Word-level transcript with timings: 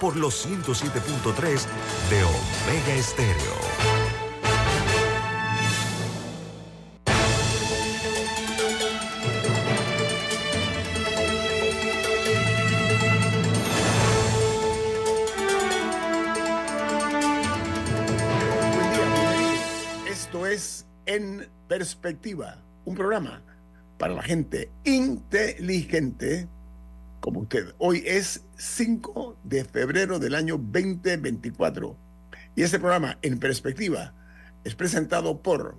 por 0.00 0.16
los 0.16 0.46
107.3 0.46 1.66
de 2.10 2.24
Omega 2.24 2.94
Estéreo. 2.94 3.56
En 21.06 21.48
Perspectiva, 21.68 22.62
un 22.84 22.94
programa 22.94 23.42
para 23.96 24.14
la 24.14 24.22
gente 24.22 24.70
inteligente 24.84 26.48
como 27.26 27.40
usted. 27.40 27.74
Hoy 27.78 28.04
es 28.06 28.44
5 28.56 29.36
de 29.42 29.64
febrero 29.64 30.20
del 30.20 30.36
año 30.36 30.58
2024 30.58 31.96
y 32.54 32.62
este 32.62 32.78
programa 32.78 33.18
En 33.20 33.40
Perspectiva 33.40 34.14
es 34.62 34.76
presentado 34.76 35.42
por 35.42 35.76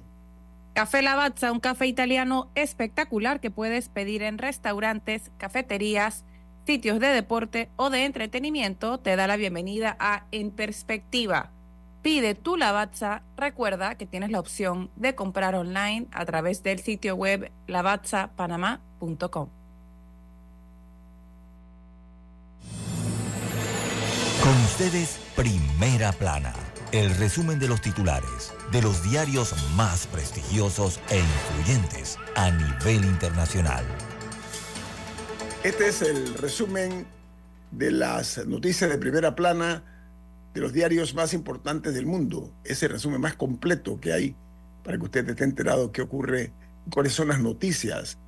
Café 0.74 1.02
Lavazza, 1.02 1.54
un 1.54 1.62
café 1.62 1.88
italiano 1.88 2.52
espectacular 2.56 3.40
que 3.40 3.50
puedes 3.50 3.88
pedir 3.88 4.24
en 4.24 4.38
restaurantes, 4.38 5.32
cafeterías, 5.38 6.26
sitios 6.66 7.00
de 7.00 7.08
deporte 7.08 7.70
o 7.78 7.90
de 7.90 8.04
entretenimiento, 8.04 9.00
te 9.00 9.16
da 9.16 9.26
la 9.26 9.38
bienvenida 9.38 9.96
a 10.02 10.26
En 10.32 10.52
Perspectiva. 10.52 11.54
Pide 12.02 12.36
tu 12.36 12.58
Lavazza, 12.58 13.24
recuerda 13.38 13.96
que 13.96 14.06
tienes 14.06 14.32
la 14.32 14.42
opción 14.42 14.92
de 14.98 15.16
comprar 15.16 15.56
online 15.56 16.08
a 16.12 16.26
través 16.26 16.62
del 16.62 16.80
sitio 16.80 17.16
web 17.16 17.54
lavazzapanamá.com. 17.68 19.57
ustedes, 24.80 25.18
Primera 25.36 26.12
Plana, 26.12 26.54
el 26.92 27.10
resumen 27.16 27.58
de 27.58 27.68
los 27.68 27.82
titulares 27.82 28.54
de 28.72 28.84
los 28.84 29.02
diarios 29.02 29.56
más 29.76 30.06
prestigiosos 30.06 31.00
e 31.10 31.18
influyentes 31.18 32.20
a 32.36 32.52
nivel 32.52 33.04
internacional. 33.06 33.84
Este 35.64 35.88
es 35.88 36.04
el 36.04 36.32
resumen 36.36 37.08
de 37.72 37.90
las 37.90 38.46
noticias 38.46 38.92
de 38.92 39.00
primera 39.00 39.36
plana 39.36 39.84
de 40.54 40.62
los 40.62 40.74
diarios 40.74 41.16
más 41.16 41.34
importantes 41.34 41.96
del 41.96 42.06
mundo. 42.06 42.54
Ese 42.64 42.88
resumen 42.88 43.20
más 43.20 43.34
completo 43.34 44.00
que 44.00 44.14
hay 44.14 44.36
para 44.84 45.00
que 45.00 45.06
usted 45.06 45.28
esté 45.28 45.44
enterado 45.44 45.92
qué 45.92 46.04
ocurre, 46.04 46.54
cuáles 46.92 47.14
son 47.14 47.30
las 47.30 47.40
noticias 47.40 48.20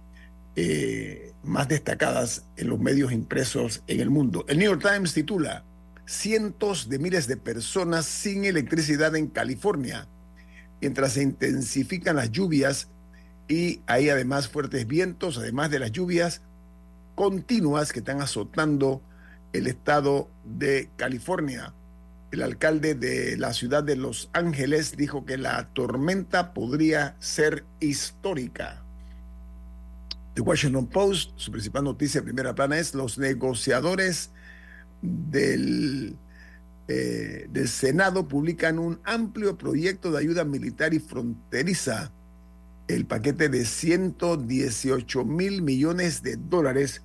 eh, 0.56 1.32
más 1.44 1.68
destacadas 1.68 2.48
en 2.58 2.70
los 2.70 2.80
medios 2.80 3.12
impresos 3.12 3.84
en 3.86 4.00
el 4.00 4.10
mundo. 4.10 4.46
El 4.48 4.58
New 4.58 4.72
York 4.72 4.82
Times 4.82 5.14
titula 5.14 5.64
cientos 6.10 6.90
de 6.90 6.98
miles 6.98 7.28
de 7.28 7.38
personas 7.38 8.08
sin 8.08 8.44
electricidad 8.44 9.16
en 9.16 9.28
California, 9.28 10.08
mientras 10.82 11.14
se 11.14 11.22
intensifican 11.22 12.16
las 12.16 12.32
lluvias 12.32 12.90
y 13.48 13.82
hay 13.86 14.10
además 14.10 14.48
fuertes 14.48 14.88
vientos, 14.88 15.38
además 15.38 15.70
de 15.70 15.78
las 15.78 15.92
lluvias 15.92 16.42
continuas 17.14 17.94
que 17.94 18.00
están 18.00 18.22
azotando 18.22 19.04
el 19.54 19.68
estado 19.68 20.32
de 20.46 20.90
California. 20.96 21.76
El 22.32 22.42
alcalde 22.42 22.96
de 22.96 23.38
la 23.38 23.54
ciudad 23.54 23.84
de 23.84 23.96
Los 23.96 24.32
Ángeles 24.34 24.98
dijo 24.98 25.26
que 25.26 25.38
la 25.38 25.70
tormenta 25.74 26.56
podría 26.56 27.18
ser 27.20 27.66
histórica. 27.80 28.84
The 30.34 30.42
Washington 30.42 30.88
Post, 30.88 31.34
su 31.36 31.52
principal 31.52 31.84
noticia 31.84 32.24
primera 32.24 32.56
plana 32.56 32.80
es 32.80 32.96
los 32.96 33.20
negociadores 33.20 34.32
del, 35.02 36.18
eh, 36.88 37.48
del 37.50 37.68
Senado 37.68 38.28
publican 38.28 38.80
un 38.80 39.00
amplio 39.04 39.58
proyecto 39.58 40.12
de 40.12 40.20
ayuda 40.20 40.44
militar 40.44 40.94
y 40.94 41.00
fronteriza, 41.00 42.12
el 42.88 43.06
paquete 43.06 43.50
de 43.50 43.66
118 43.66 45.24
mil 45.24 45.62
millones 45.62 46.24
de 46.24 46.38
dólares, 46.38 47.04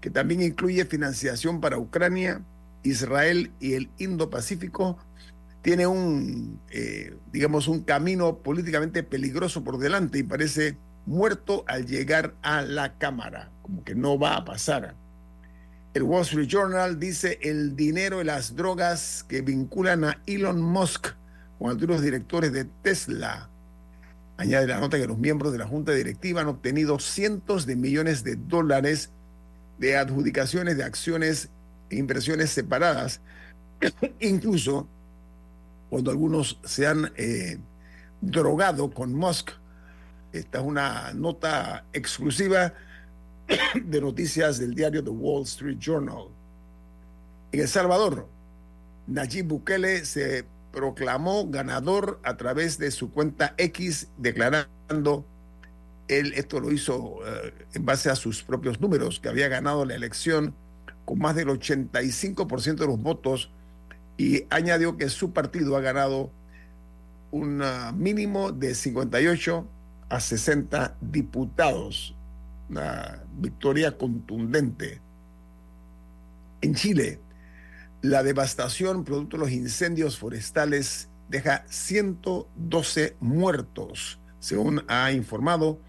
que 0.00 0.10
también 0.10 0.42
incluye 0.42 0.84
financiación 0.86 1.60
para 1.60 1.78
Ucrania, 1.78 2.42
Israel 2.82 3.52
y 3.60 3.74
el 3.74 3.90
Indo-Pacífico, 3.98 4.96
tiene 5.60 5.86
un, 5.86 6.60
eh, 6.70 7.14
digamos, 7.32 7.68
un 7.68 7.82
camino 7.82 8.38
políticamente 8.38 9.02
peligroso 9.02 9.64
por 9.64 9.78
delante 9.78 10.18
y 10.18 10.22
parece 10.22 10.78
muerto 11.04 11.64
al 11.66 11.86
llegar 11.86 12.34
a 12.42 12.62
la 12.62 12.96
Cámara, 12.96 13.50
como 13.62 13.84
que 13.84 13.94
no 13.94 14.18
va 14.18 14.36
a 14.36 14.44
pasar. 14.44 14.94
El 15.94 16.02
Wall 16.02 16.22
Street 16.22 16.48
Journal 16.48 17.00
dice 17.00 17.38
el 17.42 17.74
dinero 17.74 18.20
y 18.20 18.24
las 18.24 18.54
drogas 18.54 19.24
que 19.26 19.40
vinculan 19.40 20.04
a 20.04 20.22
Elon 20.26 20.60
Musk 20.60 21.08
con 21.58 21.70
algunos 21.70 22.02
directores 22.02 22.52
de 22.52 22.66
Tesla. 22.66 23.48
Añade 24.36 24.66
la 24.66 24.80
nota 24.80 24.98
que 24.98 25.06
los 25.06 25.18
miembros 25.18 25.50
de 25.50 25.58
la 25.58 25.66
junta 25.66 25.92
directiva 25.92 26.42
han 26.42 26.48
obtenido 26.48 26.98
cientos 26.98 27.64
de 27.64 27.74
millones 27.74 28.22
de 28.22 28.36
dólares 28.36 29.10
de 29.78 29.96
adjudicaciones 29.96 30.76
de 30.76 30.84
acciones 30.84 31.48
e 31.88 31.96
inversiones 31.96 32.50
separadas, 32.50 33.20
incluso 34.20 34.86
cuando 35.88 36.10
algunos 36.10 36.60
se 36.64 36.86
han 36.86 37.12
eh, 37.16 37.58
drogado 38.20 38.90
con 38.90 39.14
Musk. 39.14 39.52
Esta 40.32 40.58
es 40.58 40.64
una 40.64 41.14
nota 41.14 41.86
exclusiva 41.94 42.74
de 43.84 44.00
noticias 44.00 44.58
del 44.58 44.74
diario 44.74 45.02
The 45.02 45.10
Wall 45.10 45.42
Street 45.44 45.78
Journal. 45.78 46.28
En 47.52 47.60
El 47.60 47.68
Salvador, 47.68 48.28
Nayib 49.06 49.46
Bukele 49.46 50.04
se 50.04 50.44
proclamó 50.72 51.48
ganador 51.48 52.20
a 52.22 52.36
través 52.36 52.78
de 52.78 52.90
su 52.90 53.10
cuenta 53.10 53.54
X, 53.56 54.08
declarando, 54.18 55.24
él 56.08 56.32
esto 56.36 56.60
lo 56.60 56.72
hizo 56.72 57.18
eh, 57.26 57.54
en 57.74 57.84
base 57.84 58.10
a 58.10 58.16
sus 58.16 58.42
propios 58.42 58.80
números, 58.80 59.20
que 59.20 59.28
había 59.28 59.48
ganado 59.48 59.84
la 59.84 59.94
elección 59.94 60.54
con 61.04 61.18
más 61.18 61.34
del 61.36 61.48
85% 61.48 62.76
de 62.76 62.86
los 62.86 63.00
votos 63.00 63.50
y 64.18 64.44
añadió 64.50 64.96
que 64.96 65.08
su 65.08 65.32
partido 65.32 65.76
ha 65.76 65.80
ganado 65.80 66.30
un 67.30 67.62
uh, 67.62 67.92
mínimo 67.94 68.52
de 68.52 68.74
58 68.74 69.66
a 70.08 70.20
60 70.20 70.96
diputados 71.00 72.17
una 72.68 73.24
victoria 73.38 73.96
contundente. 73.96 75.00
En 76.60 76.74
Chile, 76.74 77.20
la 78.02 78.22
devastación 78.22 79.04
producto 79.04 79.36
de 79.36 79.44
los 79.44 79.52
incendios 79.52 80.18
forestales 80.18 81.08
deja 81.28 81.64
112 81.68 83.16
muertos, 83.20 84.20
según 84.38 84.84
ha 84.88 85.12
informado 85.12 85.80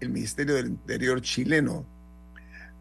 el 0.00 0.10
Ministerio 0.10 0.54
del 0.54 0.66
Interior 0.66 1.20
chileno. 1.20 1.86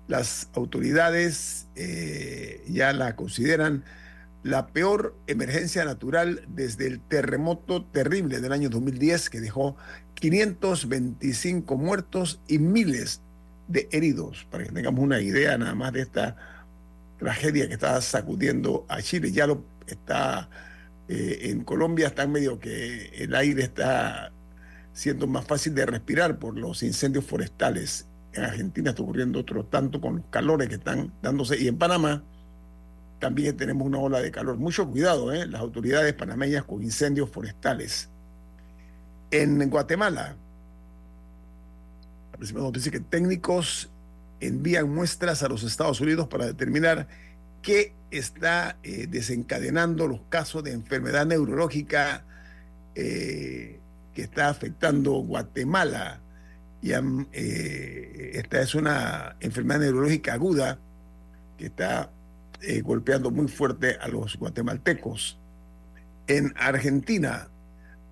Las 0.07 0.49
autoridades 0.53 1.67
eh, 1.75 2.63
ya 2.67 2.93
la 2.93 3.15
consideran 3.15 3.83
la 4.43 4.67
peor 4.67 5.15
emergencia 5.27 5.83
natural 5.83 6.45
desde 6.47 6.87
el 6.87 7.01
terremoto 7.01 7.85
terrible 7.85 8.39
del 8.39 8.53
año 8.53 8.69
2010 8.69 9.29
que 9.29 9.41
dejó 9.41 9.75
525 10.15 11.77
muertos 11.77 12.39
y 12.47 12.57
miles 12.57 13.21
de 13.69 13.87
heridos, 13.91 14.45
para 14.49 14.65
que 14.65 14.71
tengamos 14.71 14.99
una 14.99 15.21
idea 15.21 15.57
nada 15.57 15.75
más 15.75 15.93
de 15.93 16.01
esta 16.01 16.35
tragedia 17.19 17.67
que 17.67 17.75
está 17.75 18.01
sacudiendo 18.01 18.85
a 18.89 19.01
Chile. 19.01 19.31
Ya 19.31 19.45
lo 19.45 19.63
está 19.87 20.49
eh, 21.07 21.51
en 21.51 21.63
Colombia, 21.63 22.07
está 22.07 22.27
medio 22.27 22.59
que 22.59 23.09
el 23.15 23.35
aire 23.35 23.63
está 23.63 24.31
siendo 24.91 25.27
más 25.27 25.45
fácil 25.45 25.75
de 25.75 25.85
respirar 25.85 26.39
por 26.39 26.57
los 26.57 26.81
incendios 26.81 27.25
forestales. 27.25 28.07
En 28.33 28.43
Argentina 28.43 28.89
está 28.89 29.03
ocurriendo 29.03 29.39
otro 29.39 29.63
tanto 29.65 30.01
con 30.01 30.17
los 30.17 30.25
calores 30.31 30.67
que 30.67 30.75
están 30.75 31.13
dándose. 31.21 31.61
Y 31.61 31.67
en 31.67 31.77
Panamá 31.77 32.23
también 33.19 33.55
tenemos 33.55 33.85
una 33.85 33.99
ola 33.99 34.19
de 34.19 34.31
calor. 34.31 34.57
Mucho 34.57 34.89
cuidado, 34.89 35.31
¿eh? 35.31 35.45
las 35.45 35.61
autoridades 35.61 36.13
panameñas 36.13 36.63
con 36.63 36.81
incendios 36.81 37.29
forestales. 37.29 38.09
En 39.29 39.69
Guatemala, 39.69 40.35
Principal 42.39 42.71
dice 42.71 42.89
que 42.89 43.01
técnicos 43.01 43.89
envían 44.39 44.89
muestras 44.89 45.43
a 45.43 45.49
los 45.49 45.63
Estados 45.63 45.99
Unidos 45.99 46.29
para 46.29 46.45
determinar 46.45 47.05
qué 47.61 47.93
está 48.11 48.77
eh, 48.81 49.07
desencadenando 49.09 50.07
los 50.07 50.21
casos 50.29 50.63
de 50.63 50.71
enfermedad 50.71 51.25
neurológica 51.25 52.23
eh, 52.95 53.81
que 54.13 54.21
está 54.21 54.47
afectando 54.47 55.15
Guatemala. 55.15 56.21
Y, 56.81 56.91
eh, 56.93 58.31
esta 58.35 58.61
es 58.61 58.73
una 58.73 59.35
enfermedad 59.41 59.81
neurológica 59.81 60.33
aguda 60.33 60.79
que 61.57 61.65
está 61.65 62.09
golpeando 62.83 63.31
muy 63.31 63.49
fuerte 63.49 63.97
a 63.99 64.07
los 64.07 64.37
guatemaltecos. 64.37 65.37
En 66.27 66.53
Argentina, 66.55 67.49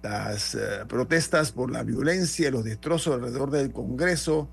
las 0.08 0.58
protestas 0.88 1.52
por 1.52 1.72
la 1.72 1.84
violencia 1.84 2.48
y 2.48 2.52
los 2.52 2.64
destrozos 2.64 3.16
alrededor 3.16 3.52
del 3.52 3.72
Congreso 3.72 4.50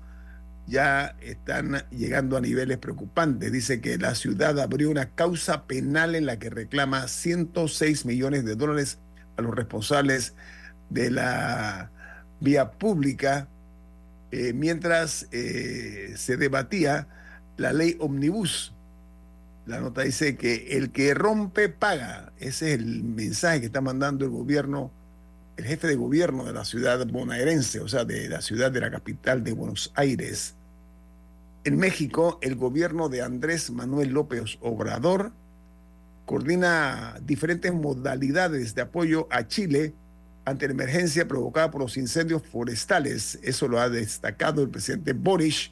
ya 0.67 1.15
están 1.21 1.85
llegando 1.91 2.37
a 2.37 2.41
niveles 2.41 2.77
preocupantes. 2.77 3.51
Dice 3.51 3.81
que 3.81 3.97
la 3.97 4.15
ciudad 4.15 4.59
abrió 4.59 4.89
una 4.89 5.11
causa 5.11 5.65
penal 5.65 6.15
en 6.15 6.25
la 6.25 6.39
que 6.39 6.49
reclama 6.49 7.07
106 7.07 8.05
millones 8.05 8.45
de 8.45 8.55
dólares 8.55 8.99
a 9.37 9.41
los 9.41 9.53
responsables 9.53 10.33
de 10.89 11.11
la 11.11 11.91
vía 12.39 12.71
pública 12.71 13.47
eh, 14.31 14.53
mientras 14.53 15.27
eh, 15.31 16.13
se 16.17 16.37
debatía 16.37 17.07
la 17.57 17.73
ley 17.73 17.95
omnibus. 17.99 18.73
La 19.65 19.79
nota 19.79 20.01
dice 20.01 20.35
que 20.35 20.77
el 20.77 20.91
que 20.91 21.13
rompe 21.13 21.69
paga. 21.69 22.33
Ese 22.37 22.73
es 22.73 22.79
el 22.79 23.03
mensaje 23.03 23.61
que 23.61 23.65
está 23.67 23.81
mandando 23.81 24.25
el 24.25 24.31
gobierno, 24.31 24.91
el 25.57 25.65
jefe 25.65 25.87
de 25.87 25.95
gobierno 25.95 26.43
de 26.43 26.53
la 26.53 26.65
ciudad 26.65 27.05
bonaerense, 27.07 27.79
o 27.79 27.87
sea, 27.87 28.05
de 28.05 28.27
la 28.29 28.41
ciudad 28.41 28.71
de 28.71 28.81
la 28.81 28.91
capital 28.91 29.43
de 29.43 29.53
Buenos 29.53 29.91
Aires. 29.95 30.55
En 31.63 31.77
México, 31.77 32.39
el 32.41 32.55
gobierno 32.55 33.09
de 33.09 33.21
Andrés 33.21 33.71
Manuel 33.71 34.09
López 34.09 34.57
Obrador 34.61 35.31
coordina 36.25 37.17
diferentes 37.23 37.73
modalidades 37.73 38.75
de 38.75 38.81
apoyo 38.81 39.27
a 39.31 39.47
Chile 39.47 39.93
ante 40.43 40.67
la 40.67 40.73
emergencia 40.73 41.27
provocada 41.27 41.71
por 41.71 41.81
los 41.81 41.97
incendios 41.97 42.43
forestales. 42.43 43.39
Eso 43.41 43.67
lo 43.67 43.79
ha 43.79 43.89
destacado 43.89 44.61
el 44.61 44.69
presidente 44.69 45.13
Boris 45.13 45.71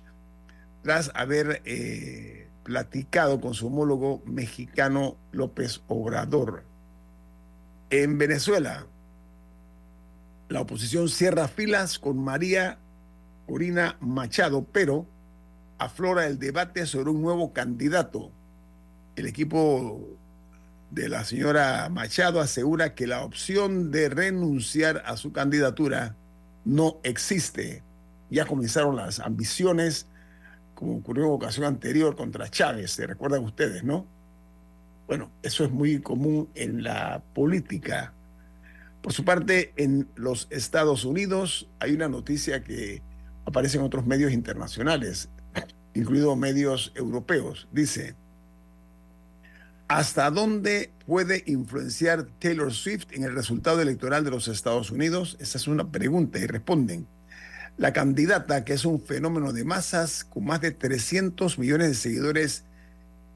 tras 0.81 1.11
haber 1.13 1.61
eh, 1.65 2.47
platicado 2.63 3.39
con 3.39 3.53
su 3.53 3.67
homólogo 3.67 4.23
mexicano 4.25 5.17
López 5.31 5.81
Obrador. 5.87 6.63
En 7.89 8.17
Venezuela, 8.17 8.87
la 10.53 10.61
oposición 10.61 11.09
cierra 11.09 11.47
filas 11.47 11.97
con 11.97 12.23
María 12.23 12.77
Corina 13.47 13.97
Machado, 13.99 14.63
pero 14.71 15.07
aflora 15.79 16.27
el 16.27 16.37
debate 16.37 16.85
sobre 16.85 17.09
un 17.09 17.23
nuevo 17.23 17.53
candidato. 17.53 18.29
El 19.15 19.25
equipo 19.25 19.99
de 20.91 21.09
la 21.09 21.23
señora 21.23 21.89
Machado 21.89 22.39
asegura 22.39 22.93
que 22.93 23.07
la 23.07 23.23
opción 23.23 23.89
de 23.89 24.09
renunciar 24.09 25.01
a 25.07 25.17
su 25.17 25.31
candidatura 25.31 26.15
no 26.65 26.99
existe. 27.01 27.81
Ya 28.29 28.45
comenzaron 28.45 28.95
las 28.95 29.21
ambiciones, 29.21 30.05
como 30.75 30.97
ocurrió 30.97 31.25
en 31.25 31.31
ocasión 31.31 31.65
anterior 31.65 32.15
contra 32.15 32.47
Chávez, 32.47 32.91
se 32.91 33.07
recuerdan 33.07 33.43
ustedes, 33.43 33.83
¿no? 33.83 34.05
Bueno, 35.07 35.31
eso 35.41 35.63
es 35.63 35.71
muy 35.71 35.99
común 35.99 36.47
en 36.53 36.83
la 36.83 37.23
política. 37.33 38.13
Por 39.03 39.11
su 39.11 39.25
parte, 39.25 39.73
en 39.75 40.07
los 40.15 40.47
Estados 40.49 41.03
Unidos 41.03 41.69
hay 41.79 41.93
una 41.93 42.07
noticia 42.07 42.63
que 42.63 43.03
aparece 43.45 43.77
en 43.77 43.83
otros 43.83 44.07
medios 44.07 44.31
internacionales 44.31 45.29
incluidos 45.93 46.37
medios 46.37 46.93
europeos. 46.95 47.67
Dice, 47.73 48.15
¿hasta 49.89 50.31
dónde 50.31 50.91
puede 51.05 51.43
influenciar 51.45 52.27
Taylor 52.39 52.73
Swift 52.73 53.07
en 53.11 53.23
el 53.23 53.35
resultado 53.35 53.81
electoral 53.81 54.23
de 54.23 54.31
los 54.31 54.47
Estados 54.47 54.89
Unidos? 54.89 55.35
Esa 55.39 55.57
es 55.57 55.67
una 55.67 55.91
pregunta 55.91 56.39
y 56.39 56.47
responden. 56.47 57.05
La 57.77 57.91
candidata, 57.91 58.63
que 58.63 58.73
es 58.73 58.85
un 58.85 59.01
fenómeno 59.01 59.51
de 59.51 59.65
masas 59.65 60.23
con 60.23 60.45
más 60.45 60.61
de 60.61 60.71
300 60.71 61.59
millones 61.59 61.89
de 61.89 61.95
seguidores 61.95 62.63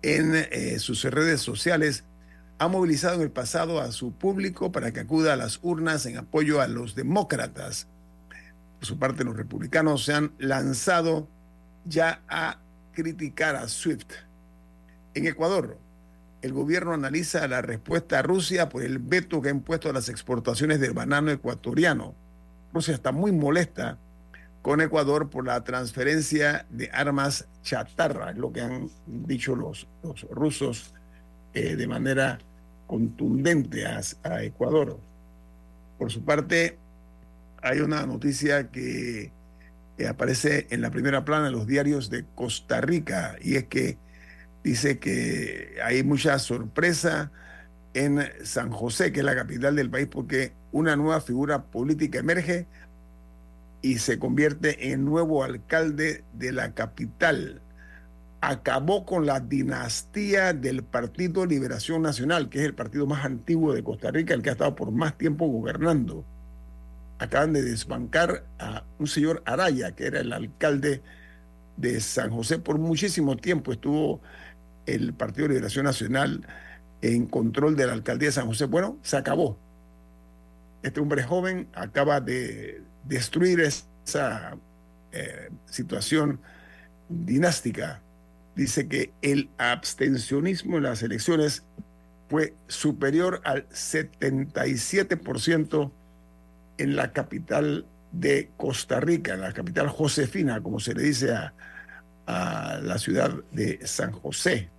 en 0.02 0.34
eh, 0.36 0.80
sus 0.80 1.04
redes 1.04 1.42
sociales, 1.42 2.06
ha 2.60 2.68
movilizado 2.68 3.16
en 3.16 3.22
el 3.22 3.32
pasado 3.32 3.80
a 3.80 3.92
su 3.92 4.14
público 4.14 4.72
para 4.72 4.92
que 4.92 5.02
acuda 5.02 5.34
a 5.34 5.38
las 5.38 5.60
urnas 5.62 6.06
en 6.06 6.18
apoyo 6.18 6.62
a 6.62 6.68
los 6.68 6.96
demócratas. 6.96 7.88
Por 8.80 8.86
su 8.86 8.98
parte, 8.98 9.24
los 9.24 9.38
republicanos 9.38 10.06
se 10.06 10.14
han 10.14 10.32
lanzado 10.40 11.28
ya 11.86 12.22
a 12.28 12.60
criticar 12.94 13.56
a 13.56 13.68
SWIFT. 13.68 14.12
En 15.14 15.28
Ecuador, 15.28 15.78
el 16.42 16.54
gobierno 16.54 16.94
analiza 16.94 17.48
la 17.48 17.62
respuesta 17.62 18.20
a 18.20 18.22
Rusia 18.22 18.70
por 18.70 18.84
el 18.84 19.00
veto 19.00 19.42
que 19.42 19.50
ha 19.50 19.52
impuesto 19.52 19.90
a 19.90 19.94
las 19.94 20.10
exportaciones 20.10 20.80
del 20.80 20.94
banano 20.94 21.32
ecuatoriano. 21.32 22.16
Rusia 22.74 22.94
está 22.94 23.12
muy 23.12 23.32
molesta 23.32 23.98
con 24.62 24.82
Ecuador 24.82 25.30
por 25.30 25.46
la 25.46 25.64
transferencia 25.64 26.66
de 26.70 26.90
armas 26.92 27.48
chatarra, 27.64 28.32
es 28.32 28.38
lo 28.38 28.52
que 28.52 28.62
han 28.62 28.90
dicho 29.06 29.56
los, 29.56 29.88
los 30.04 30.24
rusos 30.30 30.94
eh, 31.58 31.76
de 31.76 31.88
manera 31.88 32.40
contundente 32.86 33.86
a, 33.86 34.02
a 34.24 34.44
Ecuador. 34.44 35.00
Por 35.98 36.12
su 36.12 36.24
parte, 36.24 36.78
hay 37.62 37.80
una 37.80 38.06
noticia 38.06 38.70
que 38.70 39.32
aparece 40.08 40.68
en 40.70 40.82
la 40.82 40.92
primera 40.92 41.26
plana 41.26 41.46
de 41.46 41.52
los 41.52 41.66
diarios 41.66 42.10
de 42.10 42.26
Costa 42.36 42.82
Rica 42.82 43.36
y 43.42 43.56
es 43.56 43.66
que 43.66 43.98
dice 44.64 45.00
que 45.00 45.78
hay 45.84 46.04
mucha 46.04 46.38
sorpresa 46.40 47.32
en 47.94 48.20
San 48.44 48.70
José, 48.70 49.12
que 49.12 49.20
es 49.20 49.26
la 49.26 49.36
capital 49.36 49.76
del 49.76 49.90
país, 49.90 50.08
porque 50.08 50.54
una 50.72 50.96
nueva 50.96 51.22
figura 51.22 51.64
política 51.64 52.20
emerge 52.20 52.68
y 53.82 53.98
se 53.98 54.20
convierte 54.20 54.92
en 54.92 55.06
nuevo 55.06 55.44
alcalde 55.44 56.24
de 56.34 56.52
la 56.52 56.74
capital. 56.74 57.62
Acabó 58.50 59.06
con 59.06 59.26
la 59.26 59.42
dinastía 59.42 60.54
del 60.54 60.84
Partido 60.84 61.46
Liberación 61.46 62.02
Nacional, 62.02 62.48
que 62.50 62.60
es 62.60 62.66
el 62.66 62.76
partido 62.76 63.06
más 63.06 63.26
antiguo 63.26 63.74
de 63.74 63.84
Costa 63.84 64.10
Rica, 64.10 64.34
el 64.34 64.42
que 64.42 64.50
ha 64.50 64.54
estado 64.54 64.74
por 64.74 64.92
más 64.92 65.18
tiempo 65.18 65.48
gobernando 65.48 66.26
acaban 67.20 67.54
de 67.54 67.64
desbancar 67.64 68.46
a 68.60 68.84
un 69.00 69.08
señor 69.08 69.42
Araya, 69.46 69.92
que 69.94 70.06
era 70.06 70.20
el 70.20 70.32
alcalde 70.34 71.02
de 71.76 72.00
San 72.00 72.32
José 72.32 72.60
por 72.60 72.78
muchísimo 72.78 73.38
tiempo. 73.38 73.72
Estuvo 73.72 74.22
el 74.86 75.14
Partido 75.14 75.48
Liberación 75.48 75.86
Nacional 75.86 76.46
en 77.02 77.26
control 77.28 77.76
de 77.76 77.88
la 77.88 77.94
alcaldía 77.94 78.30
de 78.30 78.34
San 78.34 78.48
José. 78.48 78.66
Bueno, 78.66 78.98
se 79.02 79.18
acabó. 79.18 79.58
Este 80.84 81.00
hombre 81.00 81.24
joven 81.24 81.68
acaba 81.74 82.22
de 82.22 82.84
destruir 83.04 83.60
esa 83.62 84.56
eh, 85.12 85.50
situación 85.66 86.40
dinástica. 87.10 88.02
Dice 88.58 88.90
que 88.90 89.14
el 89.22 89.50
abstencionismo 89.60 90.78
en 90.78 90.84
las 90.84 91.04
elecciones 91.04 91.64
fue 92.28 92.56
superior 92.68 93.40
al 93.44 93.70
77% 93.70 95.92
en 96.80 96.96
la 96.96 97.14
capital 97.14 97.86
de 98.12 98.50
Costa 98.58 99.00
Rica, 99.00 99.36
en 99.36 99.42
la 99.42 99.54
capital 99.54 99.90
Josefina, 99.90 100.64
como 100.64 100.80
se 100.80 100.96
le 100.96 101.04
dice 101.04 101.36
a, 101.36 101.54
la 102.82 102.98
ciudad 102.98 103.32
de 103.52 103.86
San 103.86 104.12
José. 104.12 104.72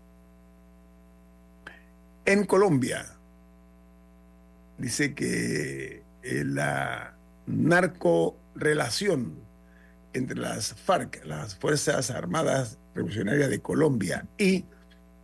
En 2.24 2.46
Colombia, 2.46 3.06
dice 4.76 5.14
que 5.14 6.02
eh, 6.24 6.42
la 6.44 7.14
narcorelación 7.46 9.47
entre 10.12 10.38
las 10.38 10.74
FARC, 10.74 11.24
las 11.24 11.54
Fuerzas 11.56 12.10
Armadas 12.10 12.78
Revolucionarias 12.94 13.50
de 13.50 13.60
Colombia, 13.60 14.26
y 14.38 14.64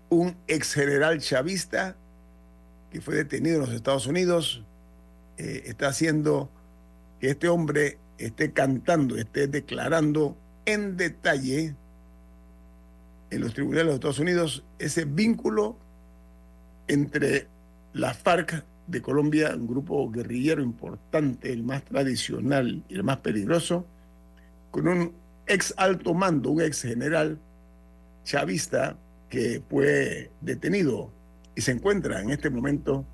un 0.08 0.36
ex 0.46 0.74
general 0.74 1.20
chavista 1.20 1.96
que 2.90 3.00
fue 3.00 3.16
detenido 3.16 3.56
en 3.56 3.62
los 3.62 3.72
Estados 3.72 4.06
Unidos, 4.06 4.64
eh, 5.36 5.62
está 5.66 5.88
haciendo 5.88 6.50
que 7.20 7.30
este 7.30 7.48
hombre 7.48 7.98
esté 8.18 8.52
cantando, 8.52 9.16
esté 9.16 9.48
declarando 9.48 10.36
en 10.64 10.96
detalle 10.96 11.74
en 13.30 13.40
los 13.40 13.52
tribunales 13.52 13.82
de 13.82 13.86
los 13.86 13.94
Estados 13.94 14.18
Unidos 14.20 14.64
ese 14.78 15.04
vínculo 15.04 15.76
entre 16.86 17.48
la 17.92 18.14
FARC 18.14 18.64
de 18.86 19.02
Colombia, 19.02 19.54
un 19.56 19.66
grupo 19.66 20.10
guerrillero 20.10 20.62
importante, 20.62 21.52
el 21.52 21.62
más 21.62 21.84
tradicional 21.84 22.84
y 22.88 22.94
el 22.94 23.02
más 23.02 23.18
peligroso, 23.18 23.86
con 24.74 24.88
un 24.88 25.14
ex 25.46 25.72
alto 25.76 26.14
mando, 26.14 26.50
un 26.50 26.60
ex 26.60 26.82
general 26.82 27.38
chavista 28.24 28.98
que 29.28 29.62
fue 29.70 30.32
detenido 30.40 31.12
y 31.54 31.60
se 31.60 31.70
encuentra 31.70 32.20
en 32.20 32.30
este 32.30 32.50
momento 32.50 33.06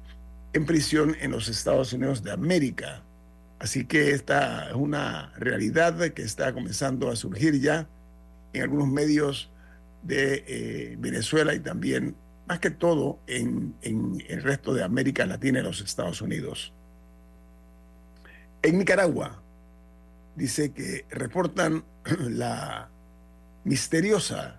en 0.55 0.64
prisión 0.64 1.14
en 1.21 1.33
los 1.33 1.49
Estados 1.49 1.93
Unidos 1.93 2.23
de 2.23 2.33
América. 2.33 3.02
Así 3.59 3.85
que 3.85 4.12
esta 4.12 4.71
es 4.71 4.75
una 4.75 5.35
realidad 5.37 5.99
que 6.12 6.23
está 6.23 6.55
comenzando 6.55 7.11
a 7.11 7.17
surgir 7.17 7.61
ya 7.61 7.87
en 8.55 8.62
algunos 8.62 8.88
medios 8.88 9.50
de 10.02 10.45
eh, 10.47 10.97
Venezuela 10.99 11.55
y 11.55 11.61
también 11.61 12.17
más 12.49 12.59
que 12.61 12.71
todo 12.71 13.19
en, 13.26 13.75
en 13.83 14.25
el 14.29 14.43
resto 14.43 14.73
de 14.73 14.83
América 14.83 15.26
Latina 15.26 15.61
y 15.61 15.62
los 15.62 15.83
Estados 15.83 16.23
Unidos. 16.23 16.73
En 18.62 18.79
Nicaragua, 18.79 19.43
dice 20.40 20.73
que 20.73 21.04
reportan 21.11 21.85
la 22.18 22.88
misteriosa 23.64 24.59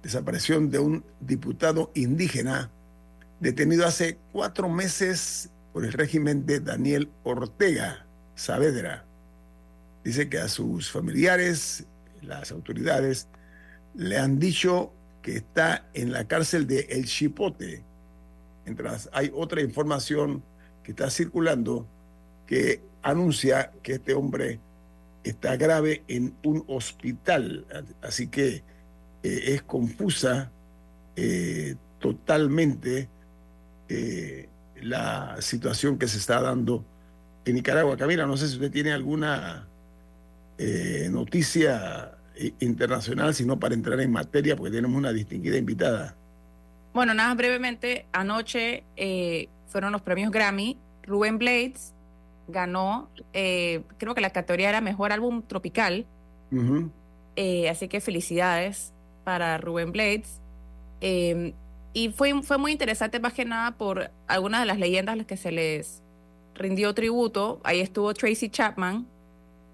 desaparición 0.00 0.70
de 0.70 0.78
un 0.78 1.04
diputado 1.20 1.90
indígena 1.94 2.70
detenido 3.40 3.84
hace 3.86 4.18
cuatro 4.30 4.68
meses 4.68 5.50
por 5.72 5.84
el 5.84 5.92
régimen 5.92 6.46
de 6.46 6.60
Daniel 6.60 7.10
Ortega 7.24 8.06
Saavedra. 8.36 9.04
Dice 10.04 10.28
que 10.28 10.38
a 10.38 10.48
sus 10.48 10.92
familiares, 10.92 11.84
las 12.22 12.52
autoridades, 12.52 13.26
le 13.96 14.18
han 14.18 14.38
dicho 14.38 14.92
que 15.22 15.38
está 15.38 15.88
en 15.92 16.12
la 16.12 16.28
cárcel 16.28 16.68
de 16.68 16.86
El 16.88 17.06
Chipote. 17.06 17.82
Mientras 18.64 19.10
hay 19.12 19.32
otra 19.34 19.60
información 19.60 20.44
que 20.84 20.92
está 20.92 21.10
circulando 21.10 21.88
que 22.46 22.80
anuncia 23.02 23.72
que 23.82 23.94
este 23.94 24.14
hombre 24.14 24.60
está 25.28 25.56
grave 25.56 26.02
en 26.08 26.34
un 26.44 26.64
hospital. 26.68 27.66
Así 28.02 28.28
que 28.28 28.62
eh, 29.22 29.54
es 29.54 29.62
confusa 29.62 30.50
eh, 31.16 31.74
totalmente 31.98 33.08
eh, 33.88 34.48
la 34.82 35.36
situación 35.40 35.98
que 35.98 36.08
se 36.08 36.18
está 36.18 36.40
dando 36.40 36.84
en 37.44 37.54
Nicaragua. 37.54 37.96
Camila, 37.96 38.26
no 38.26 38.36
sé 38.36 38.48
si 38.48 38.54
usted 38.54 38.70
tiene 38.70 38.92
alguna 38.92 39.68
noticia 41.10 42.12
internacional, 42.60 43.34
sino 43.34 43.58
para 43.60 43.74
entrar 43.74 44.00
en 44.00 44.10
materia, 44.10 44.56
porque 44.56 44.72
tenemos 44.72 44.96
una 44.96 45.12
distinguida 45.12 45.58
invitada. 45.58 46.16
Bueno, 46.94 47.12
nada, 47.12 47.34
brevemente, 47.34 48.06
anoche 48.12 48.84
fueron 49.66 49.92
los 49.92 50.00
premios 50.00 50.32
Grammy. 50.32 50.78
Rubén 51.02 51.38
Blades 51.38 51.92
ganó, 52.48 53.10
eh, 53.32 53.82
creo 53.98 54.14
que 54.14 54.20
la 54.20 54.30
categoría 54.30 54.68
era 54.68 54.80
Mejor 54.80 55.12
Álbum 55.12 55.42
Tropical. 55.42 56.06
Eh, 57.34 57.68
así 57.68 57.88
que 57.88 58.00
felicidades 58.00 58.92
para 59.24 59.58
Rubén 59.58 59.92
Blades. 59.92 60.40
Em, 61.00 61.52
y 61.92 62.10
fue, 62.10 62.42
fue 62.42 62.56
muy 62.56 62.72
interesante 62.72 63.20
más 63.20 63.32
que 63.32 63.44
nada 63.44 63.72
por 63.76 64.10
algunas 64.26 64.60
de 64.60 64.66
las 64.66 64.78
leyendas 64.78 65.14
a 65.14 65.16
las 65.16 65.26
que 65.26 65.36
se 65.36 65.50
les 65.50 66.02
rindió 66.54 66.94
tributo. 66.94 67.60
Ahí 67.64 67.80
estuvo 67.80 68.14
Tracy 68.14 68.48
Chapman, 68.48 69.06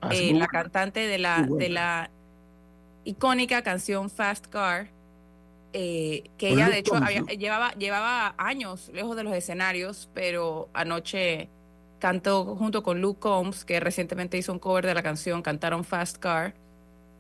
ah, 0.01 0.11
eh, 0.13 0.33
la 0.35 0.47
cantante 0.47 1.01
de 1.01 1.19
la, 1.19 1.47
de 1.49 1.69
la 1.69 2.11
icónica 3.05 3.63
canción 3.63 4.11
Fast 4.11 4.47
Car. 4.47 4.89
que 5.73 6.31
ella 6.41 6.69
de 6.69 6.79
hecho 6.79 6.95
llevaba, 7.39 7.73
llevaba 7.73 8.35
años 8.39 8.91
lejos 8.93 9.15
de 9.17 9.25
los 9.25 9.35
escenarios, 9.35 10.09
pero 10.15 10.69
anoche 10.73 11.49
cantó 12.03 12.57
junto 12.57 12.83
con 12.83 13.01
Luke 13.01 13.21
Combs, 13.21 13.65
que 13.65 13.79
recientemente 13.79 14.37
hizo 14.37 14.53
un 14.53 14.59
cover 14.59 14.85
de 14.85 14.93
la 14.93 15.05
canción, 15.05 15.41
cantaron 15.41 15.85
Fast 15.85 16.19
Car. 16.19 16.53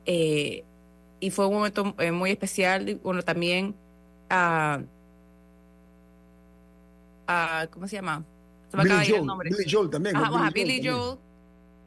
Eh, 0.07 0.65
y 1.21 1.31
fue 1.31 1.47
un 1.47 1.55
momento 1.55 1.95
eh, 2.01 2.11
muy 2.11 2.33
especial. 2.33 2.99
Bueno, 3.05 3.23
también 3.23 3.77
a. 4.29 4.81
¿Cómo 7.71 7.87
se 7.87 7.95
llama? 7.95 8.25
Se 8.73 8.77
me 8.77 8.83
acaba 8.83 9.05
el 9.05 9.25
nombre. 9.25 9.51
Billy 9.51 9.71
Joel 9.71 9.89
también. 9.89 10.17
Billy, 10.53 10.85
Joel, 10.85 11.17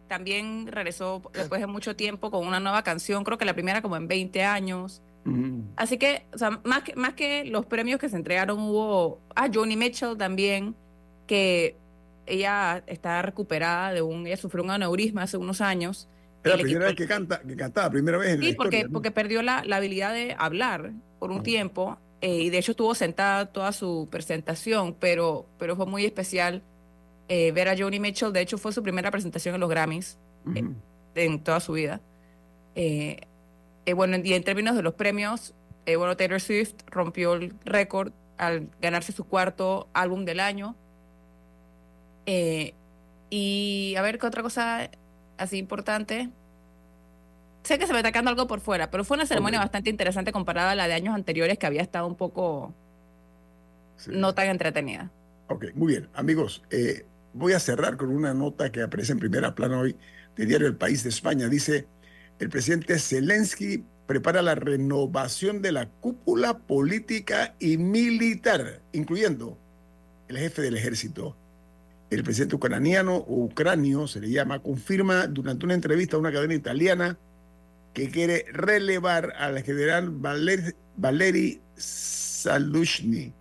también. 0.07 0.67
regresó 0.67 1.21
después 1.33 1.59
de 1.59 1.67
mucho 1.67 1.97
tiempo 1.97 2.31
con 2.31 2.47
una 2.47 2.61
nueva 2.61 2.81
canción, 2.83 3.25
creo 3.25 3.37
que 3.37 3.43
la 3.43 3.53
primera 3.53 3.81
como 3.81 3.97
en 3.97 4.07
20 4.07 4.41
años. 4.41 5.01
Así 5.75 5.97
que, 5.97 6.27
o 6.33 6.37
sea, 6.37 6.61
más 6.63 6.83
que, 6.83 6.95
más 6.95 7.13
que 7.13 7.43
los 7.43 7.65
premios 7.65 7.99
que 7.99 8.07
se 8.07 8.15
entregaron, 8.15 8.57
hubo 8.57 9.19
a 9.35 9.49
Johnny 9.53 9.75
Mitchell 9.75 10.15
también, 10.15 10.75
que 11.27 11.75
ella 12.25 12.83
está 12.87 13.21
recuperada 13.21 13.93
de 13.93 14.01
un, 14.01 14.27
ella 14.27 14.37
sufrió 14.37 14.63
un 14.63 14.71
aneurisma 14.71 15.23
hace 15.23 15.37
unos 15.37 15.61
años. 15.61 16.07
Es 16.43 16.51
la 16.51 16.57
primera 16.57 16.85
vez 16.85 16.95
que 16.95 17.07
canta, 17.07 17.41
que 17.41 17.55
cantaba, 17.55 17.89
primera 17.89 18.17
vez 18.17 18.29
en 18.29 18.41
sí, 18.41 18.51
la 18.51 18.57
porque, 18.57 18.87
porque 18.91 19.11
perdió 19.11 19.41
la, 19.41 19.63
la, 19.65 19.77
habilidad 19.77 20.13
de 20.13 20.35
hablar 20.37 20.91
por 21.19 21.31
un 21.31 21.41
tiempo 21.41 21.97
eh, 22.21 22.41
y 22.43 22.49
de 22.49 22.59
hecho 22.59 22.71
estuvo 22.71 22.93
sentada 22.95 23.47
toda 23.47 23.71
su 23.71 24.07
presentación, 24.11 24.95
pero, 24.99 25.47
pero 25.57 25.75
fue 25.75 25.85
muy 25.85 26.05
especial 26.05 26.63
eh, 27.27 27.51
ver 27.51 27.69
a 27.69 27.77
Joni 27.77 27.99
Mitchell. 27.99 28.31
De 28.31 28.41
hecho, 28.41 28.57
fue 28.57 28.71
su 28.73 28.83
primera 28.83 29.11
presentación 29.11 29.55
en 29.55 29.61
los 29.61 29.69
Grammys 29.69 30.17
eh, 30.55 30.63
en 31.15 31.43
toda 31.43 31.59
su 31.59 31.73
vida. 31.73 32.01
bueno, 33.95 34.17
y 34.23 34.33
en 34.33 34.43
términos 34.43 34.75
de 34.75 34.83
los 34.83 34.93
premios, 34.93 35.53
bueno, 35.85 36.15
Taylor 36.17 36.41
Swift 36.41 36.75
rompió 36.87 37.33
el 37.33 37.53
récord 37.63 38.11
al 38.37 38.69
ganarse 38.81 39.11
su 39.11 39.23
cuarto 39.23 39.87
álbum 39.93 40.25
del 40.25 40.39
año 40.39 40.75
eh, 42.25 42.73
y 43.29 43.95
a 43.97 44.01
ver 44.01 44.19
qué 44.19 44.27
otra 44.27 44.43
cosa 44.43 44.89
así 45.37 45.57
importante. 45.57 46.29
Sé 47.63 47.79
que 47.79 47.87
se 47.87 47.93
me 47.93 47.99
está 47.99 48.11
quedando 48.11 48.29
algo 48.29 48.47
por 48.47 48.59
fuera, 48.59 48.91
pero 48.91 49.03
fue 49.03 49.17
una 49.17 49.25
ceremonia 49.25 49.59
bastante 49.59 49.89
interesante 49.89 50.31
comparada 50.31 50.71
a 50.71 50.75
la 50.75 50.87
de 50.87 50.93
años 50.93 51.15
anteriores 51.15 51.57
que 51.57 51.65
había 51.65 51.81
estado 51.81 52.07
un 52.07 52.15
poco 52.15 52.73
no 54.07 54.35
tan 54.35 54.49
entretenida. 54.49 55.11
Ok, 55.47 55.65
muy 55.73 55.93
bien. 55.93 56.09
Amigos, 56.13 56.63
eh, 56.69 57.05
voy 57.33 57.53
a 57.53 57.59
cerrar 57.59 57.97
con 57.97 58.09
una 58.09 58.33
nota 58.33 58.71
que 58.71 58.83
aparece 58.83 59.13
en 59.13 59.19
primera 59.19 59.55
plana 59.55 59.79
hoy 59.79 59.95
de 60.35 60.45
Diario 60.45 60.67
El 60.67 60.75
País 60.75 61.03
de 61.03 61.09
España. 61.09 61.49
Dice, 61.49 61.87
el 62.39 62.49
presidente 62.49 62.99
Zelensky 62.99 63.83
prepara 64.05 64.41
la 64.41 64.55
renovación 64.55 65.61
de 65.61 65.71
la 65.71 65.89
cúpula 65.89 66.59
política 66.59 67.55
y 67.59 67.77
militar, 67.77 68.81
incluyendo 68.91 69.57
el 70.27 70.37
jefe 70.37 70.61
del 70.61 70.77
ejército 70.77 71.35
el 72.09 72.23
presidente 72.23 72.55
ucraniano 72.55 73.15
o 73.15 73.45
ucranio, 73.45 74.07
se 74.07 74.19
le 74.19 74.29
llama, 74.29 74.59
confirma 74.59 75.27
durante 75.27 75.65
una 75.65 75.73
entrevista 75.73 76.15
a 76.15 76.19
una 76.19 76.31
cadena 76.31 76.53
italiana 76.53 77.17
que 77.93 78.09
quiere 78.09 78.45
relevar 78.51 79.33
al 79.37 79.61
general 79.63 80.09
Valer, 80.09 80.75
Valeri 80.97 81.61
Salushny, 81.75 83.33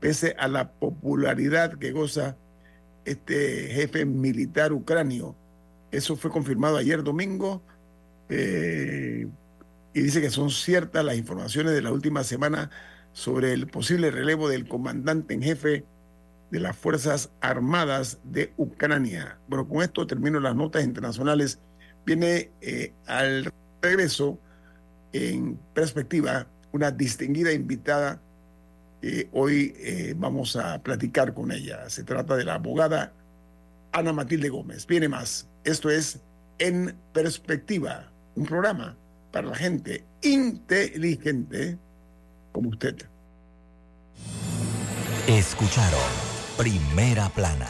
pese 0.00 0.34
a 0.38 0.48
la 0.48 0.72
popularidad 0.72 1.78
que 1.78 1.92
goza 1.92 2.36
este 3.04 3.68
jefe 3.68 4.04
militar 4.04 4.72
ucranio. 4.72 5.36
Eso 5.90 6.16
fue 6.16 6.30
confirmado 6.30 6.76
ayer 6.76 7.02
domingo 7.02 7.62
eh, 8.28 9.26
y 9.92 10.00
dice 10.00 10.20
que 10.20 10.30
son 10.30 10.50
ciertas 10.50 11.04
las 11.04 11.16
informaciones 11.16 11.72
de 11.72 11.82
la 11.82 11.92
última 11.92 12.24
semana 12.24 12.70
sobre 13.12 13.52
el 13.52 13.68
posible 13.68 14.10
relevo 14.10 14.48
del 14.48 14.66
comandante 14.66 15.34
en 15.34 15.42
jefe 15.42 15.84
de 16.54 16.60
las 16.60 16.76
Fuerzas 16.76 17.30
Armadas 17.40 18.20
de 18.22 18.52
Ucrania. 18.56 19.40
Bueno, 19.48 19.66
con 19.68 19.82
esto 19.82 20.06
termino 20.06 20.38
las 20.38 20.54
notas 20.54 20.84
internacionales. 20.84 21.58
Viene 22.06 22.52
eh, 22.60 22.92
al 23.08 23.52
regreso, 23.82 24.38
en 25.12 25.58
perspectiva, 25.74 26.46
una 26.70 26.92
distinguida 26.92 27.50
invitada. 27.50 28.22
hoy 29.32 29.74
eh, 29.78 30.14
vamos 30.16 30.54
a 30.54 30.80
platicar 30.80 31.34
con 31.34 31.50
ella. 31.50 31.90
Se 31.90 32.04
trata 32.04 32.36
de 32.36 32.44
la 32.44 32.54
abogada 32.54 33.12
Ana 33.90 34.12
Matilde 34.12 34.48
Gómez. 34.48 34.86
Viene 34.86 35.08
más. 35.08 35.48
Esto 35.64 35.90
es 35.90 36.20
En 36.60 36.96
Perspectiva, 37.12 38.12
un 38.36 38.46
programa 38.46 38.96
para 39.32 39.48
la 39.48 39.56
gente 39.56 40.04
inteligente 40.22 41.78
como 42.52 42.68
usted. 42.68 42.94
Escucharon 45.26 46.23
Primera 46.56 47.28
Plana, 47.30 47.68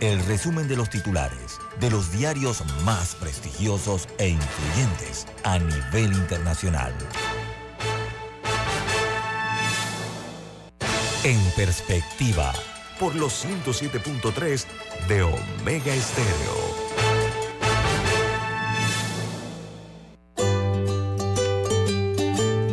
el 0.00 0.24
resumen 0.24 0.66
de 0.66 0.74
los 0.74 0.88
titulares 0.88 1.58
de 1.80 1.90
los 1.90 2.10
diarios 2.12 2.62
más 2.82 3.14
prestigiosos 3.14 4.08
e 4.18 4.28
influyentes 4.28 5.26
a 5.44 5.58
nivel 5.58 6.14
internacional. 6.14 6.94
En 11.24 11.38
perspectiva, 11.56 12.54
por 12.98 13.14
los 13.16 13.44
107.3 13.44 14.64
de 15.08 15.22
Omega 15.22 15.94
Estéreo. 15.94 16.82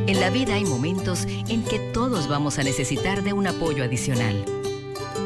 En 0.07 0.19
la 0.21 0.29
vida 0.29 0.53
hay 0.53 0.63
momentos 0.63 1.25
en 1.25 1.65
que 1.65 1.79
todos 1.93 2.29
vamos 2.29 2.57
a 2.59 2.63
necesitar 2.63 3.23
de 3.23 3.33
un 3.33 3.45
apoyo 3.45 3.83
adicional. 3.83 4.58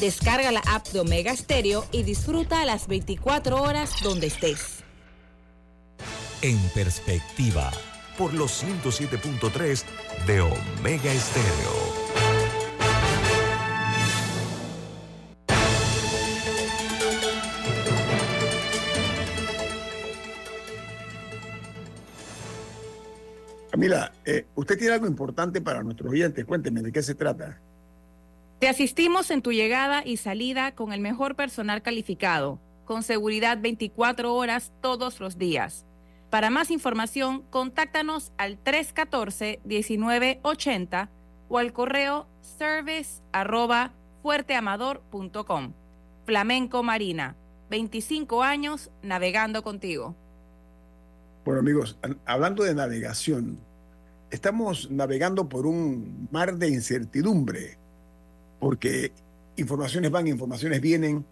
Descarga 0.00 0.52
la 0.52 0.60
app 0.66 0.86
de 0.88 1.00
Omega 1.00 1.34
Stereo 1.34 1.86
y 1.90 2.02
disfruta 2.02 2.66
las 2.66 2.86
24 2.86 3.62
horas 3.62 3.94
donde 4.02 4.26
estés. 4.26 4.84
En 6.42 6.58
perspectiva, 6.74 7.72
por 8.18 8.34
los 8.34 8.62
107.3 8.62 9.84
de 10.26 10.40
Omega 10.42 11.12
Estéreo. 11.12 12.06
Camila, 23.70 24.12
eh, 24.26 24.44
usted 24.56 24.76
tiene 24.76 24.92
algo 24.92 25.06
importante 25.06 25.62
para 25.62 25.82
nuestros 25.82 26.12
oyentes. 26.12 26.44
Cuénteme 26.44 26.82
de 26.82 26.92
qué 26.92 27.02
se 27.02 27.14
trata. 27.14 27.62
Te 28.58 28.68
asistimos 28.68 29.30
en 29.30 29.42
tu 29.42 29.52
llegada 29.52 30.02
y 30.02 30.16
salida 30.16 30.74
con 30.74 30.94
el 30.94 31.02
mejor 31.02 31.36
personal 31.36 31.82
calificado, 31.82 32.58
con 32.86 33.02
seguridad 33.02 33.58
24 33.60 34.34
horas 34.34 34.72
todos 34.80 35.20
los 35.20 35.36
días. 35.36 35.84
Para 36.30 36.48
más 36.48 36.70
información, 36.70 37.42
contáctanos 37.50 38.32
al 38.38 38.58
314-1980 38.64 41.10
o 41.48 41.58
al 41.58 41.74
correo 41.74 42.26
service 42.40 43.20
arroba 43.30 43.92
fuerteamador.com. 44.22 45.74
Flamenco 46.24 46.82
Marina, 46.82 47.36
25 47.68 48.42
años 48.42 48.90
navegando 49.02 49.62
contigo. 49.62 50.16
Bueno 51.44 51.60
amigos, 51.60 51.98
hablando 52.24 52.64
de 52.64 52.74
navegación, 52.74 53.58
estamos 54.30 54.90
navegando 54.90 55.46
por 55.48 55.66
un 55.66 56.26
mar 56.32 56.56
de 56.56 56.70
incertidumbre, 56.70 57.76
porque 58.58 59.12
informaciones 59.56 60.10
van, 60.10 60.26
informaciones 60.26 60.80
vienen, 60.80 61.24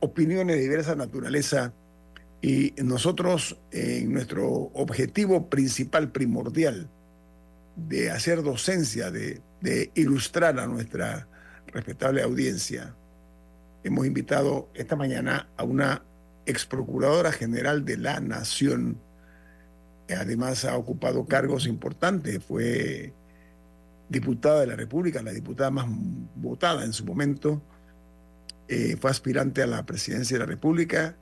opiniones 0.00 0.56
de 0.56 0.62
diversa 0.62 0.94
naturaleza, 0.94 1.72
y 2.42 2.74
nosotros, 2.82 3.56
en 3.70 4.12
nuestro 4.12 4.48
objetivo 4.74 5.48
principal, 5.48 6.10
primordial, 6.10 6.90
de 7.76 8.10
hacer 8.10 8.42
docencia, 8.42 9.12
de, 9.12 9.40
ilustrar 9.94 10.58
a 10.58 10.66
nuestra 10.66 11.28
respetable 11.68 12.20
audiencia, 12.20 12.96
hemos 13.84 14.06
invitado 14.06 14.68
esta 14.74 14.96
mañana 14.96 15.48
a 15.56 15.62
una 15.62 16.04
ex 16.44 16.66
procuradora 16.66 17.30
general 17.30 17.84
de 17.84 17.96
la 17.96 18.18
Nación, 18.18 19.00
además 20.08 20.64
ha 20.64 20.76
ocupado 20.76 21.24
cargos 21.26 21.66
importantes, 21.66 22.42
fue 22.44 23.14
diputada 24.12 24.60
de 24.60 24.66
la 24.68 24.76
República, 24.76 25.22
la 25.22 25.32
diputada 25.32 25.70
más 25.70 25.86
votada 26.36 26.84
en 26.84 26.92
su 26.92 27.04
momento, 27.04 27.62
eh, 28.68 28.96
fue 29.00 29.10
aspirante 29.10 29.62
a 29.62 29.66
la 29.66 29.84
presidencia 29.84 30.36
de 30.36 30.40
la 30.40 30.46
República, 30.46 31.16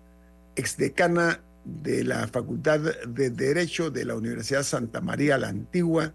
exdecana 0.56 1.40
de 1.64 2.04
la 2.04 2.26
Facultad 2.26 2.80
de 2.80 3.30
Derecho 3.30 3.90
de 3.90 4.04
la 4.04 4.16
Universidad 4.16 4.62
Santa 4.62 5.00
María 5.00 5.38
la 5.38 5.48
Antigua. 5.48 6.12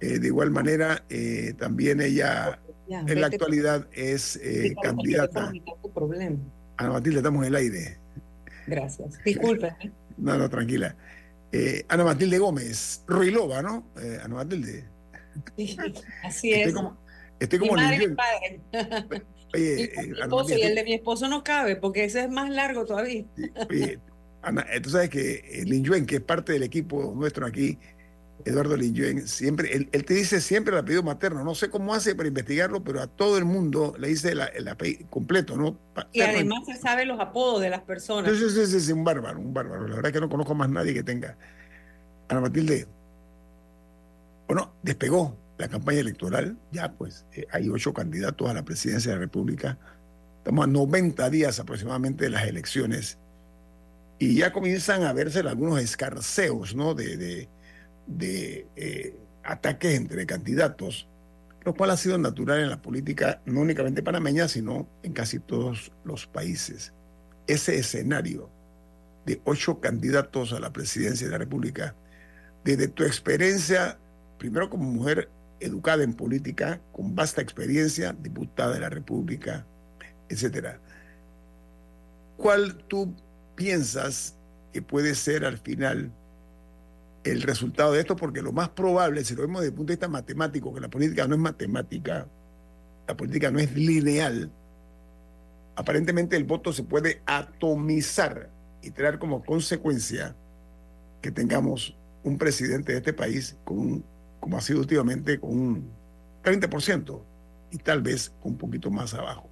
Eh, 0.00 0.18
de 0.18 0.26
igual 0.26 0.50
manera, 0.50 1.04
eh, 1.08 1.54
también 1.58 2.00
ella 2.00 2.60
en 2.88 3.20
la 3.20 3.28
actualidad 3.28 3.88
es 3.92 4.38
candidata. 4.82 5.52
Ana 6.76 6.90
Matilde, 6.90 7.18
estamos 7.18 7.42
en 7.42 7.48
el 7.48 7.56
aire. 7.56 7.98
Gracias. 8.66 9.22
Disculpe. 9.24 9.74
no, 10.18 10.36
no, 10.38 10.48
tranquila. 10.50 10.94
Ana 11.88 12.04
Matilde 12.04 12.38
Gómez, 12.38 13.04
Ruilova, 13.06 13.62
¿no? 13.62 13.84
Ana 14.22 14.34
Matilde. 14.34 14.91
Sí, 15.56 15.76
así 16.22 16.52
es. 16.52 16.74
estoy 17.40 17.58
como 17.58 17.74
mi 17.74 18.08
madre 18.08 18.60
Oye, 19.54 19.84
eh, 19.84 20.14
y 20.48 20.62
el 20.62 20.74
de 20.74 20.84
mi 20.84 20.94
esposo 20.94 21.28
no 21.28 21.44
cabe 21.44 21.76
porque 21.76 22.04
ese 22.04 22.24
es 22.24 22.30
más 22.30 22.48
largo 22.50 22.86
todavía. 22.86 23.24
Oye, 23.68 23.98
Ana, 24.40 24.66
tú 24.82 24.90
sabes 24.90 25.10
que 25.10 25.62
Lin 25.66 25.84
Yuen, 25.84 26.06
que 26.06 26.16
es 26.16 26.20
parte 26.22 26.52
del 26.52 26.62
equipo 26.62 27.12
nuestro 27.14 27.46
aquí, 27.46 27.78
Eduardo 28.44 28.76
Lin 28.76 29.28
siempre, 29.28 29.72
él, 29.72 30.04
te 30.04 30.14
dice 30.14 30.40
siempre 30.40 30.72
el 30.72 30.80
apellido 30.80 31.02
materno. 31.02 31.44
No 31.44 31.54
sé 31.54 31.70
cómo 31.70 31.94
hace 31.94 32.14
para 32.14 32.28
investigarlo, 32.28 32.82
pero 32.82 33.00
a 33.00 33.06
todo 33.06 33.38
el 33.38 33.44
mundo 33.44 33.94
le 33.98 34.08
dice 34.08 34.32
el 34.32 34.68
apellido 34.68 35.08
completo, 35.10 35.56
¿no? 35.56 35.78
Y 36.12 36.22
además 36.22 36.60
se 36.66 36.76
sabe 36.76 37.04
los 37.04 37.20
apodos 37.20 37.60
de 37.60 37.70
las 37.70 37.82
personas. 37.82 38.32
Sí, 38.32 38.50
sí, 38.50 38.66
sí, 38.66 38.80
sí, 38.80 38.92
un 38.92 39.04
bárbaro, 39.04 39.38
un 39.38 39.54
bárbaro. 39.54 39.86
La 39.86 39.96
verdad 39.96 40.10
es 40.10 40.12
que 40.12 40.20
no 40.20 40.28
conozco 40.28 40.54
más 40.54 40.68
nadie 40.70 40.94
que 40.94 41.02
tenga. 41.02 41.36
Ana 42.28 42.40
Matilde, 42.40 42.86
bueno, 44.54 44.74
despegó 44.82 45.36
la 45.58 45.68
campaña 45.68 46.00
electoral. 46.00 46.58
Ya, 46.72 46.92
pues, 46.92 47.24
eh, 47.32 47.46
hay 47.50 47.68
ocho 47.68 47.92
candidatos 47.92 48.48
a 48.48 48.54
la 48.54 48.64
presidencia 48.64 49.10
de 49.10 49.16
la 49.16 49.22
República. 49.22 49.78
Estamos 50.38 50.64
a 50.64 50.68
90 50.68 51.30
días 51.30 51.58
aproximadamente 51.60 52.24
de 52.24 52.30
las 52.30 52.46
elecciones. 52.46 53.18
Y 54.18 54.36
ya 54.36 54.52
comienzan 54.52 55.04
a 55.04 55.12
verse 55.12 55.40
algunos 55.40 55.80
escarceos, 55.80 56.74
¿no? 56.74 56.94
de 56.94 57.48
de 58.06 58.66
eh, 58.76 59.16
ataques 59.44 59.94
entre 59.94 60.26
candidatos, 60.26 61.08
lo 61.64 61.74
cual 61.74 61.90
ha 61.90 61.96
sido 61.96 62.18
natural 62.18 62.60
en 62.60 62.70
la 62.70 62.82
política 62.82 63.40
no 63.46 63.60
únicamente 63.60 64.02
panameña, 64.02 64.48
sino 64.48 64.88
en 65.02 65.12
casi 65.12 65.38
todos 65.38 65.92
los 66.04 66.26
países. 66.26 66.92
Ese 67.46 67.76
escenario 67.76 68.50
de 69.26 69.40
ocho 69.44 69.80
candidatos 69.80 70.52
a 70.52 70.60
la 70.60 70.72
presidencia 70.72 71.26
de 71.26 71.32
la 71.32 71.38
República, 71.38 71.94
desde 72.64 72.88
tu 72.88 73.04
experiencia, 73.04 73.98
primero 74.42 74.68
como 74.68 74.90
mujer 74.90 75.30
educada 75.60 76.02
en 76.02 76.14
política, 76.14 76.80
con 76.90 77.14
vasta 77.14 77.40
experiencia, 77.40 78.12
diputada 78.12 78.74
de 78.74 78.80
la 78.80 78.88
República, 78.88 79.64
etcétera, 80.28 80.80
¿cuál 82.36 82.76
tú 82.88 83.14
piensas 83.54 84.34
que 84.72 84.82
puede 84.82 85.14
ser 85.14 85.44
al 85.44 85.58
final 85.58 86.10
el 87.22 87.42
resultado 87.42 87.92
de 87.92 88.00
esto, 88.00 88.16
porque 88.16 88.42
lo 88.42 88.50
más 88.50 88.70
probable, 88.70 89.24
si 89.24 89.36
lo 89.36 89.42
vemos 89.42 89.60
desde 89.60 89.70
el 89.70 89.76
punto 89.76 89.92
de 89.92 89.94
vista 89.94 90.08
matemático, 90.08 90.74
que 90.74 90.80
la 90.80 90.90
política 90.90 91.28
no 91.28 91.36
es 91.36 91.40
matemática, 91.40 92.26
la 93.06 93.16
política 93.16 93.52
no 93.52 93.60
es 93.60 93.72
lineal, 93.76 94.50
aparentemente 95.76 96.34
el 96.34 96.42
voto 96.42 96.72
se 96.72 96.82
puede 96.82 97.22
atomizar 97.26 98.50
y 98.82 98.90
traer 98.90 99.20
como 99.20 99.44
consecuencia 99.44 100.34
que 101.20 101.30
tengamos 101.30 101.96
un 102.24 102.38
presidente 102.38 102.90
de 102.90 102.98
este 102.98 103.12
país 103.12 103.56
con 103.62 104.04
como 104.42 104.58
ha 104.58 104.60
sido 104.60 104.80
últimamente, 104.80 105.38
con 105.38 105.50
un 105.50 105.90
30% 106.42 107.22
y 107.70 107.78
tal 107.78 108.02
vez 108.02 108.32
un 108.42 108.58
poquito 108.58 108.90
más 108.90 109.14
abajo. 109.14 109.48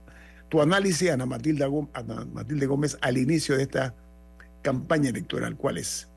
Tu 0.48 0.61
análisis, 0.61 1.11
Ana 1.11 1.26
Matilde, 1.26 1.64
Ana 1.92 2.26
Matilde 2.26 2.66
Gómez, 2.66 2.98
al 3.00 3.16
inicio 3.16 3.57
de 3.57 3.62
esta 3.62 3.94
campaña 4.62 5.11
electoral, 5.11 5.57
¿cuál 5.57 5.79
es? 5.79 6.09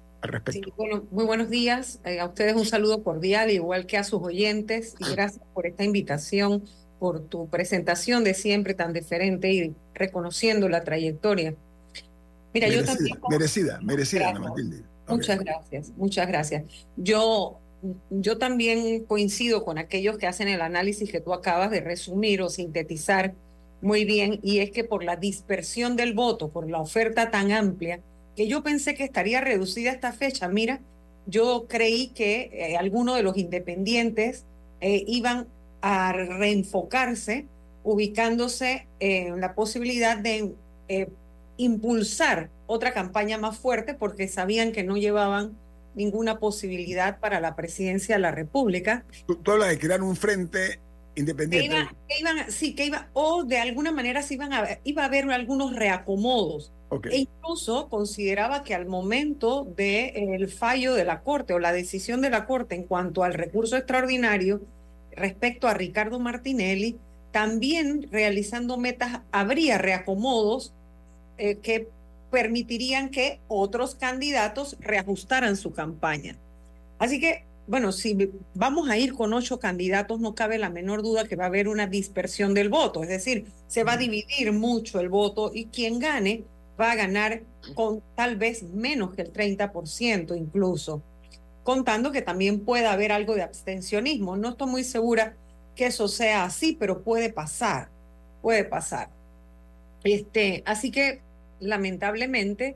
bueno, 0.75 1.03
muy 1.11 1.25
buenos 1.25 1.51
días. 1.51 1.99
Eh, 2.03 2.19
a 2.19 2.25
ustedes 2.25 2.55
un 2.55 2.65
saludo 2.65 3.03
cordial, 3.03 3.51
igual 3.51 3.85
que 3.85 3.97
a 3.97 4.03
sus 4.03 4.23
oyentes, 4.23 4.95
y 4.99 5.11
gracias 5.11 5.45
por 5.53 5.67
esta 5.67 5.83
invitación, 5.83 6.63
por 6.97 7.19
tu 7.19 7.47
presentación 7.49 8.23
de 8.23 8.33
siempre 8.33 8.73
tan 8.73 8.91
diferente 8.91 9.53
y 9.53 9.75
reconociendo 9.93 10.67
la 10.67 10.83
trayectoria. 10.83 11.53
Mira, 12.55 12.69
yo 12.69 12.83
también. 12.83 13.19
Merecida, 13.29 13.79
merecida, 13.81 14.29
Ana 14.29 14.39
Matilde. 14.39 14.83
Muchas 15.07 15.39
gracias, 15.39 15.91
muchas 15.95 16.27
gracias. 16.27 16.63
Yo, 16.95 17.59
yo 18.09 18.37
también 18.37 19.03
coincido 19.05 19.63
con 19.63 19.77
aquellos 19.77 20.17
que 20.17 20.27
hacen 20.27 20.47
el 20.47 20.61
análisis 20.61 21.11
que 21.11 21.21
tú 21.21 21.33
acabas 21.33 21.71
de 21.71 21.81
resumir 21.81 22.41
o 22.41 22.49
sintetizar 22.49 23.33
muy 23.81 24.05
bien, 24.05 24.39
y 24.41 24.59
es 24.59 24.71
que 24.71 24.85
por 24.85 25.03
la 25.03 25.17
dispersión 25.17 25.97
del 25.97 26.13
voto, 26.13 26.49
por 26.49 26.69
la 26.69 26.79
oferta 26.79 27.31
tan 27.31 27.51
amplia, 27.51 27.99
que 28.35 28.47
yo 28.47 28.63
pensé 28.63 28.95
que 28.95 29.03
estaría 29.03 29.41
reducida 29.41 29.91
esta 29.91 30.13
fecha. 30.13 30.47
Mira, 30.47 30.79
yo 31.25 31.65
creí 31.67 32.07
que 32.07 32.49
eh, 32.53 32.77
algunos 32.77 33.17
de 33.17 33.23
los 33.23 33.37
independientes 33.37 34.45
eh, 34.79 35.03
iban 35.05 35.47
a 35.81 36.13
reenfocarse, 36.13 37.45
ubicándose 37.83 38.87
en 39.01 39.41
la 39.41 39.53
posibilidad 39.53 40.17
de 40.17 40.53
eh, 40.87 41.09
impulsar 41.57 42.49
otra 42.67 42.93
campaña 42.93 43.37
más 43.37 43.57
fuerte 43.57 43.93
porque 43.93 44.29
sabían 44.29 44.71
que 44.71 44.83
no 44.83 44.95
llevaban 44.95 45.57
ninguna 45.95 46.39
posibilidad 46.39 47.19
para 47.19 47.39
la 47.39 47.55
presidencia 47.55 48.15
de 48.15 48.21
la 48.21 48.31
República. 48.31 49.05
Tú, 49.25 49.39
hablas 49.51 49.69
de 49.69 49.79
crear 49.79 50.01
un 50.01 50.15
frente 50.15 50.79
independiente. 51.15 51.87
sí, 52.49 52.75
que 52.75 52.85
iba, 52.85 53.09
o 53.13 53.43
de 53.43 53.59
alguna 53.59 53.91
manera 53.91 54.21
se 54.23 54.33
iban 54.35 54.53
a, 54.53 54.79
iba 54.83 55.03
a 55.03 55.05
haber 55.05 55.29
algunos 55.31 55.75
reacomodos. 55.75 56.71
E 57.09 57.17
incluso 57.17 57.89
consideraba 57.89 58.63
que 58.63 58.75
al 58.75 58.85
momento 58.85 59.65
del 59.75 60.47
fallo 60.47 60.93
de 60.93 61.05
la 61.05 61.21
Corte 61.21 61.53
o 61.53 61.59
la 61.59 61.73
decisión 61.73 62.21
de 62.21 62.29
la 62.29 62.45
Corte 62.45 62.75
en 62.75 62.83
cuanto 62.83 63.23
al 63.23 63.33
recurso 63.33 63.77
extraordinario 63.77 64.61
respecto 65.11 65.67
a 65.67 65.73
Ricardo 65.73 66.19
Martinelli, 66.19 66.97
también 67.31 68.07
realizando 68.11 68.77
metas 68.77 69.21
habría 69.31 69.79
reacomodos 69.79 70.71
eh, 71.39 71.55
que 71.55 71.87
permitirían 72.33 73.09
que 73.09 73.39
otros 73.47 73.93
candidatos 73.93 74.75
reajustaran 74.79 75.55
su 75.55 75.71
campaña. 75.71 76.35
Así 76.97 77.19
que, 77.19 77.45
bueno, 77.67 77.91
si 77.91 78.31
vamos 78.55 78.89
a 78.89 78.97
ir 78.97 79.13
con 79.13 79.33
ocho 79.33 79.59
candidatos, 79.59 80.19
no 80.19 80.33
cabe 80.33 80.57
la 80.57 80.71
menor 80.71 81.03
duda 81.03 81.27
que 81.27 81.35
va 81.35 81.43
a 81.43 81.47
haber 81.47 81.67
una 81.67 81.85
dispersión 81.85 82.55
del 82.55 82.69
voto, 82.69 83.03
es 83.03 83.09
decir, 83.09 83.45
se 83.67 83.83
va 83.83 83.93
a 83.93 83.97
dividir 83.97 84.51
mucho 84.51 84.99
el 84.99 85.09
voto 85.09 85.51
y 85.53 85.65
quien 85.65 85.99
gane 85.99 86.43
va 86.81 86.93
a 86.93 86.95
ganar 86.95 87.43
con 87.75 88.01
tal 88.15 88.35
vez 88.35 88.63
menos 88.63 89.13
que 89.13 89.21
el 89.21 89.31
30% 89.31 90.35
incluso, 90.35 91.03
contando 91.63 92.11
que 92.11 92.23
también 92.23 92.61
puede 92.61 92.87
haber 92.87 93.11
algo 93.11 93.35
de 93.35 93.43
abstencionismo. 93.43 94.37
No 94.37 94.49
estoy 94.49 94.69
muy 94.69 94.83
segura 94.83 95.35
que 95.75 95.85
eso 95.85 96.07
sea 96.07 96.45
así, 96.45 96.75
pero 96.79 97.03
puede 97.03 97.31
pasar, 97.31 97.89
puede 98.41 98.63
pasar. 98.63 99.09
Este, 100.03 100.63
así 100.65 100.89
que 100.89 101.21
lamentablemente 101.63 102.75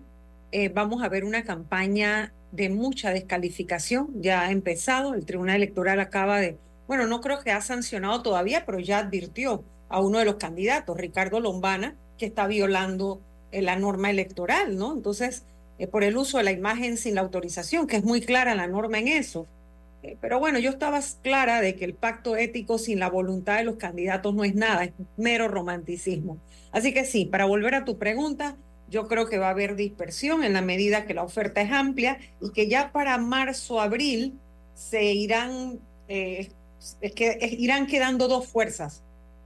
eh, 0.52 0.70
vamos 0.70 1.04
a 1.04 1.10
ver 1.10 1.26
una 1.26 1.44
campaña 1.44 2.34
de 2.52 2.70
mucha 2.70 3.12
descalificación. 3.12 4.10
Ya 4.22 4.42
ha 4.42 4.52
empezado, 4.52 5.14
el 5.14 5.26
Tribunal 5.26 5.58
Electoral 5.58 6.00
acaba 6.00 6.40
de, 6.40 6.58
bueno, 6.88 7.08
no 7.08 7.22
creo 7.22 7.42
que 7.42 7.52
ha 7.52 7.62
sancionado 7.62 8.22
todavía, 8.22 8.66
pero 8.66 8.80
ya 8.80 9.00
advirtió 9.00 9.64
a 9.90 10.02
uno 10.02 10.20
de 10.20 10.26
los 10.26 10.36
candidatos, 10.36 10.98
Ricardo 10.98 11.40
Lombana, 11.40 11.96
que 12.18 12.26
está 12.26 12.48
violando 12.48 13.22
eh, 13.52 13.62
la 13.62 13.76
norma 13.76 14.10
electoral, 14.10 14.78
¿no? 14.78 14.94
Entonces, 14.94 15.44
eh, 15.80 15.88
por 15.88 16.04
el 16.04 16.18
uso 16.18 16.38
de 16.38 16.44
la 16.44 16.52
imagen 16.52 16.98
sin 16.98 17.16
la 17.16 17.22
autorización, 17.22 17.88
que 17.88 17.98
es 17.98 18.04
muy 18.04 18.22
clara 18.22 18.56
la 18.56 18.68
norma 18.68 19.00
en 19.00 19.10
eso. 19.10 19.48
Pero 20.22 20.40
bueno, 20.40 20.60
yo 20.60 20.70
estaba 20.70 21.02
clara 21.22 21.60
de 21.60 21.76
que 21.76 21.84
el 21.84 21.94
pacto 21.94 22.38
ético 22.38 22.78
sin 22.78 23.00
la 23.00 23.10
voluntad 23.10 23.58
de 23.58 23.64
los 23.66 23.76
candidatos 23.76 24.34
no 24.34 24.44
es 24.46 24.56
nada, 24.56 24.86
es 24.86 24.94
mero 25.18 25.48
romanticismo. 25.50 26.38
Así 26.72 26.94
que 26.94 27.04
sí, 27.04 27.26
para 27.26 27.46
volver 27.46 27.76
a 27.76 27.84
tu 27.84 27.98
pregunta, 27.98 28.56
yo 28.90 29.08
creo 29.08 29.28
que 29.28 29.38
va 29.38 29.48
a 29.48 29.52
haber 29.52 29.76
dispersión 29.76 30.44
en 30.44 30.54
la 30.54 30.62
medida 30.62 31.06
que 31.06 31.14
la 31.14 31.24
oferta 31.24 31.62
es 31.62 31.72
amplia 31.72 32.20
y 32.42 32.52
que 32.52 32.68
ya 32.68 32.92
para 32.92 33.18
marzo, 33.18 33.82
abril 33.82 34.40
se 34.74 35.04
irán, 35.14 35.80
es 36.08 36.50
que 37.16 37.56
irán 37.58 37.88
quedando 37.88 38.28
dos 38.28 38.48
fuerzas 38.48 39.04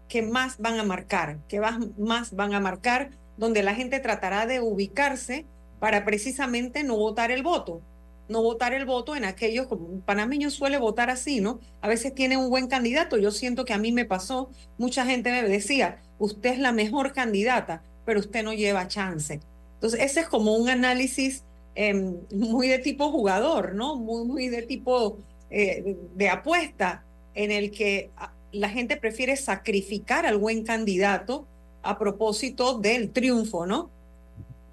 que 0.08 0.22
más 0.22 0.58
van 0.58 0.80
a 0.80 0.84
marcar, 0.84 1.40
que 1.48 1.62
más 1.98 2.36
van 2.36 2.54
a 2.54 2.60
marcar 2.60 3.12
donde 3.38 3.64
la 3.64 3.74
gente 3.74 4.00
tratará 4.00 4.46
de 4.46 4.60
ubicarse 4.60 5.46
para 5.80 6.06
precisamente 6.06 6.84
no 6.84 6.98
votar 6.98 7.32
el 7.32 7.44
voto. 7.44 7.82
No 8.30 8.44
votar 8.44 8.74
el 8.74 8.86
voto 8.86 9.16
en 9.16 9.26
aquellos, 9.26 9.68
como 9.68 9.88
un 9.88 10.02
panameño 10.02 10.52
suele 10.52 10.78
votar 10.78 11.10
así, 11.10 11.42
¿no? 11.42 11.60
A 11.82 11.90
veces 11.90 12.14
tiene 12.14 12.38
un 12.38 12.50
buen 12.50 12.68
candidato. 12.68 13.18
Yo 13.18 13.32
siento 13.32 13.66
que 13.66 13.74
a 13.74 13.78
mí 13.78 13.92
me 13.92 14.06
pasó, 14.06 14.52
mucha 14.78 15.06
gente 15.06 15.32
me 15.32 15.44
decía, 15.44 16.02
usted 16.18 16.54
es 16.54 16.60
la 16.60 16.72
mejor 16.72 17.12
candidata, 17.12 17.84
pero 18.12 18.20
usted 18.20 18.44
no 18.44 18.52
lleva 18.52 18.90
chance. 18.90 19.40
Entonces, 19.76 20.02
ese 20.02 20.20
es 20.20 20.28
como 20.28 20.58
un 20.58 20.68
análisis 20.68 21.46
em, 21.76 22.18
muy 22.30 22.68
de 22.68 22.78
tipo 22.78 23.10
jugador, 23.10 23.74
¿no? 23.74 23.96
Muy, 23.96 24.26
muy 24.26 24.50
de 24.50 24.64
tipo 24.64 25.20
eh, 25.50 25.96
de 26.14 26.28
apuesta, 26.28 27.06
en 27.36 27.52
el 27.52 27.72
que 27.72 28.10
ah, 28.18 28.34
la 28.52 28.68
gente 28.68 28.98
prefiere 28.98 29.38
sacrificar 29.38 30.26
al 30.26 30.38
buen 30.38 30.66
candidato 30.66 31.48
a 31.84 31.98
propósito 31.98 32.80
del 32.80 33.12
triunfo, 33.12 33.66
¿no? 33.66 33.90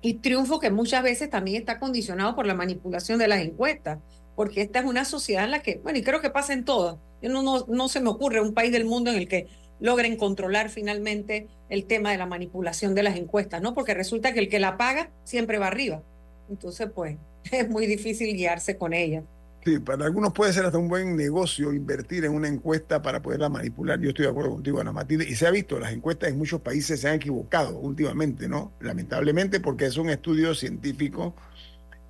Y 0.03 0.15
triunfo 0.15 0.59
que 0.59 0.73
muchas 0.73 1.05
veces 1.05 1.31
también 1.31 1.59
está 1.59 1.79
condicionado 1.79 2.35
por 2.35 2.45
la 2.45 2.55
manipulación 2.55 3.21
de 3.21 3.29
las 3.29 3.41
encuestas, 3.41 4.01
porque 4.35 4.63
esta 4.63 4.81
es 4.81 4.85
una 4.85 5.05
sociedad 5.05 5.45
en 5.45 5.53
la 5.53 5.63
que, 5.63 5.79
bueno, 5.85 6.01
y 6.01 6.03
creo 6.03 6.21
que 6.21 6.31
pasa 6.31 6.55
en 6.55 6.65
todas. 6.65 6.97
No, 7.23 7.45
no, 7.45 7.67
no 7.69 7.89
se 7.89 8.01
me 8.01 8.11
ocurre 8.11 8.41
un 8.41 8.53
país 8.53 8.73
del 8.73 8.85
mundo 8.85 9.13
en 9.13 9.17
el 9.17 9.29
que 9.29 9.47
logren 9.81 10.17
controlar 10.17 10.71
finalmente 10.71 11.49
el 11.69 11.85
tema 11.85 12.11
de 12.11 12.19
la 12.19 12.27
manipulación 12.27 12.95
de 12.95 13.03
las 13.03 13.17
encuestas, 13.17 13.63
¿no? 13.63 13.75
Porque 13.75 13.95
resulta 13.95 14.33
que 14.33 14.41
el 14.41 14.49
que 14.49 14.59
la 14.59 14.77
paga 14.77 15.11
siempre 15.25 15.59
va 15.59 15.69
arriba. 15.69 16.03
Entonces, 16.49 16.89
pues, 16.95 17.17
es 17.51 17.69
muy 17.69 17.87
difícil 17.87 18.35
guiarse 18.37 18.77
con 18.77 18.93
ella. 18.93 19.23
Sí, 19.65 19.79
para 19.81 20.07
algunos 20.07 20.33
puede 20.33 20.53
ser 20.53 20.65
hasta 20.65 20.79
un 20.79 20.89
buen 20.89 21.17
negocio 21.17 21.73
invertir 21.73 22.25
en 22.25 22.33
una 22.33 22.49
encuesta 22.49 23.03
para 23.03 23.21
poderla 23.21 23.49
manipular. 23.49 24.01
Yo 24.01 24.11
estoy 24.11 24.25
de 24.25 24.31
acuerdo 24.31 24.53
contigo, 24.53 24.81
Ana 24.81 24.93
Matilde. 24.93 25.29
Y 25.29 25.35
se 25.35 25.47
ha 25.47 25.51
visto, 25.51 25.79
las 25.79 25.93
encuestas 25.93 26.31
en 26.31 26.39
muchos 26.39 26.61
países 26.61 27.01
se 27.01 27.09
han 27.09 27.17
equivocado 27.17 27.77
últimamente, 27.79 28.49
¿no? 28.49 28.73
Lamentablemente, 28.81 29.61
porque 29.61 29.87
es 29.87 29.97
un 29.97 30.11
estudio 30.11 30.55
científico 30.55 31.35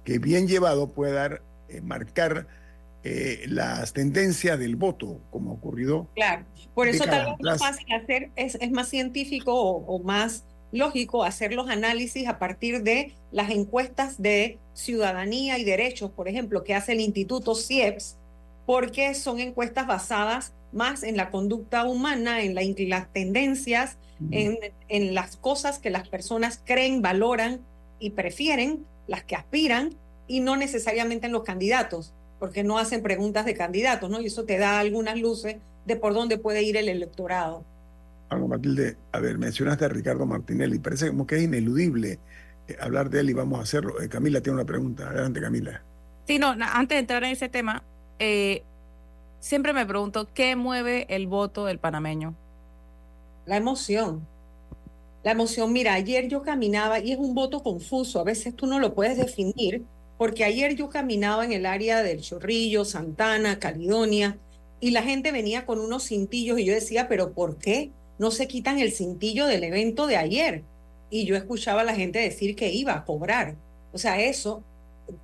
que 0.04 0.18
bien 0.18 0.46
llevado 0.46 0.88
puede 0.88 1.12
dar, 1.12 1.42
eh, 1.68 1.80
marcar 1.80 2.46
eh, 3.04 3.44
las 3.46 3.92
tendencias 3.92 4.58
del 4.58 4.76
voto, 4.76 5.20
como 5.30 5.52
ha 5.52 5.54
ocurrido. 5.54 6.08
Claro, 6.14 6.44
por 6.74 6.88
eso 6.88 7.04
tal 7.04 7.36
vez 7.38 7.54
es 7.54 7.58
fácil 7.58 7.86
hacer, 7.92 8.30
es, 8.36 8.56
es 8.56 8.70
más 8.70 8.88
científico 8.88 9.54
o 9.54 10.02
más 10.02 10.44
lógico 10.72 11.24
hacer 11.24 11.52
los 11.52 11.68
análisis 11.68 12.26
a 12.28 12.38
partir 12.38 12.82
de 12.82 13.14
las 13.30 13.50
encuestas 13.50 14.20
de 14.20 14.58
ciudadanía 14.74 15.58
y 15.58 15.64
derechos, 15.64 16.10
por 16.10 16.28
ejemplo, 16.28 16.64
que 16.64 16.74
hace 16.74 16.92
el 16.92 17.00
Instituto 17.00 17.54
CIEPS, 17.54 18.16
porque 18.66 19.14
son 19.14 19.40
encuestas 19.40 19.86
basadas 19.86 20.52
más 20.72 21.02
en 21.02 21.16
la 21.16 21.30
conducta 21.30 21.84
humana, 21.84 22.42
en, 22.42 22.54
las 22.54 23.12
tendencias, 23.12 23.96
en, 24.30 24.58
en 24.88 25.14
las 25.14 25.36
cosas 25.36 25.78
que 25.78 25.88
las 25.88 26.08
personas 26.08 26.60
creen, 26.64 27.00
valoran 27.00 27.60
y 27.98 28.10
prefieren, 28.10 28.84
las 29.06 29.24
que 29.24 29.36
aspiran, 29.36 29.94
y 30.26 30.40
no 30.40 30.56
necesariamente 30.56 31.26
en 31.26 31.32
los 31.32 31.44
candidatos, 31.44 32.12
porque 32.38 32.64
no 32.64 32.78
hacen 32.78 33.02
preguntas 33.02 33.44
de 33.44 33.54
candidatos, 33.54 34.10
¿no? 34.10 34.20
Y 34.20 34.26
eso 34.26 34.44
te 34.44 34.58
da 34.58 34.78
algunas 34.78 35.18
luces 35.18 35.56
de 35.86 35.96
por 35.96 36.14
dónde 36.14 36.38
puede 36.38 36.62
ir 36.62 36.76
el 36.76 36.88
electorado 36.88 37.64
algo, 38.28 38.48
Matilde. 38.48 38.96
A 39.12 39.20
ver, 39.20 39.38
mencionaste 39.38 39.84
a 39.84 39.88
Ricardo 39.88 40.26
Martinelli. 40.26 40.78
Parece 40.78 41.08
como 41.08 41.26
que 41.26 41.36
es 41.36 41.42
ineludible 41.42 42.18
eh, 42.68 42.76
hablar 42.80 43.10
de 43.10 43.20
él 43.20 43.30
y 43.30 43.32
vamos 43.32 43.58
a 43.58 43.62
hacerlo. 43.62 44.00
Eh, 44.00 44.08
Camila 44.08 44.40
tiene 44.40 44.56
una 44.56 44.66
pregunta. 44.66 45.08
Adelante, 45.08 45.40
Camila. 45.40 45.82
Sí, 46.26 46.38
no, 46.38 46.48
antes 46.48 46.96
de 46.96 47.00
entrar 47.00 47.24
en 47.24 47.30
ese 47.30 47.48
tema, 47.48 47.82
eh, 48.18 48.62
siempre 49.40 49.72
me 49.72 49.86
pregunto, 49.86 50.28
¿qué 50.34 50.56
mueve 50.56 51.06
el 51.08 51.26
voto 51.26 51.64
del 51.64 51.78
panameño? 51.78 52.34
La 53.46 53.56
emoción. 53.56 54.26
La 55.24 55.32
emoción, 55.32 55.72
mira, 55.72 55.94
ayer 55.94 56.28
yo 56.28 56.42
caminaba 56.42 57.00
y 57.00 57.12
es 57.12 57.18
un 57.18 57.34
voto 57.34 57.62
confuso, 57.62 58.20
a 58.20 58.24
veces 58.24 58.54
tú 58.54 58.66
no 58.66 58.78
lo 58.78 58.94
puedes 58.94 59.16
definir, 59.16 59.84
porque 60.18 60.44
ayer 60.44 60.74
yo 60.74 60.90
caminaba 60.90 61.44
en 61.44 61.52
el 61.52 61.64
área 61.64 62.02
del 62.02 62.20
Chorrillo, 62.20 62.84
Santana, 62.84 63.58
Caledonia, 63.58 64.38
y 64.80 64.90
la 64.90 65.02
gente 65.02 65.32
venía 65.32 65.64
con 65.64 65.80
unos 65.80 66.08
cintillos 66.08 66.58
y 66.58 66.64
yo 66.64 66.74
decía, 66.74 67.08
pero 67.08 67.32
¿por 67.32 67.56
qué? 67.56 67.92
no 68.18 68.30
se 68.30 68.48
quitan 68.48 68.78
el 68.78 68.92
cintillo 68.92 69.46
del 69.46 69.64
evento 69.64 70.06
de 70.06 70.16
ayer. 70.16 70.64
Y 71.10 71.24
yo 71.24 71.36
escuchaba 71.36 71.80
a 71.80 71.84
la 71.84 71.94
gente 71.94 72.18
decir 72.18 72.54
que 72.56 72.72
iba 72.72 72.94
a 72.94 73.04
cobrar. 73.04 73.54
O 73.92 73.98
sea, 73.98 74.20
eso 74.20 74.62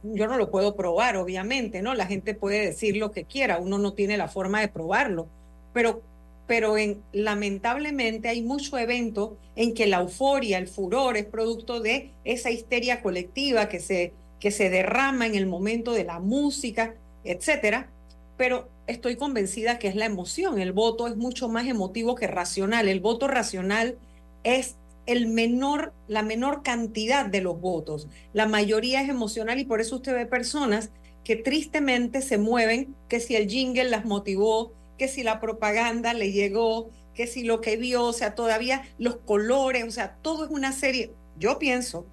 yo 0.02 0.26
no 0.26 0.38
lo 0.38 0.50
puedo 0.50 0.76
probar, 0.76 1.16
obviamente, 1.16 1.82
¿no? 1.82 1.94
La 1.94 2.06
gente 2.06 2.34
puede 2.34 2.64
decir 2.64 2.96
lo 2.96 3.10
que 3.10 3.24
quiera, 3.24 3.58
uno 3.58 3.76
no 3.76 3.92
tiene 3.92 4.16
la 4.16 4.28
forma 4.28 4.60
de 4.60 4.68
probarlo. 4.68 5.28
Pero, 5.74 6.00
pero 6.46 6.78
en, 6.78 7.02
lamentablemente 7.12 8.28
hay 8.28 8.40
mucho 8.40 8.78
evento 8.78 9.36
en 9.56 9.74
que 9.74 9.86
la 9.86 10.00
euforia, 10.00 10.56
el 10.56 10.68
furor 10.68 11.16
es 11.18 11.26
producto 11.26 11.80
de 11.80 12.12
esa 12.24 12.50
histeria 12.50 13.02
colectiva 13.02 13.68
que 13.68 13.80
se, 13.80 14.14
que 14.44 14.50
se 14.50 14.68
derrama 14.68 15.26
en 15.26 15.36
el 15.36 15.46
momento 15.46 15.94
de 15.94 16.04
la 16.04 16.20
música, 16.20 16.96
etcétera. 17.24 17.88
Pero 18.36 18.68
estoy 18.86 19.16
convencida 19.16 19.78
que 19.78 19.88
es 19.88 19.94
la 19.94 20.04
emoción. 20.04 20.60
El 20.60 20.74
voto 20.74 21.08
es 21.08 21.16
mucho 21.16 21.48
más 21.48 21.66
emotivo 21.66 22.14
que 22.14 22.26
racional. 22.26 22.86
El 22.86 23.00
voto 23.00 23.26
racional 23.26 23.96
es 24.42 24.76
el 25.06 25.28
menor, 25.28 25.94
la 26.08 26.20
menor 26.20 26.62
cantidad 26.62 27.24
de 27.24 27.40
los 27.40 27.58
votos. 27.58 28.06
La 28.34 28.46
mayoría 28.46 29.00
es 29.00 29.08
emocional 29.08 29.58
y 29.58 29.64
por 29.64 29.80
eso 29.80 29.96
usted 29.96 30.12
ve 30.12 30.26
personas 30.26 30.90
que 31.24 31.36
tristemente 31.36 32.20
se 32.20 32.36
mueven, 32.36 32.94
que 33.08 33.20
si 33.20 33.36
el 33.36 33.48
jingle 33.48 33.84
las 33.84 34.04
motivó, 34.04 34.74
que 34.98 35.08
si 35.08 35.22
la 35.22 35.40
propaganda 35.40 36.12
le 36.12 36.32
llegó, 36.32 36.90
que 37.14 37.26
si 37.26 37.44
lo 37.44 37.62
que 37.62 37.78
vio, 37.78 38.04
o 38.04 38.12
sea, 38.12 38.34
todavía 38.34 38.82
los 38.98 39.16
colores, 39.16 39.84
o 39.84 39.90
sea, 39.90 40.18
todo 40.20 40.44
es 40.44 40.50
una 40.50 40.72
serie. 40.72 41.14
Yo 41.38 41.58
pienso 41.58 42.04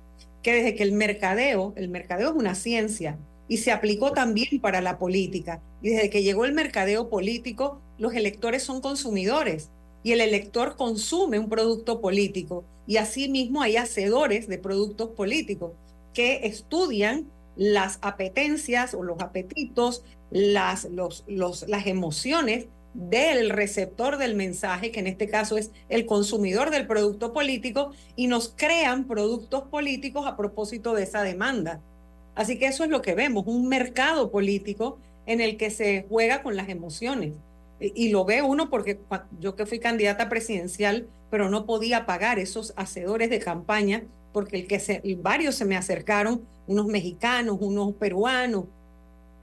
que 0.41 0.53
desde 0.53 0.75
que 0.75 0.83
el 0.83 0.91
mercadeo, 0.91 1.73
el 1.75 1.89
mercadeo 1.89 2.29
es 2.29 2.35
una 2.35 2.55
ciencia, 2.55 3.17
y 3.47 3.57
se 3.57 3.71
aplicó 3.71 4.13
también 4.13 4.61
para 4.61 4.79
la 4.79 4.97
política. 4.97 5.61
Y 5.81 5.89
desde 5.89 6.09
que 6.09 6.23
llegó 6.23 6.45
el 6.45 6.53
mercadeo 6.53 7.09
político, 7.09 7.81
los 7.97 8.13
electores 8.13 8.63
son 8.63 8.79
consumidores 8.79 9.69
y 10.03 10.13
el 10.13 10.21
elector 10.21 10.77
consume 10.77 11.37
un 11.37 11.49
producto 11.49 12.01
político 12.01 12.63
y 12.87 12.97
asimismo 12.97 13.61
hay 13.61 13.75
hacedores 13.75 14.47
de 14.47 14.57
productos 14.57 15.09
políticos 15.09 15.73
que 16.13 16.45
estudian 16.47 17.29
las 17.55 17.99
apetencias 18.01 18.93
o 18.93 19.03
los 19.03 19.19
apetitos, 19.19 20.03
las, 20.31 20.85
los, 20.85 21.23
los, 21.27 21.67
las 21.67 21.87
emociones 21.87 22.67
del 22.93 23.49
receptor 23.49 24.17
del 24.17 24.35
mensaje, 24.35 24.91
que 24.91 24.99
en 24.99 25.07
este 25.07 25.27
caso 25.27 25.57
es 25.57 25.71
el 25.89 26.05
consumidor 26.05 26.71
del 26.71 26.87
producto 26.87 27.33
político, 27.33 27.91
y 28.15 28.27
nos 28.27 28.53
crean 28.55 29.05
productos 29.05 29.63
políticos 29.63 30.27
a 30.27 30.35
propósito 30.35 30.93
de 30.93 31.03
esa 31.03 31.23
demanda. 31.23 31.81
Así 32.35 32.57
que 32.57 32.67
eso 32.67 32.83
es 32.83 32.89
lo 32.89 33.01
que 33.01 33.15
vemos, 33.15 33.45
un 33.47 33.67
mercado 33.67 34.31
político 34.31 34.97
en 35.25 35.41
el 35.41 35.57
que 35.57 35.69
se 35.69 36.05
juega 36.09 36.41
con 36.41 36.55
las 36.55 36.69
emociones. 36.69 37.33
Y, 37.79 38.09
lo 38.09 38.25
ve 38.25 38.43
uno 38.43 38.69
porque 38.69 38.99
yo 39.39 39.55
que 39.55 39.65
fui 39.65 39.79
candidata 39.79 40.29
presidencial, 40.29 41.07
pero 41.31 41.49
no 41.49 41.65
podía 41.65 42.05
pagar 42.05 42.37
esos 42.37 42.73
hacedores 42.75 43.31
de 43.31 43.39
campaña, 43.39 44.03
porque 44.33 44.57
el 44.57 44.67
que 44.67 44.79
se, 44.79 45.01
varios 45.17 45.55
se 45.55 45.65
me 45.65 45.75
acercaron, 45.75 46.45
unos 46.67 46.85
mexicanos, 46.85 47.57
unos 47.59 47.93
peruanos, 47.95 48.65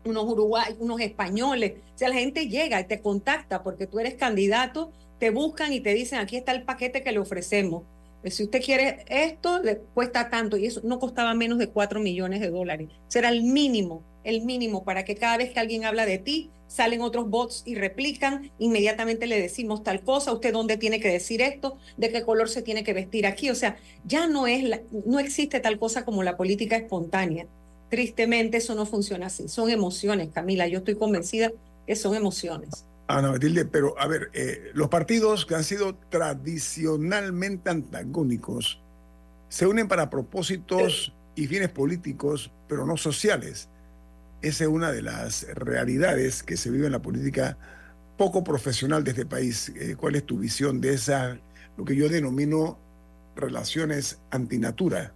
unos 0.04 0.24
uruguayos, 0.24 0.76
unos 0.80 1.00
españoles. 1.00 1.74
O 1.94 1.98
sea, 1.98 2.08
la 2.08 2.16
gente 2.16 2.48
llega 2.48 2.80
y 2.80 2.84
te 2.84 3.00
contacta 3.00 3.62
porque 3.62 3.86
tú 3.86 3.98
eres 3.98 4.14
candidato, 4.14 4.92
te 5.18 5.30
buscan 5.30 5.72
y 5.72 5.80
te 5.80 5.94
dicen, 5.94 6.18
aquí 6.18 6.36
está 6.36 6.52
el 6.52 6.62
paquete 6.62 7.02
que 7.02 7.12
le 7.12 7.18
ofrecemos. 7.18 7.84
Pues, 8.20 8.34
si 8.34 8.44
usted 8.44 8.62
quiere 8.62 9.04
esto, 9.08 9.62
le 9.62 9.78
cuesta 9.78 10.28
tanto 10.28 10.56
y 10.56 10.66
eso 10.66 10.80
no 10.84 10.98
costaba 10.98 11.34
menos 11.34 11.58
de 11.58 11.68
4 11.68 11.98
millones 12.00 12.40
de 12.40 12.50
dólares. 12.50 12.88
Será 13.06 13.30
el 13.30 13.42
mínimo, 13.42 14.02
el 14.24 14.42
mínimo 14.42 14.84
para 14.84 15.04
que 15.04 15.14
cada 15.14 15.38
vez 15.38 15.50
que 15.50 15.60
alguien 15.60 15.84
habla 15.84 16.04
de 16.04 16.18
ti, 16.18 16.50
salen 16.66 17.00
otros 17.00 17.30
bots 17.30 17.62
y 17.64 17.74
replican, 17.76 18.50
inmediatamente 18.58 19.26
le 19.26 19.40
decimos 19.40 19.82
tal 19.82 20.02
cosa, 20.02 20.32
usted 20.32 20.52
dónde 20.52 20.76
tiene 20.76 21.00
que 21.00 21.08
decir 21.08 21.40
esto, 21.40 21.78
de 21.96 22.10
qué 22.10 22.22
color 22.22 22.50
se 22.50 22.60
tiene 22.60 22.84
que 22.84 22.92
vestir 22.92 23.26
aquí. 23.26 23.48
O 23.48 23.54
sea, 23.54 23.78
ya 24.04 24.26
no 24.26 24.46
es 24.46 24.62
no 25.06 25.18
existe 25.18 25.60
tal 25.60 25.78
cosa 25.78 26.04
como 26.04 26.22
la 26.22 26.36
política 26.36 26.76
espontánea. 26.76 27.46
Tristemente 27.90 28.58
eso 28.58 28.74
no 28.74 28.86
funciona 28.86 29.26
así. 29.26 29.48
Son 29.48 29.70
emociones, 29.70 30.28
Camila. 30.32 30.66
Yo 30.68 30.78
estoy 30.78 30.96
convencida 30.96 31.52
que 31.86 31.96
son 31.96 32.14
emociones. 32.14 32.84
Ana 33.08 33.32
Matilde, 33.32 33.64
pero 33.64 33.98
a 33.98 34.06
ver, 34.06 34.30
eh, 34.34 34.70
los 34.74 34.88
partidos 34.88 35.46
que 35.46 35.54
han 35.54 35.64
sido 35.64 35.94
tradicionalmente 36.10 37.70
antagónicos 37.70 38.80
se 39.48 39.66
unen 39.66 39.88
para 39.88 40.10
propósitos 40.10 41.14
y 41.34 41.46
fines 41.46 41.70
políticos, 41.70 42.50
pero 42.68 42.84
no 42.84 42.98
sociales. 42.98 43.70
Esa 44.42 44.64
es 44.64 44.70
una 44.70 44.92
de 44.92 45.00
las 45.00 45.46
realidades 45.54 46.42
que 46.42 46.58
se 46.58 46.70
vive 46.70 46.86
en 46.86 46.92
la 46.92 47.00
política 47.00 47.56
poco 48.18 48.44
profesional 48.44 49.02
de 49.04 49.12
este 49.12 49.24
país. 49.24 49.72
Eh, 49.74 49.96
¿Cuál 49.96 50.16
es 50.16 50.24
tu 50.24 50.38
visión 50.38 50.80
de 50.80 50.92
esa, 50.92 51.38
lo 51.78 51.86
que 51.86 51.96
yo 51.96 52.10
denomino 52.10 52.78
relaciones 53.34 54.18
antinatura? 54.30 55.14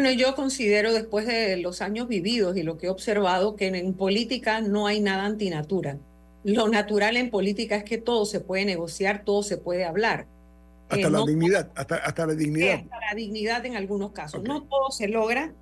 Bueno, 0.00 0.12
yo 0.12 0.34
considero 0.36 0.92
después 0.92 1.26
de 1.26 1.56
los 1.56 1.82
años 1.82 2.06
vividos 2.06 2.56
y 2.56 2.62
lo 2.62 2.78
que 2.78 2.86
he 2.86 2.90
observado 2.90 3.56
que 3.56 3.66
en 3.66 3.94
política 3.94 4.60
no 4.60 4.86
hay 4.86 5.00
nada 5.00 5.24
antinatura 5.24 5.98
lo 6.44 6.68
natural 6.68 7.16
en 7.16 7.30
política 7.30 7.76
es 7.76 7.84
que 7.84 7.98
todo 7.98 8.24
se 8.24 8.40
puede 8.40 8.64
negociar, 8.64 9.24
todo 9.24 9.42
se 9.42 9.56
puede 9.56 9.84
hablar. 9.84 10.26
Hasta 10.88 11.08
eh, 11.08 11.10
la 11.10 11.24
dignidad, 11.24 11.70
hasta, 11.74 11.96
hasta, 11.96 12.26
la 12.26 12.34
dignidad. 12.34 12.76
Hasta 12.76 13.00
la 13.00 13.14
dignidad 13.14 13.66
en 13.66 13.76
algunos 13.76 14.12
casos. 14.12 14.42
No 14.42 14.62
todo 14.62 14.90
se 14.90 15.08
logra 15.08 15.52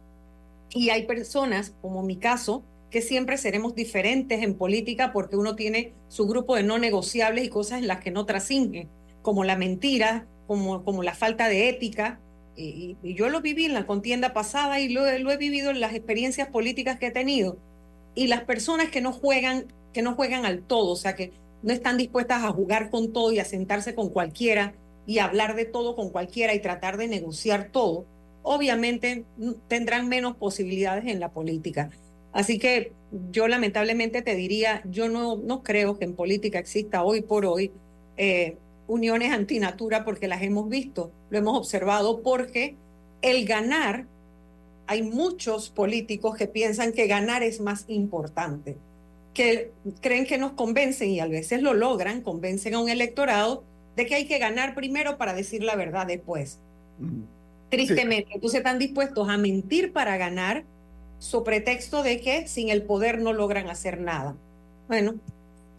y 0.71 0.91
hay 0.91 1.07
personas, 1.07 1.73
como 1.83 2.03
mi 2.03 2.17
caso, 2.17 2.63
que 2.91 3.03
siempre 3.03 3.37
seremos 3.37 3.75
diferentes 3.75 4.43
en 4.43 4.55
política 4.55 5.13
porque 5.13 5.37
uno 5.37 5.57
tiene 5.57 5.93
su 6.09 6.27
grupo 6.27 6.55
de 6.55 6.63
no 6.63 6.79
negociables 6.79 7.45
y 7.45 7.49
cosas 7.49 7.81
en 7.81 7.89
las 7.89 8.01
que 8.01 8.13
no 8.13 8.27
trasciende, 8.27 8.87
como 9.23 9.43
la 9.43 9.57
mentira, 9.57 10.27
como, 10.47 10.85
como 10.85 11.03
la 11.03 11.15
falta 11.15 11.49
de 11.49 11.69
ética. 11.69 12.21
Y, 12.57 12.97
yo 13.03 13.29
lo 13.29 13.41
viví 13.41 13.67
en 13.67 13.75
la 13.75 13.87
contienda 13.87 14.33
pasada 14.33 14.81
y 14.81 14.89
lo, 14.89 15.07
he 15.07 15.37
vivido 15.37 15.71
en 15.71 15.81
las 15.81 15.95
experiencias 15.95 16.49
políticas 16.49 16.99
que 16.99 17.09
he 17.09 17.11
tenido. 17.11 17.59
Y 18.15 18.29
las 18.29 18.45
personas 18.45 18.89
que 18.89 19.01
no 19.01 19.13
juegan 19.13 19.67
que 19.93 20.03
no 20.03 20.15
juegan 20.15 20.45
al 20.45 20.61
todo, 20.61 20.93
o 20.93 20.97
sea, 20.97 21.15
que 21.15 21.33
no 21.63 21.73
están 21.73 21.97
dispuestas 21.97 22.45
a 22.45 22.53
jugar 22.53 22.91
con 22.91 23.15
todo 23.15 23.33
y 23.33 23.39
a 23.39 23.47
sentarse 23.47 23.95
con 23.95 24.11
cualquiera 24.11 24.75
y 25.07 25.21
hablar 25.21 25.57
de 25.57 25.65
todo 25.65 25.97
con 25.97 26.11
cualquiera 26.11 26.55
y 26.55 26.61
tratar 26.61 26.99
de 26.99 27.09
negociar 27.09 27.71
todo, 27.73 28.05
obviamente 28.43 29.25
tendrán 29.69 30.09
menos 30.09 30.37
posibilidades 30.37 31.07
en 31.07 31.19
la 31.19 31.31
política. 31.31 31.89
Así 32.33 32.59
que 32.59 32.93
yo 33.31 33.49
lamentablemente 33.49 34.21
te 34.21 34.35
diría, 34.35 34.83
yo 34.85 35.09
no, 35.09 35.37
no 35.37 35.63
creo 35.63 35.99
que 35.99 36.05
en 36.05 36.15
política 36.15 36.59
exista 36.59 37.03
hoy 37.03 37.23
por 37.23 37.47
hoy 37.47 37.73
eh, 38.19 38.59
uniones 38.89 39.33
antinatura 39.33 40.05
porque 40.05 40.29
las 40.29 40.43
hemos 40.43 40.69
visto, 40.69 41.11
lo 41.31 41.39
hemos 41.39 41.59
observado 41.59 42.23
porque 42.23 42.77
el 43.23 43.47
ganar, 43.47 44.07
hay 44.87 45.03
muchos 45.03 45.71
políticos 45.71 46.37
que 46.37 46.47
piensan 46.47 46.93
que 46.93 47.07
ganar 47.07 47.43
es 47.43 47.61
más 47.61 47.85
importante 47.89 48.77
que 49.37 49.71
creen 50.01 50.25
que 50.25 50.39
nos 50.39 50.53
convencen 50.53 51.11
y 51.11 51.21
a 51.21 51.27
veces 51.27 51.61
lo 51.61 51.75
logran, 51.75 52.23
convencen 52.23 52.75
a 52.75 52.81
un 52.81 52.89
electorado 52.89 53.65
de 53.95 54.07
que 54.07 54.15
hay 54.15 54.27
que 54.27 54.39
ganar 54.39 54.75
primero 54.75 55.19
para 55.19 55.35
decir 55.35 55.63
la 55.63 55.77
verdad 55.77 56.07
después. 56.07 56.59
Tristemente, 57.69 58.31
entonces 58.33 58.59
están 58.59 58.79
dispuestos 58.79 59.29
a 59.29 59.37
mentir 59.37 59.93
para 59.93 60.17
ganar, 60.17 60.65
su 61.19 61.45
pretexto 61.45 62.03
de 62.03 62.21
que 62.23 62.49
sin 62.49 62.71
el 62.71 62.83
poder 62.83 63.21
no 63.21 63.35
logran 63.35 63.69
hacer 63.69 64.01
nada. 64.01 64.35
Bueno, 64.89 65.17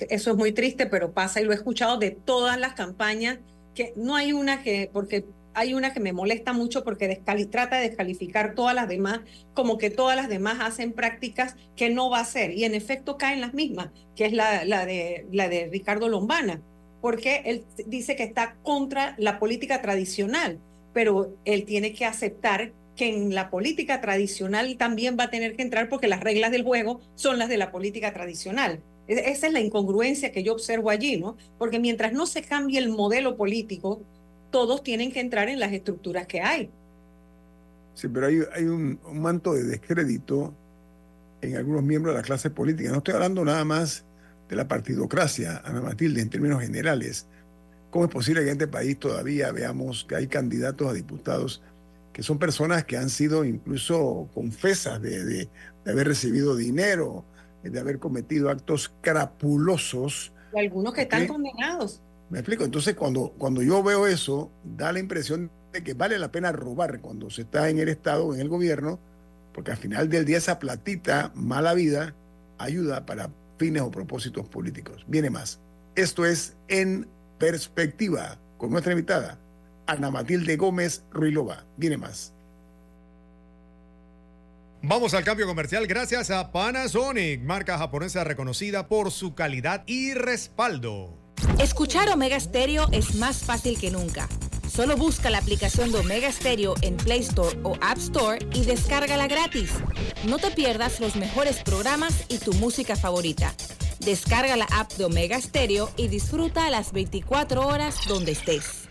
eso 0.10 0.32
es 0.32 0.38
muy 0.38 0.52
triste, 0.52 0.86
pero 0.86 1.14
pasa 1.14 1.42
y 1.42 1.46
lo 1.46 1.52
he 1.52 1.56
escuchado 1.56 1.98
de 1.98 2.12
todas 2.12 2.60
las 2.60 2.74
campañas, 2.74 3.40
que 3.74 3.94
no 3.96 4.16
hay 4.16 4.34
una 4.34 4.64
que, 4.64 4.90
porque 4.92 5.26
hay 5.58 5.74
una 5.74 5.92
que 5.92 6.00
me 6.00 6.14
molesta 6.14 6.54
mucho 6.54 6.84
porque 6.84 7.20
trata 7.50 7.78
de 7.78 7.90
descalificar 7.90 8.54
todas 8.54 8.76
las 8.76 8.88
demás, 8.88 9.22
como 9.56 9.80
que 9.80 9.90
todas 9.90 10.16
las 10.16 10.30
demás 10.30 10.60
hacen 10.62 10.94
prácticas 10.94 11.56
que 11.76 11.90
no 11.90 12.12
va 12.12 12.20
a 12.20 12.22
hacer. 12.22 12.52
Y 12.52 12.64
en 12.64 12.76
efecto 12.76 13.18
caen 13.18 13.42
las 13.42 13.56
mismas, 13.56 13.90
que 14.16 14.26
es 14.26 14.34
la, 14.34 14.64
de, 14.86 15.26
la 15.32 15.50
de 15.50 15.68
Ricardo 15.72 16.10
Lombana, 16.10 16.62
porque 17.02 17.42
él 17.46 17.66
dice 17.88 18.16
que 18.16 18.24
está 18.24 18.56
contra 18.62 19.16
la 19.18 19.40
política 19.40 19.82
tradicional, 19.82 20.60
pero 20.94 21.36
él 21.44 21.66
tiene 21.66 21.92
que 21.92 22.06
aceptar 22.06 22.72
que 22.96 23.10
en 23.10 23.34
la 23.34 23.50
política 23.50 24.00
tradicional 24.00 24.78
también 24.78 25.18
va 25.20 25.26
a 25.26 25.30
tener 25.32 25.56
que 25.56 25.64
entrar 25.64 25.90
porque 25.90 26.08
las 26.08 26.20
reglas 26.20 26.52
del 26.52 26.64
juego 26.64 27.00
son 27.16 27.40
las 27.40 27.50
de 27.50 27.58
la 27.58 27.72
política 27.72 28.14
tradicional. 28.14 28.84
Esa 29.08 29.48
es 29.48 29.54
la 29.54 29.62
incongruencia 29.62 30.32
que 30.32 30.44
yo 30.44 30.54
observo 30.54 30.90
allí, 30.90 31.18
¿no? 31.18 31.38
Porque 31.58 31.80
mientras 31.80 32.12
no 32.12 32.26
se 32.26 32.42
cambie 32.42 32.78
el 32.78 32.90
modelo 32.90 33.38
político, 33.38 34.02
todos 34.52 34.84
tienen 34.84 35.12
que 35.12 35.22
entrar 35.22 35.48
en 35.48 35.60
las 35.60 35.72
estructuras 35.72 36.28
que 36.28 36.42
hay. 36.42 36.70
Sí, 37.94 38.08
pero 38.10 38.28
hay, 38.28 38.64
un, 38.66 39.00
manto 39.14 39.54
de 39.54 39.64
descrédito 39.64 40.54
en 41.42 41.56
algunos 41.56 41.84
miembros 41.84 42.14
de 42.14 42.22
la 42.22 42.26
clase 42.26 42.50
política. 42.50 42.92
No 42.92 42.98
estoy 42.98 43.14
hablando 43.14 43.44
nada 43.46 43.64
más 43.64 44.04
de 44.50 44.56
la 44.56 44.68
partidocracia, 44.68 45.62
Ana 45.64 45.82
Matilde, 45.82 46.22
en 46.22 46.30
términos 46.30 46.62
generales. 46.62 47.28
¿Cómo 47.90 48.06
es 48.06 48.12
posible 48.12 48.42
que 48.42 48.48
en 48.48 48.54
este 48.54 48.68
país 48.68 49.00
todavía 49.00 49.52
veamos 49.52 50.06
que 50.08 50.16
hay 50.16 50.28
candidatos 50.28 50.90
a 50.90 50.94
diputados 50.94 51.62
que 52.12 52.24
son 52.24 52.40
personas 52.40 52.84
que 52.84 52.98
han 52.98 53.10
sido 53.10 53.46
incluso 53.46 54.28
confesas 54.34 55.02
de 55.02 55.48
haber 55.86 56.08
recibido 56.08 56.56
dinero, 56.56 57.24
de 57.70 57.80
haber 57.80 58.00
cometido 58.00 58.50
actos 58.50 58.94
crapulosos? 59.02 60.32
Y 60.54 60.60
algunos 60.60 60.94
que 60.94 61.02
están 61.02 61.28
condenados. 61.28 62.02
¿Me 62.30 62.40
explico? 62.40 62.64
Entonces, 62.64 62.96
cuando, 62.96 63.34
cuando 63.38 63.62
yo 63.62 63.82
veo 63.84 64.08
eso, 64.08 64.52
da 64.64 64.92
la 64.92 65.00
impresión 65.00 65.50
de 65.72 65.84
que 65.84 65.94
vale 65.94 66.20
la 66.20 66.32
pena 66.32 66.52
robar 66.52 67.00
cuando 67.00 67.30
se 67.30 67.44
está 67.44 67.70
en 67.70 67.80
el 67.80 67.90
Estado 67.90 68.26
o 68.26 68.34
en 68.34 68.42
el 68.42 68.50
gobierno, 68.50 69.00
porque 69.54 69.72
al 69.72 69.78
final 69.78 70.10
del 70.10 70.26
día 70.26 70.38
esa 70.38 70.60
platita, 70.60 71.32
mala 71.36 71.74
vida, 71.74 72.16
ayuda 72.58 73.06
para 73.06 73.30
fines 73.58 73.82
o 73.82 73.92
propósitos 73.92 74.48
políticos. 74.48 75.06
Viene 75.08 75.30
más. 75.30 75.60
Esto 75.96 76.26
es 76.26 76.56
En 76.68 77.08
Perspectiva, 77.40 78.40
con 78.58 78.72
nuestra 78.72 78.94
invitada, 78.94 79.40
Ana 79.86 80.10
Matilde 80.10 80.58
Gómez 80.58 81.04
Ruilova. 81.12 81.66
Viene 81.78 81.98
más. 81.98 82.34
Vamos 84.90 85.14
al 85.14 85.26
cambio 85.26 85.46
comercial 85.48 85.86
gracias 85.86 86.32
a 86.32 86.54
Panasonic, 86.54 87.42
marca 87.42 87.78
japonesa 87.78 88.24
reconocida 88.24 88.88
por 88.88 89.12
su 89.12 89.36
calidad 89.36 89.84
y 89.86 90.14
respaldo. 90.14 91.14
Escuchar 91.60 92.08
Omega 92.08 92.40
Stereo 92.40 92.88
es 92.94 93.16
más 93.16 93.44
fácil 93.44 93.78
que 93.78 93.92
nunca. 93.92 94.30
Solo 94.70 94.96
busca 94.96 95.30
la 95.30 95.40
aplicación 95.40 95.92
de 95.92 96.00
Omega 96.00 96.32
Stereo 96.32 96.76
en 96.82 96.96
Play 96.96 97.20
Store 97.20 97.60
o 97.64 97.76
App 97.82 97.98
Store 97.98 98.40
y 98.54 98.64
descárgala 98.64 99.28
gratis. 99.28 99.72
No 100.26 100.38
te 100.38 100.52
pierdas 100.52 101.02
los 101.02 101.18
mejores 101.18 101.58
programas 101.64 102.24
y 102.30 102.38
tu 102.38 102.54
música 102.54 102.96
favorita. 102.96 103.54
Descarga 104.00 104.56
la 104.56 104.68
app 104.72 104.94
de 104.94 105.04
Omega 105.04 105.42
Stereo 105.42 105.92
y 105.98 106.08
disfruta 106.08 106.70
las 106.70 106.94
24 106.94 107.68
horas 107.68 107.98
donde 108.08 108.32
estés 108.32 108.87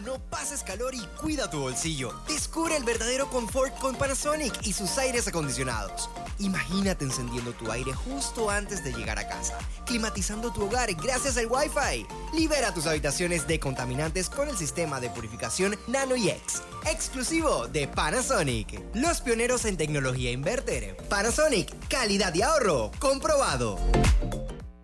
no 0.00 0.18
pases 0.30 0.62
calor 0.62 0.94
y 0.94 1.06
cuida 1.20 1.50
tu 1.50 1.60
bolsillo. 1.60 2.12
Descubre 2.28 2.76
el 2.76 2.84
verdadero 2.84 3.28
confort 3.28 3.76
con 3.78 3.94
Panasonic 3.96 4.66
y 4.66 4.72
sus 4.72 4.98
aires 4.98 5.26
acondicionados. 5.28 6.10
Imagínate 6.38 7.04
encendiendo 7.04 7.52
tu 7.52 7.70
aire 7.70 7.92
justo 7.92 8.50
antes 8.50 8.84
de 8.84 8.92
llegar 8.92 9.18
a 9.18 9.28
casa, 9.28 9.58
climatizando 9.86 10.52
tu 10.52 10.64
hogar 10.64 10.92
gracias 10.94 11.36
al 11.36 11.46
Wi-Fi. 11.46 12.06
Libera 12.36 12.74
tus 12.74 12.86
habitaciones 12.86 13.46
de 13.46 13.58
contaminantes 13.58 14.28
con 14.28 14.48
el 14.48 14.56
sistema 14.56 15.00
de 15.00 15.10
purificación 15.10 15.76
NanoEx, 15.86 16.62
exclusivo 16.86 17.66
de 17.68 17.88
Panasonic. 17.88 18.82
Los 18.94 19.20
pioneros 19.20 19.64
en 19.64 19.76
tecnología 19.76 20.30
inverter. 20.30 20.96
Panasonic, 21.08 21.88
calidad 21.88 22.34
y 22.34 22.42
ahorro 22.42 22.90
comprobado. 22.98 23.78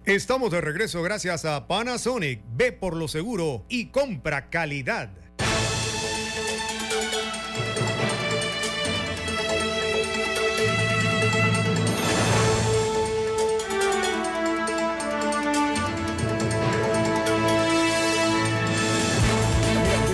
Estamos 0.04 0.50
de 0.50 0.60
regreso 0.60 1.00
gracias 1.00 1.44
a 1.44 1.68
Panasonic. 1.68 2.42
Ve 2.56 2.72
por 2.72 2.96
lo 2.96 3.06
seguro 3.06 3.64
y 3.68 3.86
compra 3.86 4.50
calidad. 4.50 5.10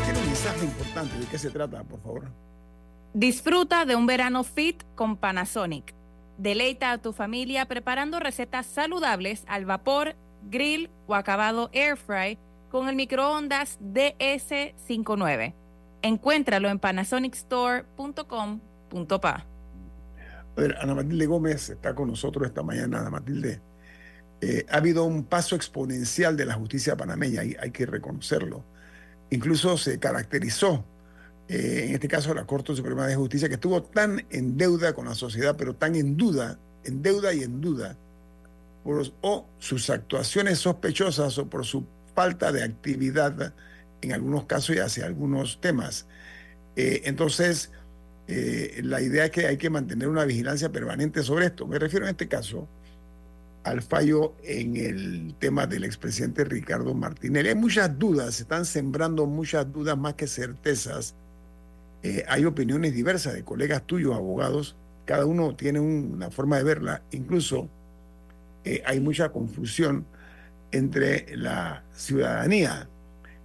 Tiene 0.05 0.19
un 0.19 0.27
mensaje 0.27 0.65
importante. 0.67 1.19
¿De 1.19 1.27
qué 1.27 1.39
se 1.39 1.49
trata, 1.49 1.83
por 1.85 2.03
favor? 2.03 2.29
Disfruta 3.15 3.87
de 3.87 3.97
un 3.97 4.07
verano 4.07 4.45
fit 4.45 4.83
con 4.95 5.17
Panasonic. 5.17 5.98
Deleita 6.39 6.93
a 6.93 6.99
tu 6.99 7.13
familia 7.13 7.67
preparando 7.67 8.21
recetas 8.21 8.67
saludables 8.67 9.43
al 9.49 9.65
vapor, 9.65 10.15
grill 10.49 10.89
o 11.09 11.17
acabado 11.17 11.69
air 11.73 11.97
fry 11.97 12.39
con 12.71 12.89
el 12.89 12.95
microondas 12.95 13.81
DS59. 13.81 15.55
Encuéntralo 16.03 16.69
en 16.69 16.79
panasonicstore.com.pa. 16.79 19.47
Ana 20.81 20.95
Matilde 20.95 21.27
Gómez 21.27 21.71
está 21.71 21.93
con 21.95 22.09
nosotros 22.09 22.47
esta 22.47 22.63
mañana. 22.63 23.01
Ana 23.01 23.11
Matilde, 23.11 23.61
eh, 24.41 24.65
ha 24.71 24.77
habido 24.77 25.03
un 25.05 25.25
paso 25.25 25.57
exponencial 25.57 26.37
de 26.37 26.47
la 26.47 26.55
justicia 26.55 26.97
panameña 26.97 27.43
y 27.43 27.57
hay 27.59 27.73
que 27.73 27.85
reconocerlo. 27.85 28.63
Incluso 29.31 29.77
se 29.77 29.99
caracterizó, 29.99 30.85
eh, 31.49 31.87
en 31.89 31.95
este 31.95 32.09
caso, 32.09 32.35
la 32.35 32.47
Corte 32.47 32.75
Suprema 32.77 33.07
de 33.07 33.17
Justicia, 33.17 33.49
que 33.49 33.55
estuvo 33.55 33.83
tan 33.83 34.25
en 34.31 34.57
deuda 34.57 34.93
con 34.93 35.07
la 35.07 35.15
sociedad, 35.15 35.57
pero 35.57 35.75
tan 35.75 35.95
en 35.95 36.17
duda, 36.17 36.59
en 36.85 37.03
deuda 37.03 37.33
y 37.33 37.43
en 37.43 37.61
duda, 37.61 37.97
por 38.85 39.03
o 39.23 39.47
sus 39.59 39.91
actuaciones 39.91 40.59
sospechosas 40.59 41.39
o 41.39 41.49
por 41.49 41.65
su 41.65 41.85
falta 42.15 42.53
de 42.53 42.63
actividad 42.63 43.55
en 44.01 44.13
algunos 44.13 44.45
casos 44.45 44.77
y 44.77 44.79
hacia 44.79 45.07
algunos 45.07 45.61
temas. 45.61 46.07
Eh, 46.77 47.03
entonces, 47.05 47.71
eh, 48.29 48.81
la 48.85 49.01
idea 49.01 49.25
es 49.27 49.31
que 49.31 49.47
hay 49.47 49.57
que 49.57 49.71
mantener 49.71 50.09
una 50.09 50.25
vigilancia 50.25 50.71
permanente 50.71 51.23
sobre 51.23 51.47
esto. 51.47 51.67
Me 51.67 51.79
refiero 51.79 52.07
en 52.07 52.11
este 52.11 52.29
caso 52.29 52.69
al 53.65 53.83
fallo 53.83 54.35
en 54.43 54.77
el 54.77 55.35
tema 55.39 55.67
del 55.67 55.85
expresidente 55.85 56.45
Ricardo 56.45 56.95
Martinelli. 56.95 57.51
Hay 57.51 57.55
muchas 57.55 57.99
dudas, 57.99 58.37
se 58.37 58.43
están 58.43 58.65
sembrando 58.65 59.27
muchas 59.27 59.71
dudas 59.73 59.97
más 59.97 60.15
que 60.15 60.27
certezas. 60.27 61.15
Eh, 62.03 62.25
hay 62.29 62.45
opiniones 62.45 62.95
diversas 62.95 63.35
de 63.35 63.45
colegas 63.45 63.83
tuyos, 63.85 64.15
abogados, 64.15 64.77
cada 65.05 65.25
uno 65.27 65.55
tiene 65.57 65.81
un- 65.81 66.13
una 66.15 66.31
forma 66.31 66.57
de 66.59 66.65
verla. 66.65 67.03
Incluso 67.11 67.69
eh, 68.65 68.83
hay 68.87 69.01
mucha 69.01 69.31
confusión 69.31 70.05
entre 70.73 71.35
la 71.37 71.83
ciudadanía 71.95 72.89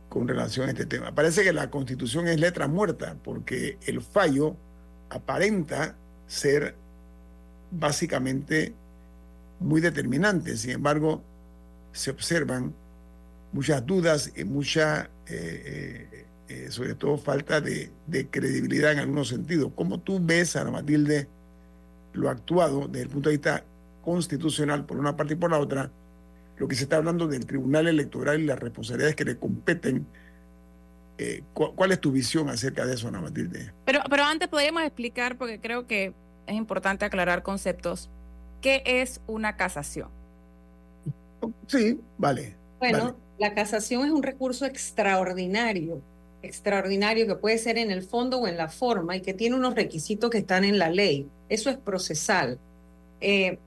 con 0.10 0.28
relación 0.28 0.68
a 0.68 0.72
este 0.72 0.86
tema. 0.86 1.16
Parece 1.16 1.44
que 1.44 1.54
la 1.54 1.70
constitución 1.70 2.28
es 2.28 2.40
letra 2.40 2.68
muerta 2.68 3.16
porque 3.24 3.78
el 3.88 4.02
fallo 4.02 4.56
aparenta 5.10 5.96
ser 6.28 6.76
básicamente 7.72 8.74
muy 9.60 9.82
determinante. 9.82 10.58
Sin 10.58 10.72
embargo, 10.72 11.24
se 11.94 12.12
observan 12.12 12.74
muchas 13.52 13.86
dudas 13.86 14.32
y 14.36 14.44
mucha, 14.44 15.10
eh, 15.28 16.26
eh, 16.54 16.72
sobre 16.72 16.94
todo, 16.94 17.18
falta 17.18 17.60
de, 17.62 17.90
de 18.06 18.28
credibilidad 18.28 18.92
en 18.92 19.00
algunos 19.00 19.30
sentidos. 19.30 19.72
¿Cómo 19.76 20.00
tú 20.00 20.20
ves, 20.22 20.56
Ana 20.56 20.70
Matilde, 20.72 21.28
lo 22.14 22.30
actuado 22.30 22.88
desde 22.88 23.04
el 23.04 23.10
punto 23.10 23.30
de 23.30 23.38
vista 23.38 23.64
constitucional 24.04 24.86
por 24.86 24.98
una 25.00 25.16
parte 25.18 25.34
y 25.34 25.38
por 25.38 25.50
la 25.50 25.58
otra? 25.60 25.90
Lo 26.58 26.68
que 26.68 26.76
se 26.76 26.84
está 26.84 26.98
hablando 26.98 27.28
del 27.28 27.46
Tribunal 27.48 27.88
Electoral 27.88 28.40
y 28.40 28.46
las 28.46 28.60
responsabilidades 28.60 29.16
que 29.16 29.26
le 29.26 29.38
competen. 29.38 30.06
Eh, 31.18 31.44
cu- 31.54 31.74
¿Cuál 31.76 31.92
es 31.92 32.00
tu 32.00 32.12
visión 32.12 32.50
acerca 32.50 32.86
de 32.86 32.94
eso, 32.94 33.08
Ana 33.08 33.22
Matilde? 33.22 33.72
Pero, 33.86 34.02
pero 34.10 34.24
antes 34.24 34.48
podríamos 34.48 34.84
explicar, 34.84 35.38
porque 35.38 35.60
creo 35.60 35.88
que 35.88 36.14
es 36.48 36.56
importante 36.56 37.06
aclarar 37.06 37.42
conceptos, 37.44 38.10
¿qué 38.62 38.84
es 38.86 39.22
una 39.28 39.56
casación? 39.56 40.10
Sí, 41.68 42.00
vale. 42.18 42.56
Bueno, 42.80 42.98
vale. 43.00 43.16
la 43.40 43.54
casación 43.54 44.06
es 44.06 44.12
un 44.12 44.24
recurso 44.24 44.66
extraordinario, 44.66 46.02
extraordinario 46.44 47.26
que 47.26 47.36
puede 47.36 47.58
ser 47.58 47.78
en 47.78 47.90
el 47.90 48.04
fondo 48.04 48.40
o 48.40 48.48
en 48.48 48.58
la 48.58 48.70
forma 48.70 49.16
y 49.16 49.22
que 49.22 49.34
tiene 49.34 49.56
unos 49.56 49.76
requisitos 49.76 50.30
que 50.30 50.40
están 50.40 50.64
en 50.64 50.78
la 50.78 50.90
ley. 50.90 51.28
Eso 51.50 51.70
es 51.70 51.78
procesal. 51.78 52.60
Eh, 53.22 53.58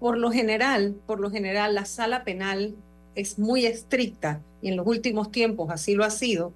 por 0.00 0.16
lo 0.16 0.30
general, 0.30 0.94
por 1.06 1.20
lo 1.20 1.30
general, 1.30 1.74
la 1.74 1.84
sala 1.84 2.24
penal 2.24 2.74
es 3.14 3.38
muy 3.38 3.66
estricta 3.66 4.40
y 4.62 4.68
en 4.68 4.76
los 4.76 4.86
últimos 4.86 5.30
tiempos 5.30 5.70
así 5.70 5.94
lo 5.94 6.04
ha 6.04 6.10
sido 6.10 6.52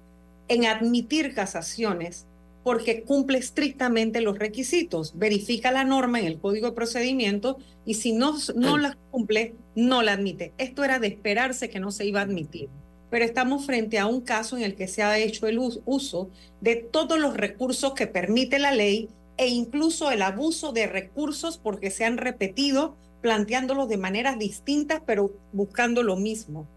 en 0.47 0.65
admitir 0.65 1.33
casaciones 1.33 2.25
porque 2.63 3.03
cumple 3.03 3.37
estrictamente 3.37 4.21
los 4.21 4.37
requisitos, 4.37 5.17
verifica 5.17 5.71
la 5.71 5.85
norma 5.85 6.19
en 6.19 6.25
el 6.25 6.39
Código 6.39 6.67
de 6.67 6.75
Procedimiento 6.75 7.57
y 7.85 7.95
si 7.95 8.11
no, 8.11 8.35
no 8.55 8.77
la 8.77 8.97
cumple, 9.11 9.55
no 9.75 10.03
la 10.03 10.13
admite. 10.13 10.53
Esto 10.57 10.83
era 10.83 10.99
de 10.99 11.07
esperarse 11.07 11.69
que 11.69 11.79
no 11.79 11.91
se 11.91 12.05
iba 12.05 12.19
a 12.19 12.23
admitir. 12.23 12.69
Pero 13.09 13.25
estamos 13.25 13.65
frente 13.65 13.97
a 13.97 14.05
un 14.05 14.21
caso 14.21 14.55
en 14.57 14.63
el 14.63 14.75
que 14.75 14.87
se 14.87 15.01
ha 15.03 15.17
hecho 15.17 15.47
el 15.47 15.59
us- 15.59 15.81
uso 15.85 16.29
de 16.61 16.75
todos 16.75 17.19
los 17.19 17.35
recursos 17.35 17.93
que 17.93 18.07
permite 18.07 18.59
la 18.59 18.71
ley 18.71 19.09
e 19.37 19.47
incluso 19.47 20.11
el 20.11 20.21
abuso 20.21 20.73
de 20.73 20.85
recursos 20.87 21.57
porque 21.57 21.89
se 21.91 22.05
han 22.05 22.17
repetido 22.17 22.95
planteándolos 23.21 23.89
de 23.89 23.97
maneras 23.97 24.37
distintas 24.37 25.01
pero 25.05 25.31
buscando 25.53 26.03
lo 26.03 26.15
mismo. 26.17 26.67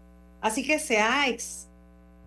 Así 0.41 0.65
que 0.65 0.79
se 0.79 0.97
ha, 0.97 1.27
ex- 1.29 1.67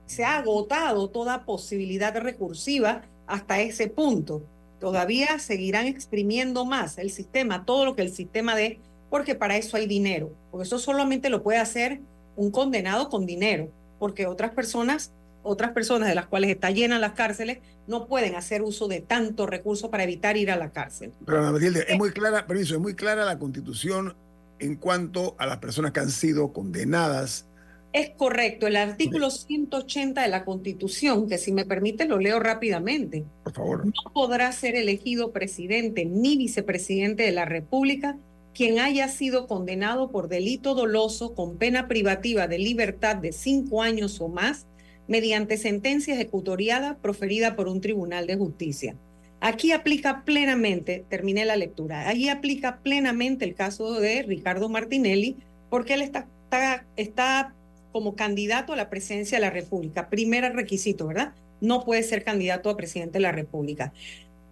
se 0.06 0.24
ha 0.24 0.36
agotado 0.38 1.08
toda 1.08 1.44
posibilidad 1.44 2.16
recursiva 2.16 3.02
hasta 3.26 3.60
ese 3.60 3.88
punto. 3.88 4.42
Todavía 4.78 5.38
seguirán 5.38 5.86
exprimiendo 5.86 6.64
más 6.64 6.98
el 6.98 7.10
sistema, 7.10 7.64
todo 7.64 7.84
lo 7.84 7.96
que 7.96 8.02
el 8.02 8.12
sistema 8.12 8.54
dé, 8.54 8.78
porque 9.10 9.34
para 9.34 9.56
eso 9.56 9.76
hay 9.76 9.86
dinero. 9.86 10.30
Porque 10.50 10.66
eso 10.66 10.78
solamente 10.78 11.28
lo 11.28 11.42
puede 11.42 11.58
hacer 11.58 12.00
un 12.36 12.50
condenado 12.50 13.08
con 13.08 13.24
dinero, 13.26 13.68
porque 13.98 14.26
otras 14.26 14.52
personas, 14.52 15.12
otras 15.42 15.72
personas 15.72 16.08
de 16.08 16.14
las 16.14 16.26
cuales 16.26 16.50
está 16.50 16.70
llenas 16.70 17.00
las 17.00 17.12
cárceles, 17.12 17.58
no 17.86 18.06
pueden 18.06 18.34
hacer 18.34 18.62
uso 18.62 18.88
de 18.88 19.00
tanto 19.00 19.46
recurso 19.46 19.90
para 19.90 20.04
evitar 20.04 20.36
ir 20.36 20.50
a 20.50 20.56
la 20.56 20.70
cárcel. 20.70 21.12
Pero 21.24 21.52
Matilde, 21.52 21.84
es 21.88 21.98
muy 21.98 22.10
clara, 22.10 22.46
permiso, 22.46 22.74
es 22.74 22.80
muy 22.80 22.94
clara 22.94 23.24
la 23.24 23.38
constitución 23.38 24.14
en 24.58 24.76
cuanto 24.76 25.36
a 25.38 25.46
las 25.46 25.58
personas 25.58 25.92
que 25.92 26.00
han 26.00 26.10
sido 26.10 26.52
condenadas. 26.52 27.46
Es 27.92 28.10
correcto, 28.10 28.66
el 28.66 28.76
artículo 28.76 29.30
180 29.30 30.20
de 30.20 30.28
la 30.28 30.44
Constitución, 30.44 31.28
que 31.28 31.38
si 31.38 31.52
me 31.52 31.64
permite 31.64 32.04
lo 32.04 32.18
leo 32.18 32.38
rápidamente, 32.40 33.24
Por 33.44 33.54
favor. 33.54 33.86
no 33.86 34.12
podrá 34.12 34.52
ser 34.52 34.74
elegido 34.76 35.32
presidente 35.32 36.04
ni 36.04 36.36
vicepresidente 36.36 37.22
de 37.22 37.32
la 37.32 37.46
República 37.46 38.18
quien 38.56 38.78
haya 38.78 39.08
sido 39.08 39.46
condenado 39.46 40.10
por 40.10 40.28
delito 40.28 40.74
doloso 40.74 41.34
con 41.34 41.58
pena 41.58 41.88
privativa 41.88 42.48
de 42.48 42.58
libertad 42.58 43.16
de 43.16 43.32
cinco 43.32 43.82
años 43.82 44.18
o 44.22 44.28
más 44.28 44.66
mediante 45.06 45.58
sentencia 45.58 46.14
ejecutoriada 46.14 46.96
proferida 46.96 47.54
por 47.54 47.68
un 47.68 47.82
tribunal 47.82 48.26
de 48.26 48.36
justicia. 48.36 48.96
Aquí 49.40 49.72
aplica 49.72 50.24
plenamente, 50.24 51.04
terminé 51.10 51.44
la 51.44 51.56
lectura, 51.56 52.08
allí 52.08 52.30
aplica 52.30 52.78
plenamente 52.78 53.44
el 53.44 53.54
caso 53.54 54.00
de 54.00 54.22
Ricardo 54.22 54.70
Martinelli 54.70 55.36
porque 55.68 55.92
él 55.92 56.00
está, 56.00 56.26
está, 56.44 56.86
está 56.96 57.54
como 57.92 58.16
candidato 58.16 58.72
a 58.72 58.76
la 58.76 58.88
presidencia 58.88 59.36
de 59.36 59.42
la 59.42 59.50
República. 59.50 60.08
Primer 60.08 60.50
requisito, 60.54 61.08
¿verdad? 61.08 61.34
No 61.60 61.84
puede 61.84 62.02
ser 62.02 62.24
candidato 62.24 62.70
a 62.70 62.76
presidente 62.76 63.18
de 63.18 63.22
la 63.22 63.32
República. 63.32 63.92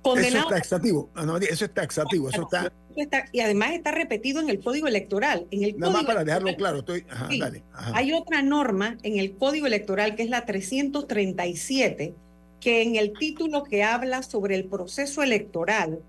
Eso 0.04 0.38
es 0.38 0.46
taxativo, 0.48 1.10
eso 1.50 1.64
es 1.64 1.74
taxativo, 1.74 2.28
eso 2.28 2.42
está... 2.42 2.72
Está- 2.96 3.24
y 3.32 3.40
además 3.40 3.72
está 3.72 3.90
repetido 3.90 4.40
en 4.40 4.48
el 4.50 4.60
Código 4.60 4.86
Electoral. 4.86 5.46
En 5.50 5.64
el 5.64 5.78
Nada 5.78 5.92
más 5.92 6.04
para 6.04 6.22
dejarlo 6.24 6.54
claro, 6.56 6.78
estoy... 6.80 7.04
Ajá, 7.10 7.28
Sí. 7.30 7.40
dale. 7.40 7.62
ajá. 7.72 7.92
Hay 7.96 8.12
otra 8.12 8.42
norma 8.42 8.98
en 9.02 9.18
el 9.18 9.36
Código 9.36 9.66
Electoral 9.66 10.14
que 10.14 10.22
es 10.22 10.30
la 10.30 10.44
337, 10.46 12.14
que 12.60 12.82
en 12.82 12.96
el 12.96 13.12
título 13.14 13.64
que 13.64 13.82
habla 13.82 14.22
sobre 14.22 14.54
el 14.54 14.64
proceso 14.66 15.22
electoral, 15.22 16.00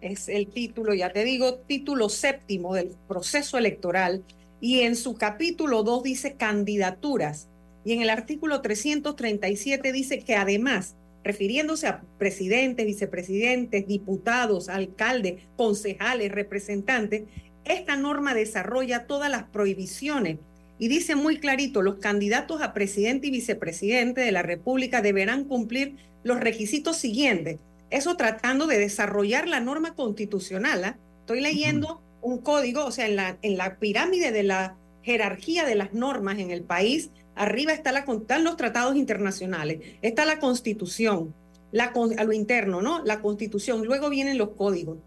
es 0.00 0.28
el 0.28 0.46
título, 0.46 0.94
ya 0.94 1.12
te 1.12 1.24
digo, 1.24 1.56
título 1.56 2.08
séptimo 2.08 2.74
del 2.74 2.94
proceso 3.08 3.58
electoral, 3.58 4.22
y 4.60 4.80
en 4.80 4.94
su 4.96 5.14
capítulo 5.16 5.82
2 5.82 6.02
dice 6.02 6.34
candidaturas. 6.34 7.48
Y 7.84 7.92
en 7.94 8.02
el 8.02 8.10
artículo 8.10 8.60
337 8.60 9.92
dice 9.92 10.20
que 10.20 10.36
además, 10.36 10.94
refiriéndose 11.28 11.86
a 11.86 12.00
presidentes, 12.16 12.86
vicepresidentes, 12.86 13.86
diputados, 13.86 14.70
alcaldes, 14.70 15.42
concejales, 15.58 16.32
representantes, 16.32 17.24
esta 17.66 17.96
norma 17.96 18.32
desarrolla 18.32 19.06
todas 19.06 19.30
las 19.30 19.42
prohibiciones 19.42 20.38
y 20.78 20.88
dice 20.88 21.16
muy 21.16 21.38
clarito, 21.38 21.82
los 21.82 21.96
candidatos 21.96 22.62
a 22.62 22.72
presidente 22.72 23.26
y 23.26 23.30
vicepresidente 23.30 24.22
de 24.22 24.32
la 24.32 24.40
República 24.40 25.02
deberán 25.02 25.44
cumplir 25.44 25.96
los 26.24 26.40
requisitos 26.40 26.96
siguientes. 26.96 27.58
Eso 27.90 28.16
tratando 28.16 28.66
de 28.66 28.78
desarrollar 28.78 29.48
la 29.48 29.60
norma 29.60 29.94
constitucional. 29.94 30.82
¿ah? 30.82 30.98
Estoy 31.20 31.42
leyendo 31.42 32.00
un 32.22 32.38
código, 32.38 32.86
o 32.86 32.90
sea, 32.90 33.06
en 33.06 33.16
la, 33.16 33.36
en 33.42 33.58
la 33.58 33.78
pirámide 33.78 34.32
de 34.32 34.44
la 34.44 34.78
jerarquía 35.02 35.66
de 35.66 35.74
las 35.74 35.92
normas 35.92 36.38
en 36.38 36.50
el 36.52 36.62
país, 36.62 37.10
arriba 37.38 37.72
está 37.72 37.92
la, 37.92 38.00
están 38.00 38.44
los 38.44 38.56
tratados 38.56 38.96
internacionales, 38.96 39.80
está 40.02 40.26
la 40.26 40.38
constitución, 40.38 41.34
a 41.78 42.24
lo 42.24 42.32
interno, 42.32 42.82
¿no? 42.82 43.04
La 43.04 43.20
constitución, 43.20 43.84
luego 43.84 44.10
vienen 44.10 44.38
los 44.38 44.50
códigos. 44.50 44.98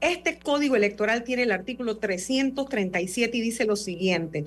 Este 0.00 0.38
código 0.38 0.76
electoral 0.76 1.24
tiene 1.24 1.42
el 1.42 1.52
artículo 1.52 1.98
337 1.98 3.36
y 3.36 3.40
dice 3.40 3.64
lo 3.64 3.76
siguiente. 3.76 4.46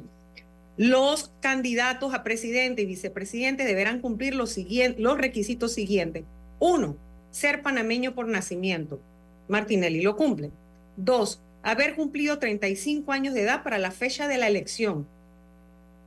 Los 0.78 1.32
candidatos 1.40 2.14
a 2.14 2.24
presidente 2.24 2.82
y 2.82 2.86
vicepresidente 2.86 3.64
deberán 3.64 4.02
cumplir 4.02 4.36
los, 4.36 4.58
los 4.98 5.18
requisitos 5.18 5.74
siguientes. 5.74 6.26
Uno, 6.60 6.98
ser 7.32 7.62
panameño 7.62 8.14
por 8.16 8.28
nacimiento. 8.28 9.00
Martinelli 9.48 10.02
lo 10.02 10.18
cumple. 10.18 10.52
Dos, 10.98 11.42
haber 11.64 11.96
cumplido 11.96 12.40
35 12.40 13.12
años 13.12 13.34
de 13.34 13.42
edad 13.42 13.64
para 13.64 13.78
la 13.78 13.92
fecha 13.92 14.28
de 14.28 14.38
la 14.38 14.48
elección. 14.48 15.08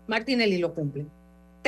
Martinelli 0.07 0.59
lo 0.59 0.75
cumple. 0.75 1.07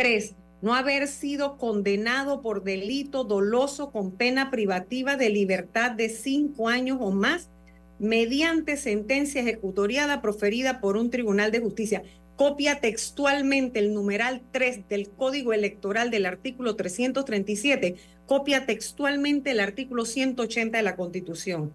Tres, 0.00 0.34
no 0.62 0.74
haber 0.74 1.08
sido 1.08 1.58
condenado 1.58 2.40
por 2.40 2.64
delito 2.64 3.22
doloso 3.22 3.90
con 3.92 4.12
pena 4.12 4.50
privativa 4.50 5.18
de 5.18 5.28
libertad 5.28 5.90
de 5.90 6.08
cinco 6.08 6.70
años 6.70 6.96
o 7.02 7.10
más 7.10 7.50
mediante 7.98 8.78
sentencia 8.78 9.42
ejecutoriada 9.42 10.22
proferida 10.22 10.80
por 10.80 10.96
un 10.96 11.10
tribunal 11.10 11.50
de 11.52 11.60
justicia. 11.60 12.02
Copia 12.36 12.80
textualmente 12.80 13.78
el 13.78 13.92
numeral 13.92 14.40
3 14.52 14.88
del 14.88 15.10
Código 15.10 15.52
Electoral 15.52 16.10
del 16.10 16.24
artículo 16.24 16.76
337, 16.76 17.96
copia 18.24 18.64
textualmente 18.64 19.50
el 19.50 19.60
artículo 19.60 20.06
180 20.06 20.78
de 20.78 20.82
la 20.82 20.96
Constitución. 20.96 21.74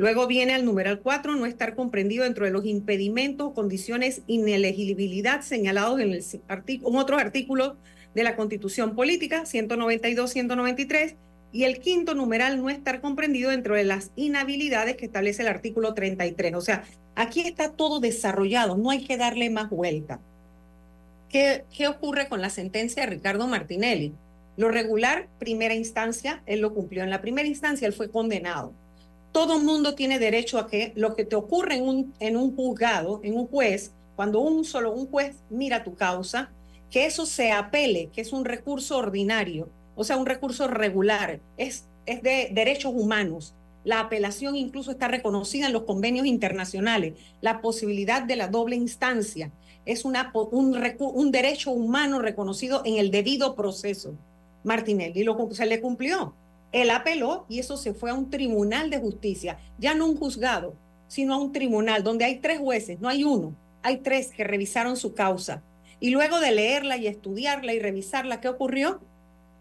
Luego 0.00 0.26
viene 0.26 0.54
al 0.54 0.64
numeral 0.64 1.00
4, 1.00 1.36
no 1.36 1.44
estar 1.44 1.74
comprendido 1.74 2.24
dentro 2.24 2.46
de 2.46 2.50
los 2.50 2.64
impedimentos 2.64 3.52
condiciones 3.52 4.22
inelegibilidad 4.26 5.42
señalados 5.42 6.00
en, 6.00 6.12
el 6.12 6.24
en 6.48 6.96
otros 6.96 7.20
artículos 7.20 7.74
de 8.14 8.24
la 8.24 8.34
Constitución 8.34 8.96
Política, 8.96 9.44
192, 9.44 10.30
193, 10.30 11.16
y 11.52 11.64
el 11.64 11.80
quinto 11.80 12.14
numeral 12.14 12.62
no 12.62 12.70
estar 12.70 13.02
comprendido 13.02 13.50
dentro 13.50 13.74
de 13.74 13.84
las 13.84 14.10
inhabilidades 14.16 14.96
que 14.96 15.04
establece 15.04 15.42
el 15.42 15.48
artículo 15.48 15.92
33. 15.92 16.54
O 16.54 16.62
sea, 16.62 16.84
aquí 17.14 17.42
está 17.42 17.72
todo 17.72 18.00
desarrollado, 18.00 18.78
no 18.78 18.88
hay 18.88 19.04
que 19.04 19.18
darle 19.18 19.50
más 19.50 19.68
vuelta. 19.68 20.18
¿Qué, 21.28 21.64
qué 21.76 21.88
ocurre 21.88 22.26
con 22.30 22.40
la 22.40 22.48
sentencia 22.48 23.02
de 23.02 23.10
Ricardo 23.10 23.46
Martinelli? 23.46 24.14
Lo 24.56 24.70
regular, 24.70 25.28
primera 25.38 25.74
instancia, 25.74 26.42
él 26.46 26.60
lo 26.60 26.72
cumplió. 26.72 27.02
En 27.02 27.10
la 27.10 27.20
primera 27.20 27.46
instancia, 27.46 27.86
él 27.86 27.92
fue 27.92 28.10
condenado. 28.10 28.72
Todo 29.32 29.58
mundo 29.58 29.94
tiene 29.94 30.18
derecho 30.18 30.58
a 30.58 30.66
que 30.66 30.92
lo 30.96 31.14
que 31.14 31.24
te 31.24 31.36
ocurre 31.36 31.76
en 31.76 31.88
un, 31.88 32.14
en 32.18 32.36
un 32.36 32.54
juzgado, 32.56 33.20
en 33.22 33.36
un 33.36 33.46
juez, 33.46 33.92
cuando 34.16 34.40
un 34.40 34.64
solo 34.64 34.92
un 34.92 35.06
juez 35.06 35.36
mira 35.50 35.84
tu 35.84 35.94
causa, 35.94 36.50
que 36.90 37.06
eso 37.06 37.26
se 37.26 37.52
apele, 37.52 38.10
que 38.12 38.20
es 38.20 38.32
un 38.32 38.44
recurso 38.44 38.98
ordinario 38.98 39.68
o 40.00 40.04
sea, 40.04 40.16
un 40.16 40.24
recurso 40.24 40.66
regular, 40.66 41.40
es, 41.58 41.84
es 42.06 42.22
de 42.22 42.48
derechos 42.52 42.94
humanos. 42.94 43.54
La 43.84 44.00
apelación 44.00 44.56
incluso 44.56 44.90
está 44.90 45.08
reconocida 45.08 45.66
en 45.66 45.74
los 45.74 45.82
convenios 45.82 46.26
internacionales. 46.26 47.18
La 47.42 47.60
posibilidad 47.60 48.22
de 48.22 48.36
la 48.36 48.48
doble 48.48 48.76
instancia 48.76 49.52
es 49.84 50.06
una, 50.06 50.32
un, 50.32 51.30
derecho 51.30 51.70
humano 51.72 52.18
reconocido 52.18 52.80
en 52.86 52.96
el 52.96 53.10
debido 53.10 53.54
proceso. 53.54 54.14
Martinelli 54.64 55.22
lo, 55.22 55.50
se 55.52 55.66
le 55.66 55.82
cumplió. 55.82 56.34
Él 56.72 56.90
apeló 56.90 57.46
y 57.48 57.58
eso 57.58 57.76
se 57.76 57.94
fue 57.94 58.10
a 58.10 58.14
un 58.14 58.30
tribunal 58.30 58.90
de 58.90 58.98
justicia, 58.98 59.58
ya 59.78 59.94
no 59.94 60.06
un 60.06 60.16
juzgado, 60.16 60.74
sino 61.08 61.34
a 61.34 61.38
un 61.38 61.52
tribunal 61.52 62.04
donde 62.04 62.24
hay 62.24 62.38
tres 62.38 62.58
jueces, 62.58 63.00
no 63.00 63.08
hay 63.08 63.24
uno, 63.24 63.54
hay 63.82 63.98
tres 63.98 64.30
que 64.30 64.44
revisaron 64.44 64.96
su 64.96 65.14
causa. 65.14 65.62
Y 65.98 66.10
luego 66.10 66.40
de 66.40 66.52
leerla 66.52 66.96
y 66.96 67.06
estudiarla 67.06 67.74
y 67.74 67.80
revisarla, 67.80 68.40
¿qué 68.40 68.48
ocurrió? 68.48 69.00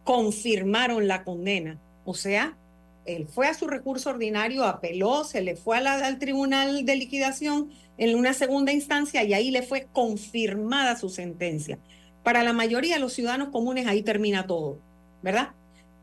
confirmaron 0.10 1.08
la 1.08 1.24
condena. 1.24 1.80
O 2.04 2.16
sea, 2.16 2.58
él 3.06 3.28
fue 3.28 3.46
a 3.46 3.54
su 3.54 3.68
recurso 3.68 4.10
ordinario, 4.10 4.64
apeló, 4.64 5.24
se 5.24 5.42
le 5.42 5.56
fue 5.56 5.78
al 5.78 6.18
tribunal 6.18 6.84
de 6.84 6.96
liquidación 6.96 7.70
en 7.96 8.18
una 8.18 8.34
segunda 8.34 8.72
instancia 8.72 9.24
y 9.24 9.36
ahí 9.36 9.52
le 9.52 9.62
fue 9.62 9.88
confirmada 9.94 10.98
su 10.98 11.10
sentencia. 11.10 11.78
Para 12.24 12.42
la 12.42 12.54
mayoría 12.54 12.96
de 12.96 13.02
los 13.02 13.14
ciudadanos 13.14 13.50
comunes 13.50 13.86
ahí 13.86 14.02
termina 14.02 14.48
todo, 14.48 14.80
¿verdad? 15.22 15.50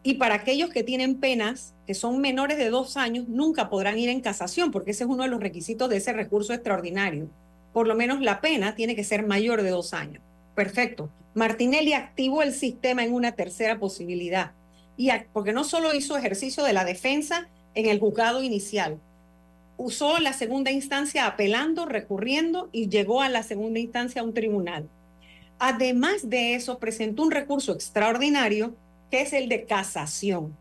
Y 0.07 0.15
para 0.15 0.37
aquellos 0.37 0.71
que 0.71 0.85
tienen 0.85 1.17
penas 1.17 1.75
que 1.85 1.93
son 1.93 2.21
menores 2.21 2.59
de 2.59 2.71
dos 2.71 2.97
años, 2.97 3.27
nunca 3.27 3.69
podrán 3.69 3.99
ir 3.99 4.09
en 4.09 4.21
casación, 4.21 4.71
porque 4.71 4.93
ese 4.93 5.03
es 5.03 5.11
uno 5.11 5.25
de 5.25 5.29
los 5.29 5.41
requisitos 5.41 5.91
de 5.91 5.97
ese 5.97 6.13
recurso 6.13 6.53
extraordinario. 6.53 7.29
Por 7.73 7.89
lo 7.89 7.97
menos 7.97 8.21
la 8.21 8.41
pena 8.41 8.77
tiene 8.77 8.95
que 8.95 9.03
ser 9.03 9.27
mayor 9.27 9.63
de 9.63 9.71
dos 9.71 9.93
años. 9.95 10.23
Perfecto. 10.55 11.11
Martinelli 11.35 11.93
activó 11.93 12.45
el 12.45 12.53
sistema 12.53 13.03
en 13.03 13.15
una 13.15 13.33
tercera 13.33 13.81
posibilidad, 13.81 14.53
y 14.97 15.11
porque 15.33 15.53
no 15.53 15.65
solo 15.65 15.93
hizo 15.93 16.17
ejercicio 16.17 16.63
de 16.63 16.73
la 16.73 16.85
defensa 16.85 17.49
en 17.75 17.87
el 17.87 17.99
juzgado 17.99 18.45
inicial, 18.45 19.01
usó 19.77 20.21
la 20.21 20.35
segunda 20.35 20.71
instancia 20.71 21.27
apelando, 21.27 21.85
recurriendo 21.85 22.69
y 22.71 22.89
llegó 22.89 23.23
a 23.23 23.29
la 23.29 23.43
segunda 23.43 23.81
instancia 23.81 24.21
a 24.21 24.25
un 24.25 24.35
tribunal. 24.35 24.89
Además 25.59 26.31
de 26.31 26.55
eso, 26.55 26.79
presentó 26.79 27.25
un 27.25 27.33
recurso 27.33 27.73
extraordinario 27.73 28.77
que 29.11 29.23
es 29.23 29.33
el 29.33 29.49
de 29.49 29.65
casación. 29.65 30.57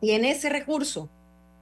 Y 0.00 0.12
en 0.12 0.24
ese 0.24 0.48
recurso, 0.48 1.08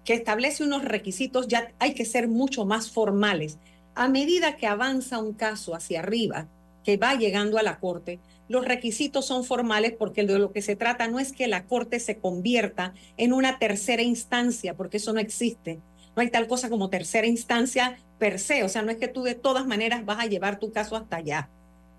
que 0.04 0.14
establece 0.14 0.64
unos 0.64 0.84
requisitos, 0.84 1.48
ya 1.48 1.72
hay 1.78 1.94
que 1.94 2.04
ser 2.04 2.28
mucho 2.28 2.64
más 2.64 2.90
formales. 2.90 3.58
A 3.94 4.08
medida 4.08 4.56
que 4.56 4.66
avanza 4.66 5.18
un 5.18 5.34
caso 5.34 5.74
hacia 5.74 6.00
arriba, 6.00 6.46
que 6.84 6.96
va 6.96 7.14
llegando 7.14 7.58
a 7.58 7.62
la 7.62 7.78
Corte, 7.78 8.20
los 8.48 8.64
requisitos 8.64 9.26
son 9.26 9.44
formales 9.44 9.92
porque 9.92 10.24
de 10.24 10.38
lo 10.38 10.52
que 10.52 10.62
se 10.62 10.76
trata 10.76 11.08
no 11.08 11.18
es 11.18 11.32
que 11.32 11.48
la 11.48 11.66
Corte 11.66 12.00
se 12.00 12.16
convierta 12.16 12.94
en 13.18 13.34
una 13.34 13.58
tercera 13.58 14.02
instancia, 14.02 14.74
porque 14.74 14.96
eso 14.96 15.12
no 15.12 15.20
existe. 15.20 15.80
No 16.16 16.22
hay 16.22 16.30
tal 16.30 16.46
cosa 16.46 16.70
como 16.70 16.88
tercera 16.88 17.26
instancia 17.26 17.98
per 18.18 18.38
se, 18.38 18.64
o 18.64 18.68
sea, 18.68 18.82
no 18.82 18.90
es 18.90 18.96
que 18.96 19.08
tú 19.08 19.22
de 19.22 19.34
todas 19.34 19.66
maneras 19.66 20.06
vas 20.06 20.20
a 20.20 20.26
llevar 20.26 20.58
tu 20.58 20.72
caso 20.72 20.96
hasta 20.96 21.16
allá. 21.16 21.50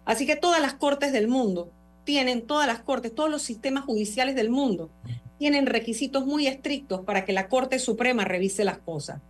Así 0.05 0.25
que 0.25 0.35
todas 0.35 0.59
las 0.61 0.73
cortes 0.73 1.11
del 1.13 1.27
mundo 1.27 1.69
tienen, 2.03 2.41
todas 2.41 2.67
las 2.67 2.79
cortes, 2.79 3.13
todos 3.13 3.29
los 3.29 3.41
sistemas 3.41 3.85
judiciales 3.85 4.35
del 4.35 4.49
mundo 4.49 4.89
tienen 5.37 5.65
requisitos 5.65 6.25
muy 6.25 6.47
estrictos 6.47 7.01
para 7.01 7.25
que 7.25 7.33
la 7.33 7.47
Corte 7.47 7.79
Suprema 7.79 8.25
revise 8.25 8.65
las 8.65 8.77
cosas. 8.77 9.21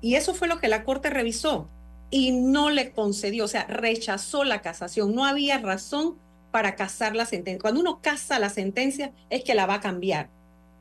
Y 0.00 0.14
eso 0.14 0.34
fue 0.34 0.48
lo 0.48 0.58
que 0.58 0.68
la 0.68 0.84
Corte 0.84 1.10
revisó 1.10 1.68
y 2.10 2.30
no 2.30 2.70
le 2.70 2.92
concedió, 2.92 3.44
o 3.44 3.48
sea, 3.48 3.64
rechazó 3.64 4.44
la 4.44 4.62
casación. 4.62 5.14
No 5.14 5.24
había 5.24 5.58
razón 5.58 6.16
para 6.52 6.76
casar 6.76 7.16
la 7.16 7.26
sentencia. 7.26 7.60
Cuando 7.60 7.80
uno 7.80 8.00
casa 8.00 8.38
la 8.38 8.50
sentencia 8.50 9.12
es 9.30 9.42
que 9.42 9.54
la 9.54 9.66
va 9.66 9.74
a 9.74 9.80
cambiar. 9.80 10.28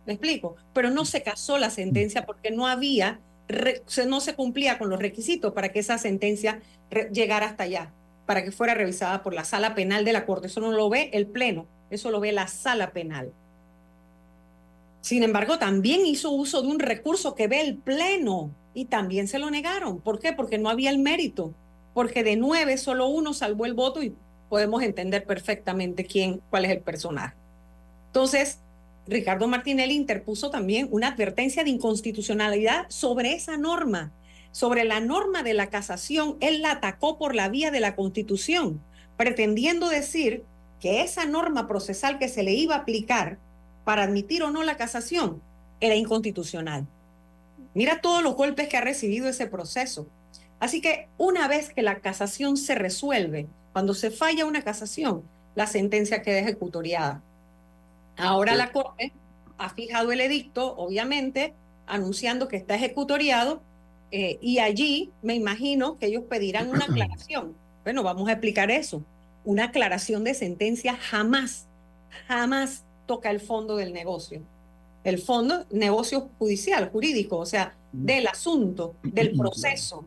¿Me 0.05 0.13
explico? 0.13 0.55
Pero 0.73 0.89
no 0.89 1.05
se 1.05 1.23
casó 1.23 1.57
la 1.57 1.69
sentencia 1.69 2.25
porque 2.25 2.51
no 2.51 2.67
había, 2.67 3.19
no 4.07 4.19
se 4.19 4.35
cumplía 4.35 4.77
con 4.77 4.89
los 4.89 4.99
requisitos 4.99 5.53
para 5.53 5.69
que 5.69 5.79
esa 5.79 5.97
sentencia 5.97 6.61
llegara 7.11 7.47
hasta 7.47 7.63
allá, 7.63 7.93
para 8.31 8.45
que 8.45 8.53
fuera 8.53 8.73
revisada 8.73 9.23
por 9.23 9.33
la 9.33 9.43
sala 9.43 9.75
penal 9.75 10.05
de 10.05 10.13
la 10.13 10.25
Corte. 10.25 10.47
Eso 10.47 10.61
no 10.61 10.71
lo 10.71 10.89
ve 10.89 11.09
el 11.11 11.27
Pleno, 11.27 11.67
eso 11.89 12.11
lo 12.11 12.21
ve 12.21 12.31
la 12.31 12.47
sala 12.47 12.91
penal. 12.91 13.33
Sin 15.01 15.23
embargo, 15.23 15.59
también 15.59 16.05
hizo 16.05 16.31
uso 16.31 16.61
de 16.61 16.69
un 16.69 16.79
recurso 16.79 17.35
que 17.35 17.49
ve 17.49 17.59
el 17.59 17.75
Pleno 17.75 18.49
y 18.73 18.85
también 18.85 19.27
se 19.27 19.37
lo 19.37 19.51
negaron. 19.51 19.99
¿Por 19.99 20.19
qué? 20.19 20.31
Porque 20.31 20.57
no 20.57 20.69
había 20.69 20.91
el 20.91 20.99
mérito. 20.99 21.53
Porque 21.93 22.23
de 22.23 22.37
nueve 22.37 22.77
solo 22.77 23.09
uno 23.09 23.33
salvó 23.33 23.65
el 23.65 23.73
voto 23.73 24.01
y 24.01 24.15
podemos 24.47 24.81
entender 24.81 25.25
perfectamente 25.25 26.05
quién, 26.05 26.41
cuál 26.49 26.63
es 26.63 26.71
el 26.71 26.79
personaje. 26.79 27.35
Entonces, 28.07 28.59
Ricardo 29.07 29.45
Martinelli 29.49 29.95
interpuso 29.95 30.49
también 30.51 30.87
una 30.89 31.09
advertencia 31.09 31.65
de 31.65 31.71
inconstitucionalidad 31.71 32.85
sobre 32.87 33.33
esa 33.33 33.57
norma, 33.57 34.13
sobre 34.51 34.83
la 34.83 34.99
norma 34.99 35.43
de 35.43 35.53
la 35.53 35.67
casación. 35.67 36.37
Él 36.39 36.61
la 36.61 36.71
atacó 36.71 37.17
por 37.17 37.35
la 37.35 37.49
vía 37.49 37.71
de 37.71 37.79
la 37.79 37.95
Constitución, 37.95 38.81
pretendiendo 39.17 39.89
decir 39.89 40.43
que 40.79 41.01
esa 41.01 41.25
norma 41.25 41.67
procesal 41.67 42.19
que 42.19 42.27
se 42.27 42.43
le 42.43 42.53
iba 42.53 42.75
a 42.75 42.79
aplicar 42.79 43.37
para 43.83 44.03
admitir 44.03 44.43
o 44.43 44.51
no 44.51 44.63
la 44.63 44.77
casación 44.77 45.41
era 45.79 45.95
inconstitucional. 45.95 46.87
Mira 47.73 48.01
todos 48.01 48.21
los 48.23 48.35
golpes 48.35 48.67
que 48.67 48.77
ha 48.77 48.81
recibido 48.81 49.29
ese 49.29 49.47
proceso. 49.47 50.07
Así 50.59 50.81
que 50.81 51.07
una 51.17 51.47
vez 51.47 51.73
que 51.73 51.81
la 51.81 51.99
casación 51.99 52.57
se 52.57 52.75
resuelve, 52.75 53.47
cuando 53.73 53.93
se 53.93 54.11
falla 54.11 54.45
una 54.45 54.61
casación, 54.61 55.23
la 55.55 55.67
sentencia 55.67 56.21
queda 56.21 56.39
ejecutoriada. 56.39 57.23
Ahora 58.17 58.55
la 58.55 58.71
Corte 58.71 59.13
ha 59.57 59.69
fijado 59.69 60.11
el 60.11 60.21
edicto, 60.21 60.75
obviamente, 60.75 61.53
anunciando 61.87 62.47
que 62.47 62.57
está 62.57 62.75
ejecutoriado, 62.75 63.63
eh, 64.11 64.37
y 64.41 64.59
allí 64.59 65.11
me 65.21 65.35
imagino 65.35 65.97
que 65.97 66.07
ellos 66.07 66.23
pedirán 66.29 66.69
una 66.69 66.85
aclaración. 66.89 67.55
Bueno, 67.83 68.03
vamos 68.03 68.27
a 68.29 68.33
explicar 68.33 68.69
eso. 68.69 69.03
Una 69.43 69.65
aclaración 69.65 70.23
de 70.23 70.33
sentencia 70.33 70.95
jamás, 70.95 71.67
jamás 72.27 72.83
toca 73.07 73.31
el 73.31 73.39
fondo 73.39 73.77
del 73.77 73.93
negocio. 73.93 74.41
El 75.03 75.19
fondo, 75.19 75.65
negocio 75.71 76.29
judicial, 76.37 76.89
jurídico, 76.91 77.37
o 77.37 77.45
sea, 77.45 77.75
del 77.91 78.27
asunto, 78.27 78.95
del 79.01 79.31
proceso. 79.37 80.05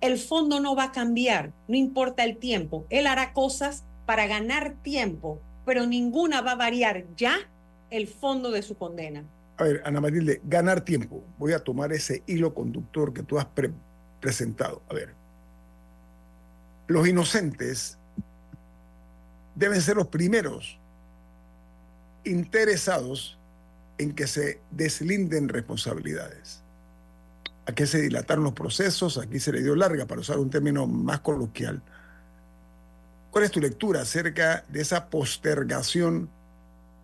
El 0.00 0.18
fondo 0.18 0.60
no 0.60 0.76
va 0.76 0.84
a 0.84 0.92
cambiar, 0.92 1.52
no 1.66 1.74
importa 1.74 2.22
el 2.24 2.36
tiempo. 2.36 2.86
Él 2.88 3.08
hará 3.08 3.32
cosas 3.32 3.82
para 4.06 4.28
ganar 4.28 4.74
tiempo, 4.82 5.40
pero 5.66 5.86
ninguna 5.86 6.40
va 6.40 6.52
a 6.52 6.56
variar 6.56 7.04
ya 7.16 7.36
el 7.90 8.06
fondo 8.06 8.52
de 8.52 8.62
su 8.62 8.76
condena. 8.76 9.24
A 9.58 9.64
ver, 9.64 9.82
Ana 9.84 10.00
Matilde, 10.00 10.40
ganar 10.44 10.82
tiempo. 10.82 11.24
Voy 11.36 11.52
a 11.52 11.58
tomar 11.58 11.92
ese 11.92 12.22
hilo 12.26 12.54
conductor 12.54 13.12
que 13.12 13.24
tú 13.24 13.38
has 13.38 13.46
presentado. 14.20 14.82
A 14.88 14.94
ver, 14.94 15.14
los 16.86 17.06
inocentes 17.06 17.98
deben 19.56 19.80
ser 19.80 19.96
los 19.96 20.06
primeros 20.06 20.78
interesados 22.24 23.36
en 23.98 24.12
que 24.12 24.28
se 24.28 24.60
deslinden 24.70 25.48
responsabilidades. 25.48 26.62
Aquí 27.66 27.84
se 27.84 28.00
dilataron 28.00 28.44
los 28.44 28.52
procesos, 28.52 29.18
aquí 29.18 29.40
se 29.40 29.52
le 29.52 29.60
dio 29.60 29.74
larga, 29.74 30.06
para 30.06 30.20
usar 30.20 30.38
un 30.38 30.50
término 30.50 30.86
más 30.86 31.20
coloquial. 31.20 31.82
¿Cuál 33.30 33.44
es 33.44 33.50
tu 33.50 33.60
lectura 33.60 34.02
acerca 34.02 34.64
de 34.68 34.80
esa 34.80 35.10
postergación 35.10 36.30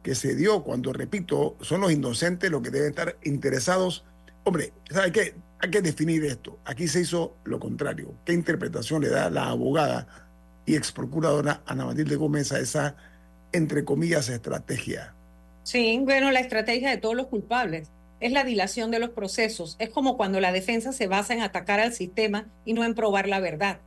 que 0.05 0.15
se 0.15 0.37
dio 0.37 0.63
cuando, 0.63 0.93
repito, 0.93 1.57
son 1.63 1.81
los 1.81 1.91
inocentes 1.91 2.51
los 2.51 2.63
que 2.63 2.71
deben 2.71 2.91
estar 2.91 3.17
interesados? 3.25 4.05
Hombre, 4.45 4.75
¿sabe 4.91 5.11
qué? 5.11 5.35
Hay 5.61 5.71
que 5.71 5.81
definir 5.81 6.23
esto. 6.27 6.59
Aquí 6.67 6.87
se 6.87 7.01
hizo 7.01 7.39
lo 7.45 7.59
contrario. 7.59 8.15
¿Qué 8.27 8.35
interpretación 8.35 9.03
le 9.03 9.09
da 9.09 9.31
la 9.31 9.49
abogada 9.49 10.07
y 10.67 10.77
ex 10.77 10.93
procuradora 10.93 11.63
Ana 11.65 11.87
Matilde 11.87 12.17
Gómez 12.17 12.53
a 12.53 12.61
esa, 12.61 12.97
entre 13.53 13.87
comillas, 13.87 14.29
estrategia? 14.29 15.15
Sí, 15.63 15.99
bueno, 16.05 16.31
la 16.31 16.41
estrategia 16.41 16.91
de 16.91 16.99
todos 16.99 17.17
los 17.17 17.29
culpables 17.29 17.91
es 18.21 18.31
la 18.31 18.45
dilación 18.45 18.91
de 18.91 18.99
los 18.99 19.11
procesos. 19.11 19.77
Es 19.79 19.89
como 19.89 20.19
cuando 20.19 20.39
la 20.39 20.53
defensa 20.53 20.93
se 20.93 21.07
basa 21.07 21.33
en 21.33 21.41
atacar 21.41 21.81
al 21.81 21.95
sistema 21.95 22.47
y 22.67 22.75
no 22.75 22.85
en 22.85 22.95
probar 22.95 23.27
la 23.27 23.41
verdad. 23.41 23.81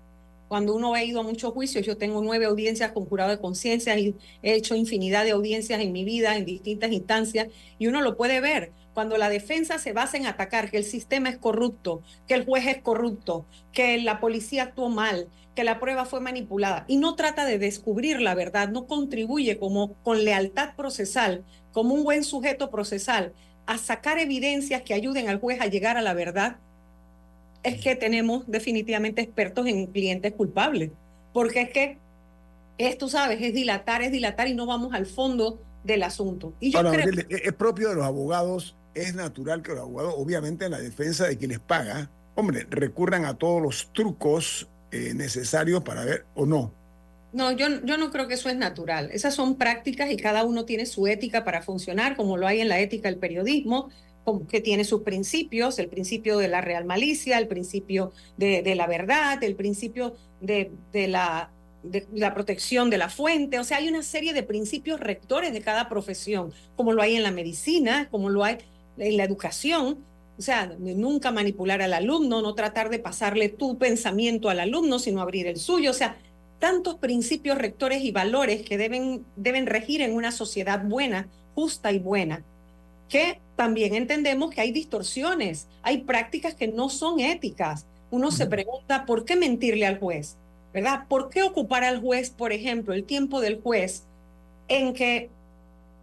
Cuando 0.48 0.74
uno 0.76 0.94
ha 0.94 1.04
ido 1.04 1.20
a 1.20 1.24
muchos 1.24 1.54
juicios, 1.54 1.86
yo 1.86 1.98
tengo 1.98 2.22
nueve 2.22 2.46
audiencias 2.46 2.92
con 2.92 3.06
jurado 3.06 3.32
de 3.32 3.40
conciencia 3.40 3.98
y 4.00 4.16
he 4.42 4.54
hecho 4.54 4.76
infinidad 4.76 5.26
de 5.26 5.32
audiencias 5.32 5.82
en 5.82 5.92
mi 5.92 6.06
vida 6.06 6.38
en 6.38 6.46
distintas 6.46 6.92
instancias 6.92 7.48
y 7.78 7.88
uno 7.88 8.02
lo 8.02 8.16
puede 8.16 8.40
ver. 8.40 8.72
Cuando 8.94 9.18
la 9.18 9.30
defensa 9.30 9.78
se 9.78 9.94
basa 9.94 10.18
en 10.18 10.26
atacar 10.26 10.72
que 10.72 10.78
el 10.78 10.84
sistema 10.84 11.30
es 11.30 11.38
corrupto, 11.38 12.02
que 12.28 12.34
el 12.34 12.46
juez 12.46 12.66
es 12.66 12.82
corrupto, 12.82 13.46
que 13.72 14.02
la 14.02 14.20
policía 14.20 14.64
actuó 14.64 14.90
mal, 14.90 15.28
que 15.54 15.64
la 15.64 15.80
prueba 15.80 16.06
fue 16.06 16.20
manipulada 16.20 16.86
y 16.88 16.98
no 16.98 17.16
trata 17.16 17.46
de 17.46 17.60
descubrir 17.60 18.22
la 18.22 18.34
verdad, 18.34 18.70
no 18.70 18.88
contribuye 18.88 19.60
como 19.60 19.94
con 20.04 20.24
lealtad 20.24 20.76
procesal, 20.76 21.44
como 21.74 21.94
un 21.94 22.04
buen 22.04 22.24
sujeto 22.24 22.72
procesal, 22.72 23.34
a 23.66 23.78
sacar 23.78 24.18
evidencias 24.18 24.82
que 24.82 24.94
ayuden 24.94 25.28
al 25.28 25.40
juez 25.40 25.60
a 25.62 25.68
llegar 25.68 25.98
a 25.98 26.02
la 26.02 26.14
verdad, 26.14 26.58
es 27.68 27.82
que 27.82 27.96
tenemos 27.96 28.44
definitivamente 28.48 29.22
expertos 29.22 29.68
en 29.68 29.88
clientes 29.88 30.34
culpables. 30.34 30.92
Porque 31.34 31.62
es 31.62 31.70
que, 31.70 31.98
esto 32.78 33.10
sabes, 33.10 33.42
es 33.42 33.54
dilatar, 33.54 34.02
es 34.02 34.12
dilatar 34.12 34.48
y 34.48 34.54
no 34.54 34.66
vamos 34.66 34.94
al 34.94 35.06
fondo 35.06 35.60
del 35.84 36.04
asunto. 36.04 36.54
Y 36.60 36.72
yo 36.72 36.80
creo... 36.80 37.26
Es 37.30 37.54
propio 37.54 37.90
de 37.90 37.96
los 37.96 38.06
abogados, 38.06 38.76
es 38.94 39.14
natural 39.16 39.62
que 39.62 39.74
los 39.74 39.82
abogados, 39.82 40.14
obviamente 40.18 40.66
en 40.66 40.72
la 40.72 40.80
defensa 40.80 41.28
de 41.28 41.38
quienes 41.38 41.60
paga, 41.60 42.10
hombre, 42.36 42.66
recurran 42.70 43.26
a 43.26 43.38
todos 43.38 43.62
los 43.62 43.92
trucos 43.94 44.68
eh, 44.92 45.14
necesarios 45.14 45.84
para 45.84 46.06
ver 46.06 46.26
o 46.36 46.46
no. 46.46 46.72
No, 47.34 47.52
yo, 47.52 47.68
yo 47.84 47.98
no 47.98 48.10
creo 48.12 48.28
que 48.28 48.36
eso 48.36 48.48
es 48.50 48.56
natural. 48.56 49.10
Esas 49.12 49.36
son 49.36 49.58
prácticas 49.58 50.10
y 50.10 50.18
cada 50.18 50.46
uno 50.46 50.64
tiene 50.64 50.86
su 50.86 51.08
ética 51.08 51.44
para 51.44 51.62
funcionar, 51.62 52.16
como 52.16 52.38
lo 52.38 52.48
hay 52.48 52.62
en 52.62 52.70
la 52.70 52.80
ética 52.80 53.10
del 53.10 53.20
periodismo, 53.20 53.90
que 54.50 54.62
tiene 54.62 54.84
sus 54.84 55.04
principios, 55.04 55.80
el 55.80 55.88
principio 55.88 56.38
de 56.38 56.50
la 56.50 56.62
real 56.62 56.86
malicia, 56.86 57.38
el 57.38 57.48
principio 57.48 58.12
de, 58.36 58.76
la 58.76 58.88
verdad, 58.88 59.42
el 59.42 59.56
principio 59.56 60.16
de, 60.42 60.70
la, 60.94 61.50
de 61.84 62.06
la 62.12 62.34
protección 62.34 62.90
de 62.90 62.98
la 62.98 63.10
fuente. 63.10 63.60
O 63.60 63.64
sea, 63.64 63.78
hay 63.78 63.88
una 63.88 64.04
serie 64.04 64.34
de 64.34 64.44
principios 64.44 65.00
rectores 65.00 65.54
de 65.54 65.62
cada 65.62 65.88
profesión, 65.88 66.52
como 66.76 66.92
lo 66.92 67.02
hay 67.02 67.16
en 67.16 67.24
la 67.24 67.32
medicina, 67.32 68.10
como 68.12 68.30
lo 68.30 68.44
hay 68.44 68.58
en 68.98 69.16
la 69.16 69.24
educación. 69.24 70.00
O 70.38 70.42
sea, 70.42 70.68
nunca 70.78 71.32
manipular 71.32 71.82
al 71.82 71.94
alumno, 71.94 72.42
no 72.42 72.54
tratar 72.54 72.90
de 72.90 73.00
pasarle 73.00 73.50
tu 73.50 73.78
pensamiento 73.78 74.50
al 74.50 74.60
alumno, 74.60 75.00
sino 75.00 75.22
abrir 75.22 75.48
el 75.48 75.58
suyo. 75.58 75.92
O 75.92 75.96
sea, 75.96 76.18
tantos 76.60 76.96
principios 76.96 77.58
rectores 77.58 78.04
y 78.04 78.12
valores 78.12 78.62
que 78.64 78.78
deben, 78.78 79.26
deben 79.38 79.68
regir 79.68 80.02
en 80.02 80.14
una 80.14 80.32
sociedad 80.32 80.84
buena, 80.84 81.30
justa 81.56 81.94
y 81.94 82.00
buena 82.00 82.44
que 83.10 83.40
también 83.56 83.96
entendemos 83.96 84.52
que 84.52 84.62
hay 84.62 84.72
distorsiones, 84.72 85.68
hay 85.82 86.00
prácticas 86.00 86.54
que 86.54 86.68
no 86.68 86.90
son 86.90 87.20
éticas. 87.20 87.86
Uno 88.12 88.32
se 88.32 88.46
pregunta, 88.46 89.06
¿por 89.06 89.26
qué 89.26 89.36
mentirle 89.36 89.86
al 89.86 90.00
juez? 90.00 90.38
¿Verdad? 90.74 91.06
¿Por 91.08 91.30
qué 91.30 91.44
ocupar 91.44 91.84
al 91.84 92.00
juez, 92.02 92.30
por 92.30 92.52
ejemplo, 92.52 92.94
el 92.94 93.04
tiempo 93.04 93.42
del 93.42 93.62
juez 93.62 94.04
en 94.68 94.94
que 94.94 95.30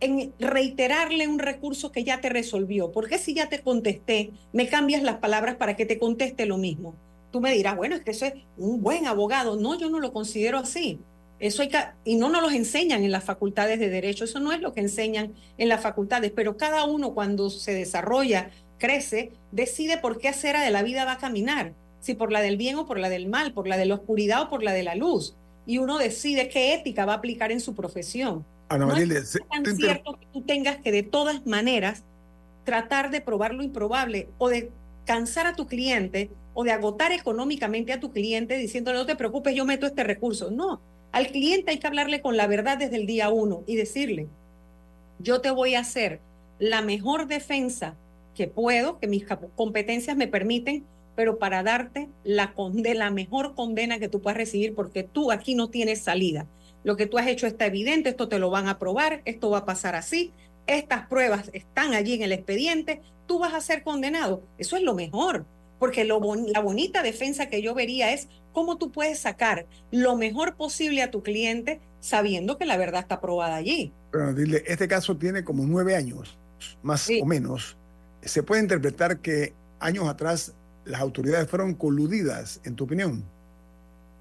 en 0.01 0.33
reiterarle 0.39 1.29
un 1.29 1.39
recurso 1.39 1.93
que 1.93 2.05
ya 2.05 2.21
te 2.21 2.29
resolvió? 2.29 2.91
¿Por 2.91 3.09
qué 3.09 3.19
si 3.19 3.35
ya 3.35 3.49
te 3.49 3.61
contesté, 3.61 4.33
me 4.53 4.69
cambias 4.69 5.03
las 5.03 5.19
palabras 5.19 5.57
para 5.57 5.77
que 5.77 5.87
te 5.87 5.99
conteste 5.99 6.47
lo 6.47 6.59
mismo? 6.59 6.95
Tú 7.31 7.41
me 7.41 7.53
dirás, 7.53 7.77
bueno, 7.77 7.97
es 7.97 8.03
que 8.03 8.13
eso 8.13 8.27
es 8.27 8.35
un 8.57 8.83
buen 8.83 9.07
abogado. 9.07 9.57
No, 9.57 9.79
yo 9.79 9.91
no 9.91 10.01
lo 10.01 10.13
considero 10.13 10.59
así. 10.59 10.99
Eso 11.45 11.61
hay 11.61 11.69
y 12.07 12.17
no 12.17 12.31
nos 12.31 12.41
los 12.41 12.55
enseñan 12.55 13.05
en 13.05 13.13
las 13.13 13.23
facultades 13.23 13.79
de 13.79 13.91
derecho, 13.91 14.25
eso 14.25 14.41
no 14.41 14.51
es 14.51 14.63
lo 14.63 14.73
que 14.73 14.81
enseñan 14.81 15.35
en 15.59 15.69
las 15.69 15.83
facultades, 15.83 16.33
pero 16.35 16.57
cada 16.57 16.87
uno 16.87 17.13
cuando 17.13 17.51
se 17.51 17.75
desarrolla, 17.75 18.49
crece, 18.79 19.31
decide 19.53 19.99
por 19.99 20.17
qué 20.17 20.29
acera 20.29 20.63
de 20.63 20.71
la 20.71 20.83
vida 20.83 21.05
va 21.05 21.13
a 21.13 21.19
caminar, 21.19 21.75
si 22.01 22.15
por 22.15 22.33
la 22.33 22.41
del 22.41 22.57
bien 22.57 22.77
o 22.77 22.87
por 22.87 22.99
la 22.99 23.11
del 23.11 23.29
mal, 23.29 23.53
por 23.53 23.69
la 23.69 23.77
de 23.77 23.85
la 23.85 23.97
oscuridad 23.97 24.41
o 24.41 24.49
por 24.49 24.63
la 24.63 24.73
de 24.73 24.85
la 24.85 24.95
luz. 24.95 25.37
Y 25.67 25.77
uno 25.77 25.99
decide 25.99 26.49
qué 26.49 26.73
ética 26.73 27.05
va 27.05 27.13
a 27.13 27.17
aplicar 27.17 27.53
en 27.53 27.61
su 27.61 27.75
profesión. 27.75 28.47
no 28.71 28.97
es 28.97 29.39
tan 29.51 29.77
cierto 29.77 30.19
que 30.19 30.27
tú 30.33 30.41
tengas 30.41 30.79
que 30.79 30.93
de 30.93 31.03
todas 31.03 31.45
maneras 31.45 32.05
tratar 32.65 33.11
de 33.11 33.21
probar 33.21 33.53
lo 33.53 33.63
improbable 33.63 34.31
o 34.39 34.49
de 34.49 34.71
cansar 35.05 35.47
a 35.47 35.55
tu 35.55 35.67
cliente 35.67 36.31
o 36.55 36.65
de 36.65 36.73
agotar 36.73 37.13
económicamente 37.13 37.93
a 37.93 38.01
tu 38.01 38.13
cliente 38.13 38.57
diciéndole 38.57 38.97
no 38.97 39.05
te 39.05 39.15
preocupes, 39.15 39.55
yo 39.55 39.67
meto 39.67 39.85
este 39.85 40.05
recurso. 40.05 40.51
No, 40.51 40.81
al 41.15 41.29
cliente 41.29 41.71
hay 41.71 41.79
que 41.79 41.87
hablarle 41.87 42.21
con 42.21 42.37
la 42.37 42.49
verdad 42.49 42.77
desde 42.77 42.97
el 42.97 43.07
día 43.07 43.31
uno 43.31 43.63
y 43.69 43.77
decirle, 43.77 44.27
yo 45.21 45.41
te 45.41 45.53
voy 45.53 45.77
a 45.77 45.81
hacer 45.81 46.19
la 46.59 46.83
mejor 46.83 47.29
defensa 47.29 47.95
que 48.35 48.49
puedo, 48.49 48.99
que 48.99 49.07
mis 49.07 49.25
competencias 49.55 50.17
me 50.17 50.27
permiten, 50.27 50.85
pero 51.15 51.39
para 51.39 51.63
darte 51.63 52.09
la, 52.25 52.53
la 52.95 53.11
mejor 53.13 53.55
condena 53.55 54.01
que 54.01 54.09
tú 54.09 54.21
puedas 54.21 54.37
recibir, 54.37 54.75
porque 54.75 55.05
tú 55.05 55.31
aquí 55.31 55.55
no 55.55 55.71
tienes 55.71 56.01
salida. 56.01 56.49
Lo 56.83 56.97
que 56.97 57.07
tú 57.07 57.17
has 57.17 57.29
hecho 57.29 57.47
está 57.47 57.67
evidente, 57.67 58.09
esto 58.09 58.27
te 58.27 58.41
lo 58.41 58.51
van 58.51 58.67
a 58.67 58.81
probar, 58.81 59.23
esto 59.25 59.51
va 59.51 59.59
a 59.59 59.65
pasar 59.65 59.95
así, 59.95 60.33
estas 60.67 61.07
pruebas 61.07 61.49
están 61.53 61.95
allí 61.95 62.15
en 62.15 62.23
el 62.23 62.33
expediente, 62.33 63.03
tú 63.29 63.39
vas 63.39 63.55
a 63.55 63.61
ser 63.61 63.85
condenado. 63.85 64.43
Eso 64.59 64.77
es 64.77 64.83
lo 64.83 64.95
mejor, 64.95 65.47
porque 65.85 66.07
lo 66.07 66.19
la 66.47 66.61
bonita 66.61 67.03
defensa 67.03 67.51
que 67.51 67.61
yo 67.61 67.75
vería 67.75 68.15
es 68.15 68.29
cómo 68.55 68.79
tú 68.79 68.91
puedes 68.91 69.19
sacar 69.19 69.67
lo 69.91 70.17
mejor 70.17 70.57
posible 70.57 71.03
a 71.03 71.11
tu 71.11 71.23
cliente 71.23 71.79
sabiendo 72.01 72.57
que 72.57 72.65
la 72.65 72.79
verdad 72.79 73.03
está 73.03 73.21
probada 73.21 73.57
allí. 73.57 73.93
Pero 74.11 74.33
dile, 74.33 74.65
este 74.67 74.89
caso 74.89 75.15
tiene 75.19 75.45
como 75.45 75.67
nueve 75.67 75.95
años, 75.95 76.39
más 76.83 77.07
o 77.21 77.27
menos. 77.27 77.77
¿Se 78.23 78.43
puede 78.43 78.63
interpretar 78.63 79.19
que 79.19 79.53
años 79.79 80.09
atrás 80.09 80.55
las 80.87 81.03
autoridades 81.03 81.51
fueron 81.51 81.75
coludidas, 81.75 82.63
en 82.65 82.77
tu 82.77 82.85
opinión? 82.85 83.23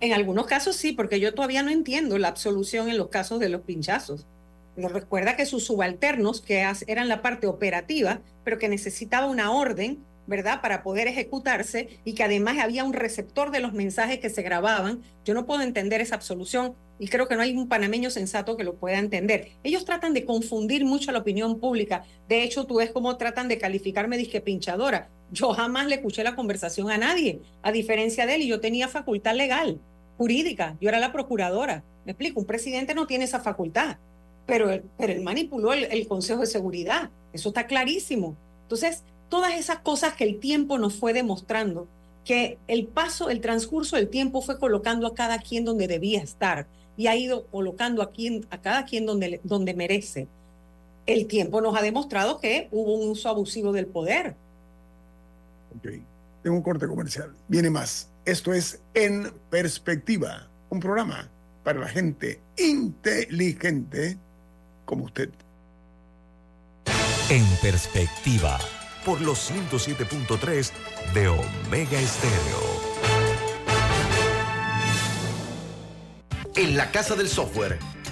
En 0.02 0.12
algunos 0.12 0.46
casos 0.46 0.76
sí, 0.76 0.92
porque 0.92 1.22
yo 1.22 1.34
todavía 1.34 1.64
no 1.64 1.72
entiendo 1.72 2.18
la 2.18 2.28
absolución 2.28 2.90
en 2.90 2.98
los 2.98 3.08
casos 3.08 3.40
de 3.40 3.48
los 3.48 3.62
pinchazos. 3.62 4.28
recuerda 4.76 5.38
que 5.38 5.46
sus 5.46 5.64
subalternos, 5.64 6.42
que 6.42 6.70
eran 6.88 7.08
la 7.08 7.22
parte 7.22 7.48
operativa, 7.48 8.20
pero 8.44 8.60
que 8.60 8.68
necesitaba 8.68 9.28
una 9.28 9.54
orden, 9.54 10.04
¿verdad? 10.28 10.62
Para 10.62 10.84
poder 10.84 11.08
ejecutarse 11.08 12.00
y 12.06 12.14
que 12.14 12.24
además 12.24 12.58
había 12.60 12.84
un 12.84 12.94
receptor 12.94 13.52
de 13.52 13.60
los 13.60 13.74
mensajes 13.74 14.20
que 14.20 14.30
se 14.30 14.42
grababan. 14.42 15.02
Yo 15.26 15.34
no 15.34 15.46
puedo 15.46 15.62
entender 15.62 16.02
esa 16.02 16.16
absolución 16.16 16.76
y 17.00 17.08
creo 17.08 17.28
que 17.28 17.36
no 17.36 17.42
hay 17.42 17.56
un 17.56 17.68
panameño 17.68 18.10
sensato 18.10 18.56
que 18.56 18.64
lo 18.64 18.76
pueda 18.76 19.00
entender. 19.00 19.50
Ellos 19.64 19.86
tratan 19.86 20.14
de 20.14 20.26
confundir 20.26 20.86
mucho 20.86 21.10
a 21.10 21.14
la 21.14 21.20
opinión 21.20 21.60
pública. 21.60 22.04
De 22.30 22.44
hecho, 22.44 22.66
tú 22.66 22.76
ves 22.76 22.92
cómo 22.92 23.18
tratan 23.18 23.48
de 23.48 23.58
calificarme 23.58 24.18
disque 24.18 24.42
pinchadora. 24.42 25.10
Yo 25.32 25.52
jamás 25.54 25.88
le 25.88 25.96
escuché 25.96 26.24
la 26.24 26.36
conversación 26.36 26.92
a 26.92 26.98
nadie, 26.98 27.42
a 27.62 27.72
diferencia 27.72 28.26
de 28.26 28.36
él, 28.36 28.44
y 28.44 28.48
yo 28.48 28.60
tenía 28.60 28.88
facultad 28.88 29.36
legal, 29.36 29.82
jurídica, 30.18 30.78
yo 30.80 30.90
era 30.90 31.00
la 31.00 31.12
procuradora. 31.12 31.84
Me 32.06 32.12
explico, 32.12 32.40
un 32.40 32.46
presidente 32.46 32.94
no 32.94 33.08
tiene 33.08 33.26
esa 33.26 33.40
facultad, 33.40 33.98
pero 34.46 34.70
pero 34.98 35.14
él 35.14 35.22
manipuló 35.22 35.74
el, 35.74 35.86
el 35.86 36.08
Consejo 36.08 36.42
de 36.42 36.48
Seguridad. 36.48 37.10
Eso 37.34 37.50
está 37.50 37.66
clarísimo. 37.66 38.38
Entonces, 38.62 39.04
todas 39.34 39.56
esas 39.56 39.80
cosas 39.80 40.14
que 40.14 40.26
el 40.26 40.40
tiempo 40.40 40.78
nos 40.78 40.94
fue 40.94 41.12
demostrando, 41.12 41.88
que 42.24 42.60
el 42.68 42.86
paso, 42.86 43.32
el 43.32 43.42
transcurso 43.42 43.96
del 43.96 44.08
tiempo 44.08 44.44
fue 44.44 44.60
colocando 44.60 45.08
a 45.08 45.16
cada 45.16 45.40
quien 45.40 45.66
donde 45.66 45.88
debía 45.88 46.22
estar 46.22 46.68
y 46.96 47.08
ha 47.08 47.16
ido 47.16 47.48
colocando 47.48 48.04
a, 48.04 48.12
quien, 48.12 48.46
a 48.52 48.62
cada 48.62 48.86
quien 48.86 49.08
donde, 49.08 49.42
donde 49.44 49.74
merece. 49.74 50.28
El 51.08 51.26
tiempo 51.26 51.62
nos 51.62 51.76
ha 51.76 51.82
demostrado 51.82 52.40
que 52.40 52.68
hubo 52.70 52.94
un 52.94 53.10
uso 53.10 53.28
abusivo 53.28 53.72
del 53.72 53.88
poder. 53.88 54.36
Ok, 55.78 55.94
tengo 56.44 56.56
un 56.56 56.62
corte 56.62 56.88
comercial. 56.88 57.34
Viene 57.48 57.72
más. 57.72 58.12
Esto 58.26 58.54
es 58.54 58.84
En 58.94 59.34
Perspectiva, 59.50 60.48
un 60.70 60.80
programa 60.80 61.28
para 61.64 61.80
la 61.80 61.88
gente 61.88 62.40
inteligente 62.56 64.16
como 64.86 65.06
usted. 65.06 65.32
En 67.32 67.44
Perspectiva, 67.64 68.60
por 69.06 69.22
los 69.22 69.52
107.3 69.52 70.72
de 71.14 71.28
Omega 71.28 72.00
Estéreo. 72.00 72.84
En 76.56 76.78
la 76.78 76.92
Casa 76.92 77.16
del 77.16 77.28
Software 77.28 77.80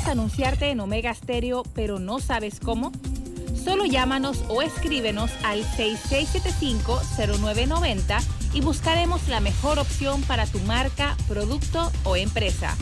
¿Quieres 0.00 0.18
anunciarte 0.18 0.70
en 0.70 0.80
Omega 0.80 1.12
Stereo 1.12 1.62
pero 1.74 1.98
no 1.98 2.20
sabes 2.20 2.58
cómo? 2.58 2.90
Solo 3.62 3.84
llámanos 3.84 4.42
o 4.48 4.62
escríbenos 4.62 5.30
al 5.44 5.62
6675-0990 5.76 8.22
y 8.54 8.62
buscaremos 8.62 9.28
la 9.28 9.40
mejor 9.40 9.78
opción 9.78 10.22
para 10.22 10.46
tu 10.46 10.58
marca, 10.60 11.18
producto 11.28 11.92
o 12.04 12.16
empresa. 12.16 12.74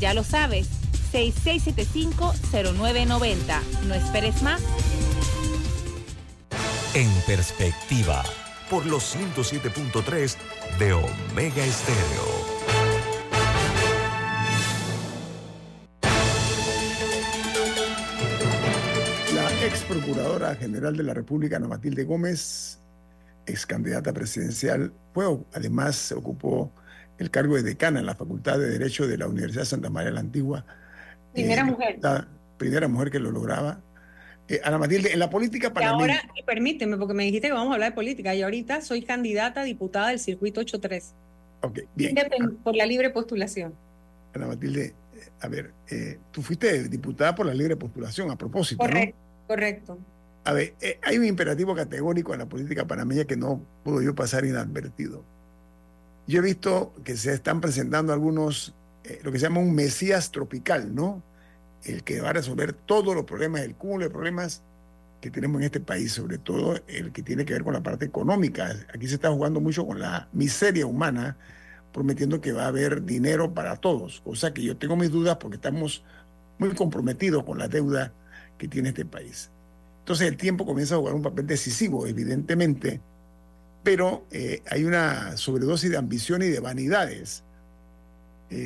Ya 0.00 0.14
lo 0.14 0.24
sabes, 0.24 0.66
6675-0990. 1.12 3.62
No 3.86 3.94
esperes 3.94 4.42
más. 4.42 4.60
En 6.94 7.08
Perspectiva, 7.24 8.24
por 8.68 8.84
los 8.86 9.14
107.3 9.14 10.34
de 10.80 10.92
Omega 10.92 11.64
Estéreo. 11.64 12.43
Procuradora 19.84 20.54
general 20.54 20.96
de 20.96 21.02
la 21.02 21.14
República, 21.14 21.56
Ana 21.56 21.68
Matilde 21.68 22.04
Gómez, 22.04 22.78
ex 23.46 23.66
candidata 23.66 24.12
presidencial, 24.12 24.92
fue, 25.12 25.26
además 25.52 26.12
ocupó 26.12 26.72
el 27.18 27.30
cargo 27.30 27.56
de 27.56 27.62
decana 27.62 28.00
en 28.00 28.06
la 28.06 28.14
Facultad 28.14 28.58
de 28.58 28.70
Derecho 28.70 29.06
de 29.06 29.18
la 29.18 29.28
Universidad 29.28 29.64
Santa 29.64 29.90
María 29.90 30.10
la 30.10 30.20
Antigua. 30.20 30.64
Primera 31.32 31.62
Eh, 31.62 31.64
mujer. 31.64 31.98
La 32.00 32.26
primera 32.56 32.88
mujer 32.88 33.10
que 33.10 33.18
lo 33.18 33.30
lograba. 33.30 33.80
Eh, 34.48 34.60
Ana 34.64 34.78
Matilde, 34.78 35.12
en 35.12 35.18
la 35.18 35.30
política 35.30 35.68
Y 35.68 35.70
para 35.70 35.90
ahora, 35.90 36.20
y 36.34 36.42
permíteme, 36.42 36.96
porque 36.96 37.14
me 37.14 37.24
dijiste 37.24 37.48
que 37.48 37.54
vamos 37.54 37.70
a 37.70 37.74
hablar 37.74 37.90
de 37.92 37.94
política, 37.94 38.34
y 38.34 38.42
ahorita 38.42 38.80
soy 38.82 39.02
candidata 39.02 39.62
a 39.62 39.64
diputada 39.64 40.08
del 40.08 40.18
circuito 40.18 40.60
83, 40.60 41.14
Ok, 41.62 41.80
bien. 41.94 42.14
Por 42.62 42.76
la 42.76 42.84
libre 42.84 43.08
postulación. 43.08 43.72
Ana 44.34 44.48
Matilde, 44.48 44.86
eh, 44.86 44.94
a 45.40 45.48
ver, 45.48 45.72
eh, 45.90 46.18
tú 46.30 46.42
fuiste 46.42 46.88
diputada 46.90 47.34
por 47.34 47.46
la 47.46 47.54
libre 47.54 47.74
postulación 47.76 48.30
a 48.30 48.36
propósito, 48.36 48.82
¿no? 48.82 48.90
Correcto, 48.90 49.16
correcto. 49.46 49.98
A 50.44 50.52
ver, 50.52 50.74
eh, 50.80 50.98
hay 51.02 51.18
un 51.18 51.24
imperativo 51.24 51.74
categórico 51.74 52.34
en 52.34 52.40
la 52.40 52.46
política 52.46 52.86
panameña 52.86 53.24
que 53.24 53.36
no 53.36 53.62
puedo 53.82 54.02
yo 54.02 54.14
pasar 54.14 54.44
inadvertido. 54.44 55.24
Yo 56.26 56.40
he 56.40 56.42
visto 56.42 56.92
que 57.02 57.16
se 57.16 57.32
están 57.32 57.60
presentando 57.60 58.12
algunos, 58.12 58.74
eh, 59.04 59.20
lo 59.22 59.32
que 59.32 59.38
se 59.38 59.46
llama 59.46 59.60
un 59.60 59.74
mesías 59.74 60.30
tropical, 60.30 60.94
¿no? 60.94 61.22
El 61.82 62.02
que 62.02 62.20
va 62.20 62.30
a 62.30 62.32
resolver 62.34 62.72
todos 62.72 63.14
los 63.14 63.24
problemas, 63.24 63.62
el 63.62 63.74
cúmulo 63.74 64.04
de 64.04 64.10
problemas 64.10 64.62
que 65.20 65.30
tenemos 65.30 65.60
en 65.60 65.64
este 65.64 65.80
país, 65.80 66.12
sobre 66.12 66.36
todo 66.36 66.78
el 66.86 67.10
que 67.12 67.22
tiene 67.22 67.46
que 67.46 67.54
ver 67.54 67.64
con 67.64 67.72
la 67.72 67.82
parte 67.82 68.04
económica. 68.04 68.74
Aquí 68.94 69.08
se 69.08 69.14
está 69.14 69.30
jugando 69.30 69.60
mucho 69.60 69.86
con 69.86 69.98
la 69.98 70.28
miseria 70.34 70.86
humana, 70.86 71.38
prometiendo 71.92 72.42
que 72.42 72.52
va 72.52 72.64
a 72.64 72.68
haber 72.68 73.04
dinero 73.04 73.54
para 73.54 73.76
todos, 73.76 74.20
cosa 74.20 74.52
que 74.52 74.62
yo 74.62 74.76
tengo 74.76 74.96
mis 74.96 75.10
dudas 75.10 75.38
porque 75.38 75.56
estamos 75.56 76.04
muy 76.58 76.74
comprometidos 76.74 77.44
con 77.44 77.58
la 77.58 77.68
deuda 77.68 78.12
que 78.58 78.68
tiene 78.68 78.90
este 78.90 79.04
país. 79.04 79.50
Entonces 80.00 80.28
el 80.28 80.36
tiempo 80.36 80.66
comienza 80.66 80.94
a 80.94 80.98
jugar 80.98 81.14
un 81.14 81.22
papel 81.22 81.46
decisivo, 81.46 82.06
evidentemente, 82.06 83.00
pero 83.82 84.26
eh, 84.30 84.62
hay 84.70 84.84
una 84.84 85.36
sobredosis 85.36 85.90
de 85.90 85.96
ambición 85.96 86.42
y 86.42 86.48
de 86.48 86.60
vanidades 86.60 87.44
eh, 88.50 88.56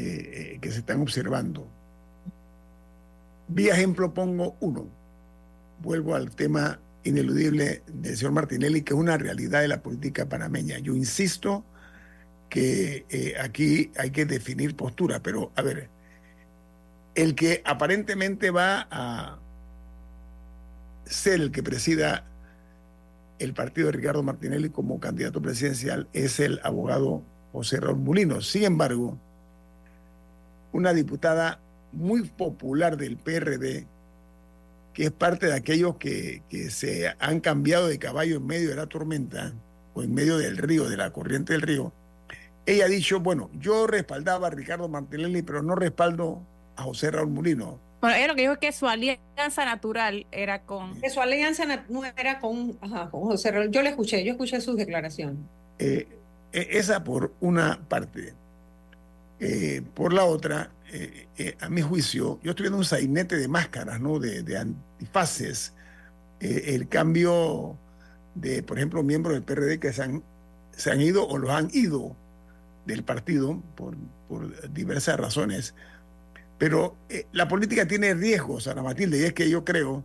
eh, 0.55 0.59
que 0.61 0.71
se 0.71 0.79
están 0.79 1.01
observando. 1.01 1.69
Vía 3.49 3.75
ejemplo 3.75 4.15
pongo 4.15 4.57
uno. 4.61 4.87
Vuelvo 5.81 6.15
al 6.15 6.31
tema 6.35 6.81
ineludible 7.05 7.83
del 7.87 8.17
señor 8.17 8.33
Martinelli, 8.33 8.83
que 8.83 8.95
es 8.95 8.99
una 8.99 9.17
realidad 9.17 9.61
de 9.61 9.69
la 9.69 9.81
política 9.81 10.29
panameña. 10.29 10.79
Yo 10.79 10.95
insisto 10.95 11.65
que 12.49 13.37
aquí 13.41 13.93
hay 13.97 14.11
que 14.11 14.25
definir 14.25 14.75
postura, 14.75 15.23
pero 15.23 15.53
a 15.55 15.63
ver, 15.63 15.89
el 17.15 17.35
que 17.35 17.63
aparentemente 17.65 18.51
va 18.51 18.89
a 18.91 19.39
ser 21.09 21.41
el 21.41 21.51
que 21.51 21.63
presida 21.63 22.25
el 23.39 23.55
partido 23.55 23.87
de 23.87 23.93
Ricardo 23.93 24.23
Martinelli 24.23 24.71
como 24.71 25.01
candidato 25.01 25.41
presidencial 25.41 26.09
es 26.13 26.41
el 26.41 26.61
abogado 26.65 27.23
José 27.53 27.81
Raúl 27.81 27.99
Mulino. 27.99 28.41
Sin 28.41 28.65
embargo, 28.65 29.19
una 30.73 30.93
diputada 30.93 31.61
muy 31.93 32.23
popular 32.25 32.97
del 32.97 33.17
PRD, 33.17 33.87
que 34.93 35.05
es 35.05 35.11
parte 35.13 35.47
de 35.47 35.55
aquellos 35.55 35.97
que, 35.97 36.43
que 36.49 36.71
se 36.71 37.15
han 37.19 37.41
cambiado 37.41 37.87
de 37.87 37.99
caballo 37.99 38.37
en 38.37 38.47
medio 38.47 38.71
de 38.71 38.77
la 38.77 38.87
tormenta 38.87 39.53
o 39.95 40.03
en 40.03 40.13
medio 40.13 40.37
del 40.39 40.57
río, 40.57 40.89
de 40.89 40.97
la 40.97 41.13
corriente 41.13 41.53
del 41.53 41.63
río, 41.63 41.93
ella 42.69 42.85
ha 42.85 42.89
dicho, 42.89 43.21
bueno, 43.21 43.49
yo 43.55 43.87
respaldaba 43.87 44.49
a 44.49 44.51
Ricardo 44.51 44.89
Martinelli, 44.89 45.41
pero 45.41 45.63
no 45.63 45.75
respaldo 45.75 46.43
a 46.77 46.83
José 46.83 47.11
Raúl 47.11 47.31
Mulino. 47.31 47.81
Bueno, 48.01 48.17
ella 48.17 48.29
lo 48.29 48.35
que 48.37 48.43
dijo 48.43 48.53
es 48.53 48.59
que 48.59 48.73
su 48.73 48.87
alianza 48.87 49.65
natural 49.65 50.27
era 50.31 50.63
con... 50.63 51.01
Que 51.01 51.11
su 51.11 51.21
alianza 51.21 51.65
no 51.89 52.05
era 52.05 52.39
con, 52.39 52.79
ajá, 52.81 53.11
con 53.11 53.23
José 53.23 53.51
Raúl. 53.51 53.71
Yo 53.71 53.83
le 53.83 53.91
escuché, 53.91 54.25
yo 54.25 54.33
escuché 54.33 54.61
sus 54.61 54.77
declaraciones. 54.77 55.37
Eh, 55.81 56.07
eh, 56.53 56.69
esa 56.71 57.03
por 57.03 57.35
una 57.41 57.81
parte. 57.89 58.35
Eh, 59.41 59.83
por 59.95 60.13
la 60.13 60.25
otra, 60.25 60.71
eh, 60.93 61.27
eh, 61.39 61.57
a 61.61 61.69
mi 61.69 61.83
juicio, 61.83 62.39
yo 62.43 62.51
estoy 62.51 62.65
viendo 62.65 62.79
un 62.79 62.85
sainete 62.85 63.37
de 63.37 63.49
máscaras, 63.49 64.01
¿no? 64.01 64.19
De, 64.19 64.43
de 64.43 64.59
antifaces. 64.59 65.75
Eh, 66.41 66.75
el 66.75 66.89
cambio 66.89 67.77
de, 68.35 68.63
por 68.63 68.79
ejemplo, 68.79 69.03
miembros 69.03 69.35
del 69.35 69.43
PRD 69.43 69.81
que 69.81 69.93
se 69.93 70.03
han, 70.03 70.23
se 70.71 70.93
han 70.93 71.01
ido 71.01 71.27
o 71.27 71.37
los 71.37 71.51
han 71.51 71.69
ido 71.73 72.17
del 72.87 73.03
partido 73.03 73.61
por, 73.75 73.97
por 74.29 74.73
diversas 74.73 75.19
razones. 75.19 75.75
Pero 76.59 76.97
eh, 77.09 77.27
la 77.33 77.47
política 77.47 77.87
tiene 77.87 78.15
riesgos, 78.15 78.67
Ana 78.67 78.83
Matilde, 78.83 79.19
y 79.19 79.25
es 79.25 79.33
que 79.33 79.49
yo 79.49 79.65
creo 79.65 80.05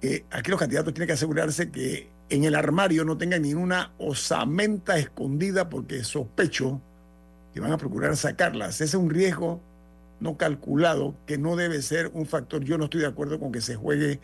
que 0.00 0.24
aquí 0.30 0.50
los 0.50 0.58
candidatos 0.58 0.94
tienen 0.94 1.08
que 1.08 1.12
asegurarse 1.12 1.70
que 1.70 2.08
en 2.30 2.44
el 2.44 2.54
armario 2.54 3.04
no 3.04 3.18
tengan 3.18 3.42
ninguna 3.42 3.92
osamenta 3.98 4.96
escondida 4.98 5.68
porque 5.68 6.04
sospecho 6.04 6.80
que 7.52 7.60
van 7.60 7.72
a 7.72 7.76
procurar 7.76 8.16
sacarlas. 8.16 8.76
Ese 8.76 8.84
es 8.84 8.94
un 8.94 9.10
riesgo 9.10 9.60
no 10.20 10.36
calculado 10.36 11.14
que 11.26 11.38
no 11.38 11.56
debe 11.56 11.82
ser 11.82 12.10
un 12.14 12.26
factor. 12.26 12.62
Yo 12.62 12.78
no 12.78 12.84
estoy 12.84 13.00
de 13.00 13.08
acuerdo 13.08 13.40
con 13.40 13.52
que 13.52 13.60
se 13.60 13.74
juegue 13.74 14.20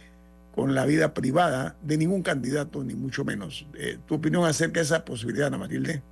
con 0.54 0.74
la 0.74 0.86
vida 0.86 1.12
privada 1.14 1.76
de 1.82 1.98
ningún 1.98 2.22
candidato, 2.22 2.82
ni 2.84 2.94
mucho 2.94 3.24
menos. 3.24 3.66
Eh, 3.74 3.98
¿Tu 4.06 4.14
opinión 4.14 4.44
acerca 4.44 4.80
de 4.80 4.84
esa 4.84 5.04
posibilidad, 5.04 5.48
Ana 5.48 5.58
Matilde? 5.58 6.02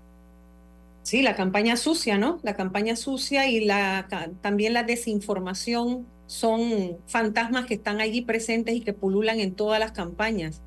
Sí, 1.04 1.20
la 1.20 1.36
campaña 1.36 1.76
sucia, 1.76 2.16
¿no? 2.16 2.40
La 2.42 2.56
campaña 2.56 2.96
sucia 2.96 3.46
y 3.46 3.62
la, 3.62 4.08
también 4.40 4.72
la 4.72 4.84
desinformación 4.84 6.06
son 6.26 6.96
fantasmas 7.06 7.66
que 7.66 7.74
están 7.74 8.00
allí 8.00 8.22
presentes 8.22 8.74
y 8.74 8.80
que 8.80 8.94
pululan 8.94 9.38
en 9.38 9.54
todas 9.54 9.78
las 9.78 9.92
campañas. 9.92 10.62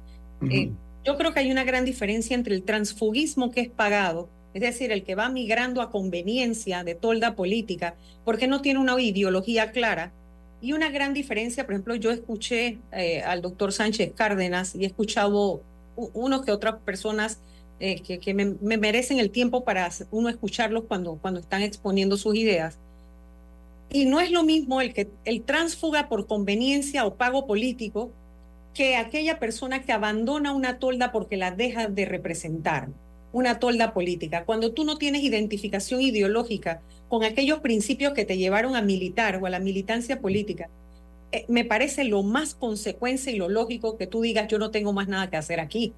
Eh, 0.48 0.70
yo 1.04 1.18
creo 1.18 1.34
que 1.34 1.40
hay 1.40 1.52
una 1.52 1.64
gran 1.64 1.86
diferencia 1.86 2.36
entre 2.36 2.54
el 2.54 2.62
transfugismo 2.62 3.50
que 3.50 3.62
es 3.62 3.70
pagado, 3.70 4.30
es 4.54 4.62
decir, 4.62 4.92
el 4.92 5.04
que 5.04 5.16
va 5.16 5.28
migrando 5.30 5.82
a 5.82 5.90
conveniencia 5.90 6.84
de 6.84 6.94
tolda 6.94 7.36
política, 7.36 7.96
porque 8.24 8.48
no 8.48 8.62
tiene 8.62 8.80
una 8.80 9.02
ideología 9.02 9.72
clara. 9.72 10.12
Y 10.62 10.74
una 10.74 10.92
gran 10.92 11.16
diferencia, 11.16 11.66
por 11.66 11.74
ejemplo, 11.74 11.96
yo 11.96 12.12
escuché 12.12 12.78
eh, 12.92 13.24
al 13.24 13.42
doctor 13.42 13.74
Sánchez 13.74 14.14
Cárdenas 14.14 14.76
y 14.76 14.84
he 14.84 14.88
escuchado 14.88 15.64
unos 15.96 16.46
que 16.46 16.52
otras 16.52 16.76
personas 16.82 17.40
eh, 17.80 18.02
que, 18.02 18.34
me, 18.34 18.56
merecen 18.78 19.20
el 19.20 19.30
tiempo 19.30 19.64
para 19.64 19.90
uno 20.12 20.30
escucharlos 20.30 20.86
cuando, 20.88 21.18
cuando 21.22 21.40
están 21.40 21.62
exponiendo 21.62 22.18
sus 22.18 22.36
ideas. 22.36 22.80
Y 23.90 24.06
no 24.06 24.20
es 24.20 24.32
lo 24.32 24.44
mismo 24.44 24.82
el 24.82 24.94
que 24.94 25.10
el 25.26 25.44
tránsfuga 25.44 26.10
por 26.10 26.28
conveniencia 26.28 27.06
o 27.06 27.16
pago 27.16 27.46
político 27.46 28.12
que 28.74 28.96
aquella 28.96 29.40
persona 29.40 29.84
que 29.84 29.92
abandona 29.92 30.54
una 30.54 30.78
tolda 30.80 31.12
porque 31.12 31.38
la 31.38 31.52
deja 31.52 31.88
de 31.88 32.06
representar, 32.06 32.90
una 33.32 33.60
tolda 33.60 33.94
política. 33.94 34.44
Cuando 34.46 34.74
tú 34.74 34.84
no 34.84 34.98
tienes 34.98 35.24
identificación 35.24 36.02
ideológica 36.02 36.82
con 37.10 37.24
aquellos 37.24 37.60
principios 37.60 38.14
que 38.14 38.26
te 38.26 38.38
llevaron 38.38 38.76
a 38.76 38.82
militar 38.82 39.40
o 39.42 39.46
a 39.46 39.50
la 39.50 39.60
militancia 39.60 40.20
política, 40.20 40.70
eh, 41.32 41.46
me 41.48 41.66
parece 41.66 42.04
lo 42.04 42.24
más 42.24 42.56
consecuencia 42.56 43.32
y 43.32 43.38
lo 43.38 43.50
lógico 43.50 43.98
que 43.98 44.08
tú 44.08 44.22
digas 44.22 44.48
yo 44.48 44.60
no 44.60 44.72
tengo 44.72 44.94
más 44.94 45.08
nada 45.08 45.30
que 45.30 45.38
hacer 45.38 45.60
aquí. 45.60 45.94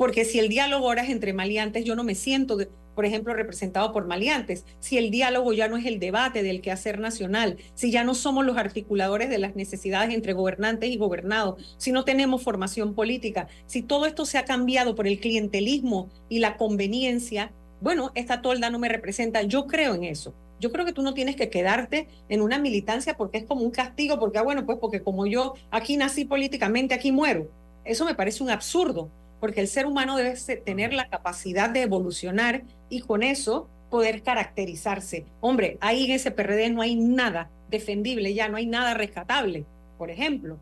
Porque 0.00 0.24
si 0.24 0.38
el 0.38 0.48
diálogo 0.48 0.86
ahora 0.86 1.02
es 1.02 1.10
entre 1.10 1.34
maleantes, 1.34 1.84
yo 1.84 1.94
no 1.94 2.04
me 2.04 2.14
siento, 2.14 2.56
por 2.94 3.04
ejemplo, 3.04 3.34
representado 3.34 3.92
por 3.92 4.06
maleantes. 4.06 4.64
Si 4.78 4.96
el 4.96 5.10
diálogo 5.10 5.52
ya 5.52 5.68
no 5.68 5.76
es 5.76 5.84
el 5.84 6.00
debate 6.00 6.42
del 6.42 6.62
quehacer 6.62 6.98
nacional, 6.98 7.58
si 7.74 7.90
ya 7.90 8.02
no 8.02 8.14
somos 8.14 8.46
los 8.46 8.56
articuladores 8.56 9.28
de 9.28 9.36
las 9.36 9.56
necesidades 9.56 10.14
entre 10.14 10.32
gobernantes 10.32 10.88
y 10.88 10.96
gobernados, 10.96 11.76
si 11.76 11.92
no 11.92 12.06
tenemos 12.06 12.42
formación 12.42 12.94
política, 12.94 13.48
si 13.66 13.82
todo 13.82 14.06
esto 14.06 14.24
se 14.24 14.38
ha 14.38 14.46
cambiado 14.46 14.94
por 14.94 15.06
el 15.06 15.20
clientelismo 15.20 16.08
y 16.30 16.38
la 16.38 16.56
conveniencia, 16.56 17.52
bueno, 17.82 18.10
esta 18.14 18.40
tolda 18.40 18.70
no 18.70 18.78
me 18.78 18.88
representa. 18.88 19.42
Yo 19.42 19.66
creo 19.66 19.94
en 19.94 20.04
eso. 20.04 20.32
Yo 20.60 20.72
creo 20.72 20.86
que 20.86 20.94
tú 20.94 21.02
no 21.02 21.12
tienes 21.12 21.36
que 21.36 21.50
quedarte 21.50 22.08
en 22.30 22.40
una 22.40 22.58
militancia 22.58 23.18
porque 23.18 23.36
es 23.36 23.44
como 23.44 23.64
un 23.64 23.70
castigo, 23.70 24.18
porque, 24.18 24.38
ah, 24.38 24.44
bueno, 24.44 24.64
pues 24.64 24.78
porque 24.80 25.02
como 25.02 25.26
yo 25.26 25.56
aquí 25.70 25.98
nací 25.98 26.24
políticamente, 26.24 26.94
aquí 26.94 27.12
muero. 27.12 27.50
Eso 27.84 28.06
me 28.06 28.14
parece 28.14 28.42
un 28.42 28.48
absurdo 28.48 29.10
porque 29.40 29.60
el 29.60 29.68
ser 29.68 29.86
humano 29.86 30.16
debe 30.16 30.34
tener 30.64 30.92
la 30.92 31.08
capacidad 31.08 31.70
de 31.70 31.82
evolucionar 31.82 32.62
y 32.88 33.00
con 33.00 33.22
eso 33.22 33.68
poder 33.90 34.22
caracterizarse. 34.22 35.24
Hombre, 35.40 35.78
ahí 35.80 36.04
en 36.04 36.12
ese 36.12 36.30
PRD 36.30 36.70
no 36.70 36.82
hay 36.82 36.94
nada 36.94 37.50
defendible, 37.70 38.34
ya 38.34 38.48
no 38.48 38.56
hay 38.56 38.66
nada 38.66 38.94
rescatable, 38.94 39.64
por 39.98 40.10
ejemplo, 40.10 40.58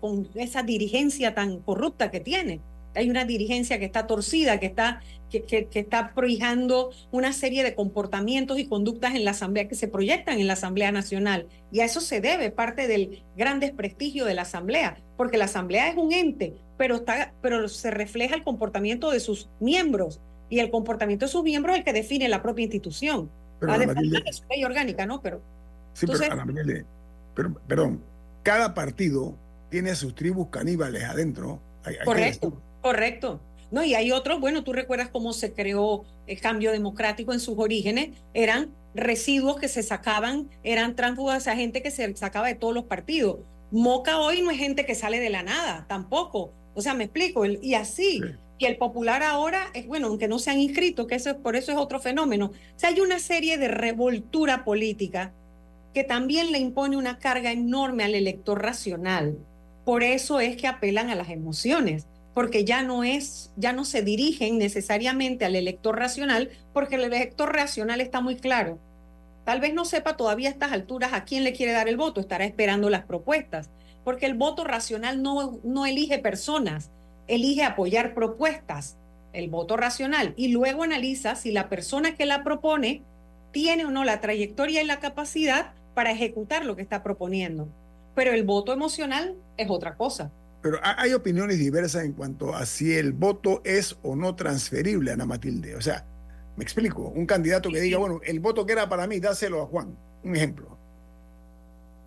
con, 0.00 0.28
esa 0.34 0.62
dirigencia 0.62 1.34
tan 1.34 1.58
corrupta 1.60 2.10
que 2.10 2.20
tiene. 2.20 2.60
Hay 2.94 3.10
una 3.10 3.24
dirigencia 3.24 3.78
que 3.80 3.86
está 3.86 4.06
torcida, 4.06 4.60
que 4.60 4.66
está, 4.66 5.02
que, 5.28 5.42
que, 5.42 5.68
está 5.72 6.14
prohijando 6.14 6.90
una 7.10 7.32
serie 7.32 7.64
de 7.64 7.74
comportamientos 7.74 8.58
y 8.58 8.66
conductas 8.66 9.16
en 9.16 9.24
la 9.24 9.32
Asamblea 9.32 9.66
que 9.66 9.74
se 9.74 9.88
proyectan 9.88 10.38
en 10.38 10.46
la 10.46 10.52
Asamblea 10.52 10.92
Nacional. 10.92 11.48
Y 11.72 11.80
a 11.80 11.86
eso 11.86 12.00
se 12.00 12.20
debe 12.20 12.52
parte 12.52 12.86
del 12.86 13.24
gran 13.36 13.58
desprestigio 13.58 14.24
de 14.26 14.34
la 14.34 14.42
Asamblea, 14.42 15.02
porque 15.16 15.38
la 15.38 15.46
Asamblea 15.46 15.88
es 15.88 15.96
un 15.96 16.12
ente 16.12 16.54
pero, 16.76 16.96
está, 16.96 17.32
pero 17.40 17.68
se 17.68 17.90
refleja 17.90 18.34
el 18.34 18.42
comportamiento 18.42 19.10
de 19.10 19.20
sus 19.20 19.48
miembros 19.60 20.20
y 20.48 20.58
el 20.60 20.70
comportamiento 20.70 21.26
de 21.26 21.32
sus 21.32 21.42
miembros 21.42 21.74
es 21.74 21.80
el 21.80 21.84
que 21.84 21.92
define 21.92 22.28
la 22.28 22.42
propia 22.42 22.64
institución. 22.64 23.30
Pero 23.60 23.72
Además 23.72 23.96
de 23.96 24.32
su 24.32 24.44
ley 24.48 24.64
orgánica, 24.64 25.06
¿no? 25.06 25.20
Pero, 25.20 25.40
sí, 25.94 26.06
pero, 27.34 27.54
perdón, 27.66 28.00
cada 28.42 28.74
partido 28.74 29.34
tiene 29.70 29.94
sus 29.94 30.14
tribus 30.14 30.48
caníbales 30.48 31.04
adentro. 31.04 31.60
correcto, 32.04 32.52
correcto. 32.80 33.40
No, 33.70 33.82
y 33.82 33.94
hay 33.94 34.12
otros, 34.12 34.38
bueno, 34.40 34.62
tú 34.62 34.72
recuerdas 34.72 35.08
cómo 35.08 35.32
se 35.32 35.52
creó 35.52 36.04
el 36.26 36.40
cambio 36.40 36.70
democrático 36.70 37.32
en 37.32 37.40
sus 37.40 37.58
orígenes, 37.58 38.10
eran 38.32 38.70
residuos 38.94 39.56
que 39.56 39.66
se 39.68 39.82
sacaban, 39.82 40.48
eran 40.62 40.94
tránsfugas, 40.94 41.48
a 41.48 41.56
gente 41.56 41.82
que 41.82 41.90
se 41.90 42.14
sacaba 42.16 42.46
de 42.46 42.54
todos 42.54 42.72
los 42.72 42.84
partidos. 42.84 43.38
Moca 43.72 44.18
hoy 44.18 44.42
no 44.42 44.52
es 44.52 44.58
gente 44.58 44.86
que 44.86 44.94
sale 44.94 45.18
de 45.18 45.30
la 45.30 45.42
nada, 45.42 45.86
tampoco. 45.88 46.52
O 46.74 46.82
sea, 46.82 46.94
me 46.94 47.04
explico, 47.04 47.44
y 47.46 47.74
así. 47.74 48.20
Y 48.58 48.66
el 48.66 48.76
popular 48.76 49.22
ahora 49.22 49.66
es, 49.74 49.86
bueno, 49.86 50.08
aunque 50.08 50.28
no 50.28 50.38
se 50.38 50.50
han 50.50 50.60
inscrito, 50.60 51.06
que 51.06 51.16
eso, 51.16 51.38
por 51.38 51.56
eso 51.56 51.72
es 51.72 51.78
otro 51.78 52.00
fenómeno. 52.00 52.46
O 52.46 52.78
sea, 52.78 52.90
hay 52.90 53.00
una 53.00 53.18
serie 53.18 53.58
de 53.58 53.68
revoltura 53.68 54.64
política 54.64 55.32
que 55.92 56.04
también 56.04 56.52
le 56.52 56.58
impone 56.58 56.96
una 56.96 57.18
carga 57.18 57.52
enorme 57.52 58.04
al 58.04 58.14
elector 58.14 58.62
racional. 58.62 59.38
Por 59.84 60.02
eso 60.02 60.40
es 60.40 60.56
que 60.56 60.66
apelan 60.66 61.10
a 61.10 61.14
las 61.14 61.30
emociones, 61.30 62.06
porque 62.32 62.64
ya 62.64 62.82
no 62.82 63.04
es, 63.04 63.52
ya 63.56 63.72
no 63.72 63.84
se 63.84 64.02
dirigen 64.02 64.58
necesariamente 64.58 65.44
al 65.44 65.54
elector 65.56 65.96
racional, 65.96 66.50
porque 66.72 66.96
el 66.96 67.04
elector 67.04 67.54
racional 67.54 68.00
está 68.00 68.20
muy 68.20 68.36
claro. 68.36 68.78
Tal 69.44 69.60
vez 69.60 69.74
no 69.74 69.84
sepa 69.84 70.16
todavía 70.16 70.48
a 70.48 70.52
estas 70.52 70.72
alturas 70.72 71.12
a 71.12 71.24
quién 71.24 71.44
le 71.44 71.52
quiere 71.52 71.72
dar 71.72 71.88
el 71.88 71.96
voto, 71.96 72.20
estará 72.20 72.44
esperando 72.44 72.88
las 72.88 73.04
propuestas 73.04 73.68
porque 74.04 74.26
el 74.26 74.34
voto 74.34 74.64
racional 74.64 75.22
no, 75.22 75.58
no 75.64 75.86
elige 75.86 76.18
personas, 76.18 76.90
elige 77.26 77.64
apoyar 77.64 78.14
propuestas, 78.14 78.96
el 79.32 79.48
voto 79.48 79.76
racional, 79.76 80.34
y 80.36 80.48
luego 80.48 80.84
analiza 80.84 81.34
si 81.34 81.50
la 81.50 81.68
persona 81.68 82.14
que 82.14 82.26
la 82.26 82.44
propone 82.44 83.02
tiene 83.50 83.84
o 83.84 83.90
no 83.90 84.04
la 84.04 84.20
trayectoria 84.20 84.82
y 84.82 84.86
la 84.86 85.00
capacidad 85.00 85.72
para 85.94 86.12
ejecutar 86.12 86.64
lo 86.64 86.76
que 86.76 86.82
está 86.82 87.02
proponiendo. 87.02 87.68
Pero 88.14 88.32
el 88.32 88.44
voto 88.44 88.72
emocional 88.72 89.36
es 89.56 89.70
otra 89.70 89.96
cosa. 89.96 90.30
Pero 90.62 90.78
hay 90.82 91.12
opiniones 91.12 91.58
diversas 91.58 92.04
en 92.04 92.12
cuanto 92.12 92.54
a 92.54 92.64
si 92.64 92.94
el 92.94 93.12
voto 93.12 93.60
es 93.64 93.98
o 94.02 94.16
no 94.16 94.34
transferible, 94.34 95.12
Ana 95.12 95.26
Matilde. 95.26 95.76
O 95.76 95.80
sea, 95.80 96.06
me 96.56 96.64
explico, 96.64 97.08
un 97.08 97.26
candidato 97.26 97.70
que 97.70 97.80
diga, 97.80 97.98
bueno, 97.98 98.20
el 98.24 98.40
voto 98.40 98.64
que 98.64 98.72
era 98.72 98.88
para 98.88 99.06
mí, 99.06 99.20
dáselo 99.20 99.62
a 99.62 99.66
Juan. 99.66 99.96
Un 100.22 100.36
ejemplo. 100.36 100.78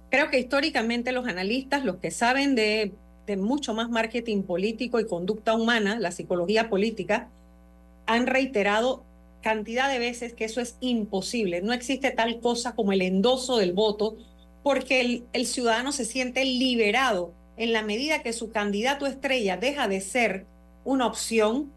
Creo 0.10 0.30
que 0.30 0.40
históricamente 0.40 1.12
los 1.12 1.28
analistas, 1.28 1.84
los 1.84 1.98
que 1.98 2.12
saben 2.12 2.56
de, 2.56 2.94
mucho 3.38 3.74
más 3.74 3.90
marketing 3.90 4.44
político 4.44 5.00
y 5.00 5.06
conducta 5.06 5.54
humana, 5.54 6.00
la 6.00 6.12
psicología 6.12 6.70
política, 6.70 7.28
han 8.06 8.26
reiterado 8.26 9.04
cantidad 9.42 9.92
de 9.92 10.00
veces 10.00 10.34
que 10.34 10.46
eso 10.46 10.62
es 10.62 10.78
imposible. 10.80 11.62
No 11.62 11.74
existe 11.74 12.12
tal 12.12 12.40
cosa 12.40 12.74
como 12.74 12.94
el 12.94 13.02
endoso 13.02 13.58
del 13.58 13.74
voto, 13.74 14.16
porque 14.64 15.02
el, 15.02 15.24
el, 15.34 15.46
ciudadano 15.46 15.92
se 15.92 16.06
siente 16.06 16.46
liberado 16.46 17.34
en 17.58 17.74
la 17.74 17.82
medida 17.82 18.24
que 18.24 18.34
su 18.34 18.50
candidato 18.50 19.08
estrella 19.08 19.58
deja 19.58 19.90
de 19.90 20.00
ser 20.00 20.46
una 20.86 21.06
opción, 21.06 21.70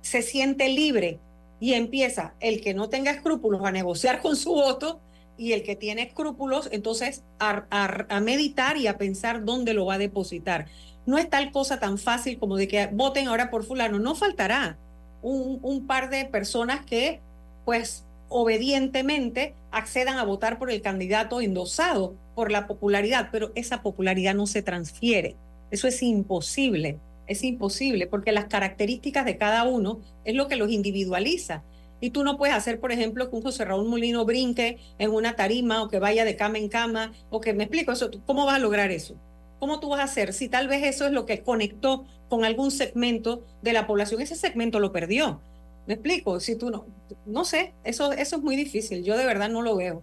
se 0.00 0.22
siente 0.22 0.68
libre 0.70 1.18
y 1.60 1.74
empieza 1.74 2.32
el 2.40 2.62
que 2.62 2.72
no 2.72 2.88
tenga 2.88 3.10
escrúpulos 3.10 3.62
a 3.64 3.72
negociar 3.72 4.22
con 4.22 4.36
su 4.36 4.52
voto 4.52 5.00
y 5.38 5.52
el 5.52 5.62
que 5.62 5.76
tiene 5.76 6.02
escrúpulos, 6.02 6.68
entonces 6.72 7.22
a, 7.38 8.20
meditar 8.20 8.76
y 8.76 8.88
a 8.88 8.98
pensar 8.98 9.44
dónde 9.44 9.72
lo 9.72 9.86
va 9.86 9.94
a 9.94 9.98
depositar. 9.98 10.66
No 11.06 11.16
es 11.16 11.30
tal 11.30 11.52
cosa 11.52 11.78
tan 11.78 11.96
fácil 11.96 12.38
como 12.38 12.56
de 12.56 12.68
que 12.68 12.88
voten 12.88 13.28
ahora 13.28 13.48
por 13.48 13.64
fulano, 13.64 13.98
no 13.98 14.14
faltará 14.14 14.76
un, 15.22 15.60
un 15.62 15.86
par 15.86 16.10
de 16.10 16.26
personas 16.26 16.84
que 16.84 17.20
pues 17.64 18.04
obedientemente 18.28 19.54
accedan 19.70 20.18
a 20.18 20.24
votar 20.24 20.58
por 20.58 20.70
el 20.70 20.82
candidato 20.82 21.40
endosado 21.40 22.14
por 22.34 22.50
la 22.50 22.66
popularidad, 22.66 23.28
pero 23.32 23.52
esa 23.54 23.82
popularidad 23.82 24.34
no 24.34 24.46
se 24.46 24.62
transfiere. 24.62 25.36
Eso 25.70 25.88
es 25.88 26.02
imposible, 26.02 26.98
es 27.26 27.44
imposible, 27.44 28.06
porque 28.06 28.32
las 28.32 28.46
características 28.46 29.24
de 29.24 29.36
cada 29.36 29.64
uno 29.64 30.00
es 30.24 30.34
lo 30.34 30.48
que 30.48 30.56
los 30.56 30.70
individualiza. 30.70 31.62
Y 32.00 32.10
tú 32.10 32.22
no 32.22 32.36
puedes 32.36 32.54
hacer, 32.54 32.80
por 32.80 32.92
ejemplo, 32.92 33.28
que 33.28 33.36
un 33.36 33.42
José 33.42 33.64
Raúl 33.64 33.88
Molino 33.88 34.24
brinque 34.24 34.78
en 34.98 35.10
una 35.10 35.34
tarima 35.34 35.82
o 35.82 35.88
que 35.88 35.98
vaya 35.98 36.24
de 36.24 36.36
cama 36.36 36.58
en 36.58 36.68
cama 36.68 37.12
o 37.30 37.40
que 37.40 37.52
me 37.54 37.64
explico 37.64 37.92
eso. 37.92 38.10
¿Cómo 38.26 38.46
vas 38.46 38.56
a 38.56 38.60
lograr 38.60 38.90
eso? 38.90 39.16
¿Cómo 39.58 39.80
tú 39.80 39.88
vas 39.88 40.00
a 40.00 40.04
hacer? 40.04 40.32
Si 40.32 40.48
tal 40.48 40.68
vez 40.68 40.84
eso 40.84 41.06
es 41.06 41.12
lo 41.12 41.26
que 41.26 41.42
conectó 41.42 42.06
con 42.28 42.44
algún 42.44 42.70
segmento 42.70 43.44
de 43.62 43.72
la 43.72 43.86
población, 43.86 44.20
ese 44.20 44.36
segmento 44.36 44.78
lo 44.78 44.92
perdió. 44.92 45.40
¿Me 45.86 45.94
explico? 45.94 46.38
Si 46.38 46.54
tú 46.54 46.70
no, 46.70 46.86
no 47.26 47.44
sé, 47.44 47.72
eso, 47.82 48.12
eso 48.12 48.36
es 48.36 48.42
muy 48.42 48.56
difícil. 48.56 49.02
Yo 49.02 49.16
de 49.16 49.26
verdad 49.26 49.48
no 49.48 49.62
lo 49.62 49.76
veo. 49.76 50.02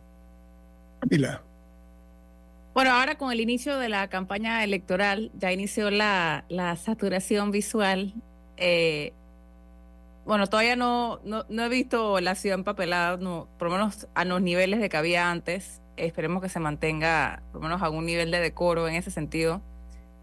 Mira. 1.09 1.43
Bueno, 2.73 2.91
ahora 2.91 3.17
con 3.17 3.31
el 3.31 3.39
inicio 3.39 3.77
de 3.77 3.87
la 3.87 4.09
campaña 4.09 4.63
electoral, 4.63 5.31
ya 5.37 5.53
inició 5.53 5.91
la, 5.91 6.43
la 6.49 6.75
saturación 6.75 7.51
visual. 7.51 8.13
Eh, 8.57 9.13
bueno, 10.25 10.47
todavía 10.47 10.75
no, 10.75 11.19
no, 11.23 11.45
he 11.63 11.69
visto 11.69 12.19
la 12.19 12.33
ciudad 12.33 12.57
empapelada, 12.57 13.17
no, 13.17 13.47
por 13.59 13.69
lo 13.69 13.75
menos 13.75 14.07
a 14.15 14.25
los 14.25 14.41
niveles 14.41 14.79
de 14.79 14.89
que 14.89 14.97
había 14.97 15.29
antes. 15.29 15.81
Esperemos 15.97 16.41
que 16.41 16.49
se 16.49 16.59
mantenga 16.59 17.43
por 17.51 17.61
lo 17.61 17.67
menos 17.67 17.81
algún 17.83 18.05
nivel 18.05 18.31
de 18.31 18.39
decoro 18.39 18.87
en 18.87 18.95
ese 18.95 19.11
sentido. 19.11 19.61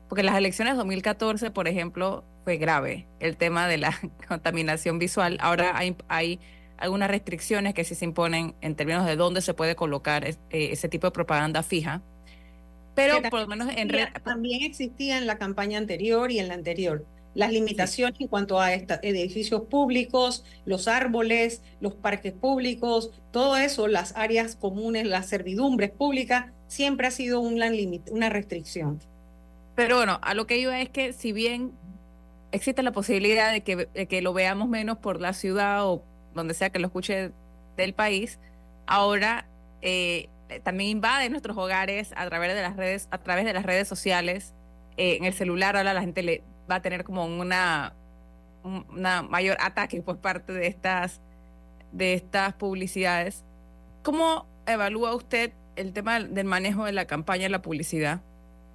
Porque 0.08 0.24
las 0.24 0.34
elecciones 0.34 0.76
2014, 0.76 1.52
por 1.52 1.68
ejemplo, 1.68 2.24
fue 2.44 2.56
grave 2.56 3.06
el 3.20 3.36
tema 3.36 3.68
de 3.68 3.78
la 3.78 3.96
contaminación 4.28 4.98
visual. 4.98 5.38
Ahora 5.40 5.78
hay, 5.78 5.96
hay 6.08 6.40
algunas 6.78 7.08
restricciones 7.08 7.72
que 7.72 7.84
sí 7.84 7.94
se 7.94 8.04
imponen 8.04 8.56
en 8.60 8.74
términos 8.74 9.06
de 9.06 9.14
dónde 9.14 9.40
se 9.40 9.54
puede 9.54 9.76
colocar 9.76 10.26
eh, 10.26 10.36
ese 10.50 10.88
tipo 10.88 11.06
de 11.06 11.12
propaganda 11.12 11.62
fija. 11.62 12.02
Pero 12.96 13.22
por 13.30 13.40
lo 13.40 13.46
menos 13.46 13.68
en 13.74 13.88
También 14.24 14.64
existía 14.64 15.16
en 15.16 15.26
la 15.26 15.38
campaña 15.38 15.78
anterior 15.78 16.30
y 16.32 16.40
en 16.40 16.48
la 16.48 16.54
anterior 16.54 17.06
las 17.34 17.52
limitaciones 17.52 18.20
en 18.20 18.28
cuanto 18.28 18.60
a 18.60 18.72
edificios 18.72 19.62
públicos, 19.62 20.44
los 20.64 20.88
árboles, 20.88 21.62
los 21.80 21.94
parques 21.94 22.32
públicos, 22.32 23.10
todo 23.30 23.56
eso, 23.56 23.88
las 23.88 24.16
áreas 24.16 24.56
comunes, 24.56 25.06
las 25.06 25.26
servidumbres 25.26 25.90
públicas, 25.90 26.52
siempre 26.66 27.06
ha 27.06 27.10
sido 27.10 27.40
una, 27.40 27.70
una 28.10 28.28
restricción. 28.28 29.00
Pero 29.74 29.96
bueno, 29.96 30.18
a 30.22 30.34
lo 30.34 30.46
que 30.46 30.58
iba 30.58 30.80
es 30.80 30.90
que 30.90 31.12
si 31.12 31.32
bien 31.32 31.72
existe 32.52 32.82
la 32.82 32.92
posibilidad 32.92 33.50
de 33.50 33.62
que, 33.62 33.88
que 34.08 34.22
lo 34.22 34.34
veamos 34.34 34.68
menos 34.68 34.98
por 34.98 35.20
la 35.20 35.32
ciudad 35.32 35.86
o 35.86 36.04
donde 36.34 36.54
sea 36.54 36.70
que 36.70 36.78
lo 36.78 36.86
escuche 36.86 37.32
del 37.76 37.94
país, 37.94 38.38
ahora 38.86 39.46
eh, 39.80 40.28
también 40.62 40.90
invade 40.90 41.30
nuestros 41.30 41.56
hogares 41.56 42.12
a 42.16 42.28
través 42.28 42.54
de 42.54 42.62
las 42.62 42.76
redes, 42.76 43.08
a 43.10 43.18
través 43.18 43.46
de 43.46 43.54
las 43.54 43.64
redes 43.64 43.88
sociales, 43.88 44.54
eh, 44.98 45.16
en 45.16 45.24
el 45.24 45.32
celular, 45.32 45.76
ahora 45.76 45.94
la 45.94 46.02
gente 46.02 46.22
le 46.22 46.42
va 46.70 46.76
a 46.76 46.82
tener 46.82 47.04
como 47.04 47.24
una, 47.24 47.94
una 48.64 49.22
mayor 49.22 49.56
ataque 49.60 50.02
por 50.02 50.18
parte 50.18 50.52
de 50.52 50.66
estas, 50.66 51.20
de 51.92 52.14
estas 52.14 52.54
publicidades. 52.54 53.44
¿Cómo 54.02 54.46
evalúa 54.66 55.14
usted 55.14 55.52
el 55.76 55.92
tema 55.92 56.20
del 56.20 56.46
manejo 56.46 56.84
de 56.84 56.92
la 56.92 57.06
campaña 57.06 57.44
de 57.44 57.48
la 57.50 57.62
publicidad 57.62 58.20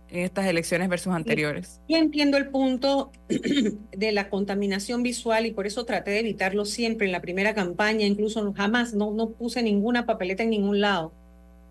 en 0.10 0.24
estas 0.24 0.46
elecciones 0.46 0.90
versus 0.90 1.14
anteriores? 1.14 1.82
Yo 1.88 1.98
entiendo 1.98 2.38
el 2.38 2.50
punto 2.50 3.12
de 3.92 4.12
la 4.12 4.30
contaminación 4.30 5.04
visual 5.04 5.46
y 5.46 5.52
por 5.52 5.68
eso 5.68 5.86
traté 5.86 6.12
de 6.12 6.20
evitarlo 6.20 6.66
siempre 6.66 7.08
en 7.08 7.12
la 7.12 7.22
primera 7.22 7.54
campaña, 7.54 8.06
incluso 8.06 8.54
jamás 8.54 8.94
no, 8.94 9.12
no 9.12 9.30
puse 9.30 9.64
ninguna 9.64 10.06
papeleta 10.06 10.44
en 10.44 10.52
ningún 10.52 10.82
lado. 10.82 11.12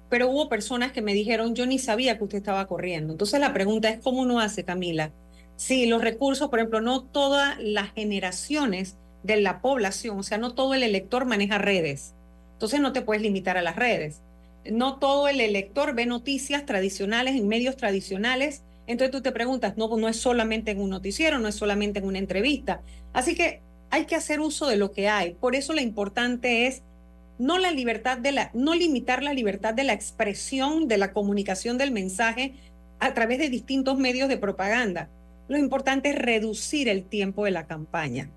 Pero 0.09 0.29
hubo 0.29 0.49
personas 0.49 0.93
que 0.93 1.03
me 1.03 1.15
dijeron, 1.15 1.55
yo 1.55 1.67
ni 1.67 1.79
sabía 1.79 2.17
que 2.17 2.25
usted 2.25 2.39
estaba 2.39 2.67
corriendo. 2.67 3.13
Entonces 3.13 3.41
la 3.41 3.53
pregunta 3.53 3.89
es, 3.89 3.99
¿cómo 4.01 4.23
uno 4.23 4.39
hace, 4.39 4.65
Camila? 4.65 5.11
Si 5.57 5.87
los 5.87 6.03
recursos, 6.03 6.49
por 6.49 6.59
ejemplo, 6.59 6.81
no 6.81 7.03
todas 7.03 7.57
las 7.59 7.93
generaciones 7.93 8.97
de 9.23 9.41
la 9.41 9.61
población, 9.61 10.19
o 10.19 10.23
sea, 10.23 10.39
no 10.39 10.55
todo 10.55 10.75
el 10.75 10.83
elector 10.83 11.25
maneja 11.25 11.59
redes. 11.59 12.15
Entonces 12.53 12.81
no 12.81 12.93
te 12.93 13.03
puedes 13.03 13.23
limitar 13.23 13.57
a 13.59 13.63
las 13.63 13.77
redes 13.77 14.21
no 14.71 14.99
todo 14.99 15.29
el 15.29 15.41
elector 15.41 15.95
ve 15.95 16.07
noticias 16.07 16.65
tradicionales 16.67 17.35
en 17.37 17.49
medios 17.49 17.77
tradicionales. 17.77 18.63
Entonces 18.87 19.13
tú 19.13 19.23
te 19.23 19.33
preguntas, 19.33 19.77
no, 19.77 19.95
no 19.97 20.09
es 20.09 20.17
solamente 20.17 20.71
en 20.71 20.81
un 20.81 20.91
noticiero, 20.91 21.39
no 21.39 21.49
es 21.49 21.55
solamente 21.55 21.99
en 21.99 22.07
una 22.07 22.19
entrevista. 22.19 22.83
Así 23.13 23.35
que 23.35 23.61
hay 23.91 24.07
que 24.07 24.15
hacer 24.15 24.41
uso 24.41 24.67
de 24.67 24.77
lo 24.77 24.93
que 24.93 25.09
hay. 25.09 25.35
Por 25.35 25.55
eso 25.55 25.73
lo 25.73 25.81
importante 25.81 26.67
es 26.67 26.83
no 27.39 27.59
la 27.59 27.71
libertad 27.71 28.19
de 28.19 28.33
la, 28.33 28.51
no 28.55 28.75
limitar 28.75 29.23
la 29.23 29.35
libertad 29.35 29.75
de 29.75 29.85
la 29.85 29.93
expresión, 29.93 30.89
de 30.89 30.99
la 30.99 31.13
comunicación 31.13 31.79
del 31.79 31.91
mensaje 31.91 32.55
a 32.99 33.13
través 33.13 33.39
de 33.39 33.51
distintos 33.51 33.99
medios 33.99 34.29
de 34.29 34.39
propaganda. 34.39 35.11
Lo 35.49 35.59
importante 35.59 36.11
es 36.11 36.17
reducir 36.17 36.89
el 36.89 37.05
tiempo 37.05 37.45
de 37.45 37.51
la 37.53 37.67
campaña 37.67 38.31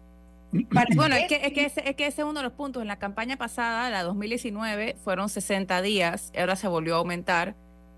bueno, 0.95 1.15
es 1.15 1.27
que, 1.27 1.35
es, 1.43 1.53
que 1.53 1.65
ese, 1.65 1.87
es 1.87 1.95
que 1.95 2.07
ese 2.07 2.21
es 2.21 2.27
uno 2.27 2.39
de 2.39 2.43
los 2.43 2.53
puntos. 2.53 2.81
En 2.81 2.87
la 2.87 2.97
campaña 2.97 3.37
pasada, 3.37 3.89
la 3.89 4.03
2019, 4.03 4.95
fueron 5.03 5.29
60 5.29 5.81
días, 5.81 6.31
ahora 6.37 6.55
se 6.55 6.67
volvió 6.67 6.95
a 6.95 6.97
aumentar 6.99 7.55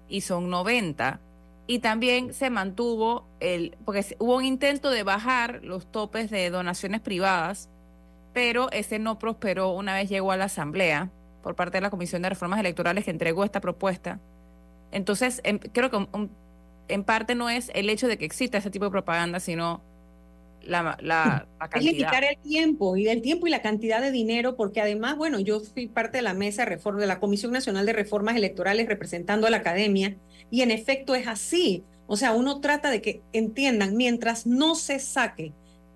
y 0.09 0.21
son 0.21 0.49
90. 0.49 1.19
Y 1.67 1.79
también 1.79 2.33
se 2.33 2.49
mantuvo 2.49 3.27
el, 3.39 3.77
porque 3.85 4.17
hubo 4.19 4.35
un 4.35 4.43
intento 4.43 4.89
de 4.89 5.03
bajar 5.03 5.61
los 5.63 5.89
topes 5.89 6.29
de 6.29 6.49
donaciones 6.49 6.99
privadas, 6.99 7.69
pero 8.33 8.69
ese 8.71 8.99
no 8.99 9.19
prosperó 9.19 9.71
una 9.71 9.93
vez 9.93 10.09
llegó 10.09 10.31
a 10.31 10.37
la 10.37 10.45
Asamblea 10.45 11.09
por 11.43 11.55
parte 11.55 11.77
de 11.77 11.81
la 11.81 11.89
Comisión 11.89 12.21
de 12.21 12.29
Reformas 12.29 12.59
Electorales 12.59 13.05
que 13.05 13.11
entregó 13.11 13.45
esta 13.45 13.61
propuesta. 13.61 14.19
Entonces, 14.91 15.41
creo 15.71 15.89
que 15.89 16.05
en 16.93 17.03
parte 17.03 17.35
no 17.35 17.49
es 17.49 17.71
el 17.73 17.89
hecho 17.89 18.07
de 18.07 18.17
que 18.17 18.25
exista 18.25 18.57
ese 18.57 18.69
tipo 18.69 18.85
de 18.85 18.91
propaganda, 18.91 19.39
sino 19.39 19.81
la, 20.63 20.97
la, 21.01 21.47
Es 21.75 21.83
limitar 21.83 22.23
el 22.23 22.37
tiempo 22.37 22.95
y 22.97 23.07
el 23.07 23.21
tiempo 23.21 23.47
y 23.47 23.49
la 23.49 23.61
cantidad 23.61 24.01
de 24.01 24.11
dinero, 24.11 24.55
porque 24.55 24.81
además, 24.81 25.17
bueno, 25.17 25.39
yo 25.39 25.59
fui 25.59 25.87
parte 25.87 26.17
de 26.17 26.21
la 26.23 26.33
mesa 26.33 26.65
de 26.65 27.07
la 27.07 27.19
Comisión 27.19 27.51
Nacional 27.51 27.85
de 27.85 27.93
Reformas 27.93 28.35
Electorales 28.35 28.87
representando 28.87 29.47
a 29.47 29.49
la 29.49 29.57
academia, 29.57 30.17
y 30.49 30.61
en 30.61 30.71
efecto 30.71 31.15
es 31.15 31.27
así. 31.27 31.83
O 32.07 32.17
sea, 32.17 32.33
uno 32.33 32.59
trata 32.59 32.89
de 32.89 33.01
que 33.01 33.21
entiendan, 33.31 33.95
mientras 33.95 34.45
no 34.45 34.75
se 34.75 34.99
saque 34.99 35.53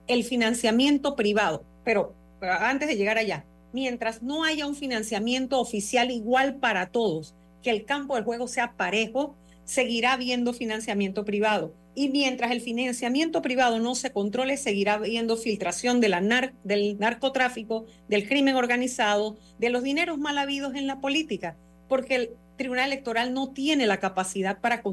el 0.08 0.24
financiamiento 0.24 1.16
privado, 1.16 1.66
pero, 1.84 2.14
pero 2.40 2.54
antes 2.54 2.88
de 2.88 2.96
llegar 2.96 3.18
allá, 3.18 3.46
mientras 3.74 4.24
no 4.24 4.44
haya 4.46 4.66
un 4.66 4.76
financiamiento 4.76 5.60
oficial 5.60 6.12
igual 6.12 6.56
para 6.56 6.88
todos, 6.88 7.36
que 7.62 7.72
el 7.72 7.84
campo 7.84 8.16
del 8.16 8.24
juego 8.24 8.48
sea 8.48 8.74
parejo, 8.78 9.36
seguirá 9.66 10.14
habiendo 10.14 10.54
financiamiento 10.54 11.26
privado 11.26 11.74
y 11.96 12.10
mientras 12.10 12.52
el 12.52 12.62
financiamiento 12.62 13.42
privado 13.42 13.80
no 13.80 13.96
se 13.96 14.12
controle, 14.12 14.58
seguirá 14.58 14.96
habiendo 14.96 15.38
filtración 15.38 16.02
del 16.02 16.98
narcotráfico, 17.00 17.86
del 18.10 18.28
crimen 18.28 18.56
organizado, 18.56 19.38
de 19.58 19.70
los 19.70 19.82
dineros 19.82 20.18
mal 20.18 20.38
habidos 20.38 20.76
en 20.76 20.88
la 20.88 21.00
política, 21.00 21.58
porque 21.88 22.16
el 22.16 22.30
Tribunal 22.58 22.92
Electoral 22.92 23.34
no 23.34 23.52
tiene 23.52 23.88
la 23.88 24.00
capacidad 24.00 24.60
para 24.60 24.84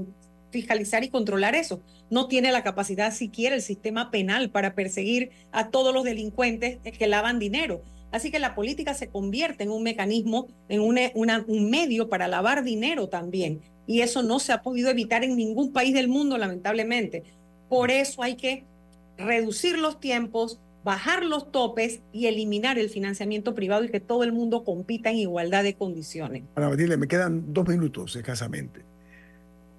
fiscalizar 0.51 1.03
y 1.05 1.11
controlar 1.11 1.55
eso. 1.55 1.81
No 2.11 2.29
tiene 2.29 2.53
la 2.53 2.63
capacidad 2.63 3.13
siquiera 3.13 3.55
el 3.55 3.63
sistema 3.63 4.11
penal 4.11 4.51
para 4.51 4.75
perseguir 4.75 5.31
a 5.51 5.71
todos 5.71 5.95
los 5.95 6.05
delincuentes 6.05 6.79
que 6.81 7.07
lavan 7.07 7.39
dinero. 7.39 7.83
Así 8.11 8.31
que 8.31 8.39
la 8.39 8.55
política 8.55 8.95
se 8.95 9.09
convierte 9.09 9.65
en 9.65 9.71
un 9.71 9.83
mecanismo, 9.83 10.49
en 10.69 10.83
un 10.83 11.71
medio 11.71 12.09
para 12.09 12.29
lavar 12.29 12.63
dinero 12.63 13.09
también 13.09 13.63
y 13.87 14.01
eso 14.01 14.23
no 14.23 14.39
se 14.39 14.53
ha 14.53 14.63
podido 14.63 14.91
evitar 14.91 15.25
en 15.25 15.37
ningún 15.37 15.73
país 15.73 15.95
del 15.95 16.09
mundo, 16.09 16.39
lamentablemente. 16.39 17.25
Por 17.69 17.91
eso 17.91 18.23
hay 18.23 18.37
que 18.37 18.65
reducir 19.19 19.79
los 19.79 20.01
tiempos, 20.01 20.61
bajar 20.85 21.25
los 21.25 21.51
topes 21.51 22.01
y 22.13 22.27
eliminar 22.27 22.79
el 22.79 22.89
financiamiento 22.91 23.55
privado 23.55 23.85
y 23.85 23.89
que 23.89 24.01
todo 24.01 24.25
el 24.25 24.33
mundo 24.33 24.65
compita 24.65 25.11
en 25.11 25.17
igualdad 25.17 25.63
de 25.63 25.75
condiciones. 25.75 26.45
Para 26.55 26.69
Matilde, 26.69 26.97
me 26.97 27.09
quedan 27.09 27.53
dos 27.53 27.67
minutos 27.67 28.17
escasamente. 28.17 28.93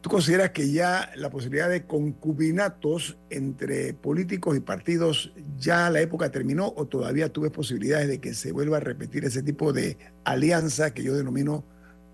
¿Tú 0.03 0.09
consideras 0.09 0.49
que 0.49 0.69
ya 0.69 1.11
la 1.15 1.29
posibilidad 1.29 1.69
de 1.69 1.85
concubinatos 1.85 3.17
entre 3.29 3.93
políticos 3.93 4.57
y 4.57 4.59
partidos 4.59 5.31
ya 5.57 5.89
la 5.89 6.01
época 6.01 6.29
terminó 6.29 6.73
o 6.75 6.85
todavía 6.87 7.31
tuve 7.31 7.49
posibilidades 7.49 8.09
de 8.09 8.19
que 8.19 8.33
se 8.33 8.51
vuelva 8.51 8.77
a 8.77 8.79
repetir 8.81 9.23
ese 9.23 9.41
tipo 9.43 9.71
de 9.71 9.97
alianza 10.25 10.93
que 10.93 11.03
yo 11.03 11.15
denomino 11.15 11.63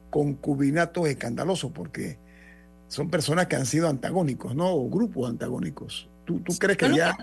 concubinatos 0.09 1.07
escandalosos, 1.07 1.71
porque 1.71 2.17
son 2.87 3.09
personas 3.09 3.47
que 3.47 3.55
han 3.55 3.65
sido 3.65 3.87
antagónicos, 3.87 4.55
¿no? 4.55 4.73
O 4.73 4.89
grupos 4.89 5.29
antagónicos. 5.29 6.09
¿Tú, 6.25 6.39
tú 6.39 6.53
crees 6.57 6.77
que 6.77 6.93
ya... 6.95 7.17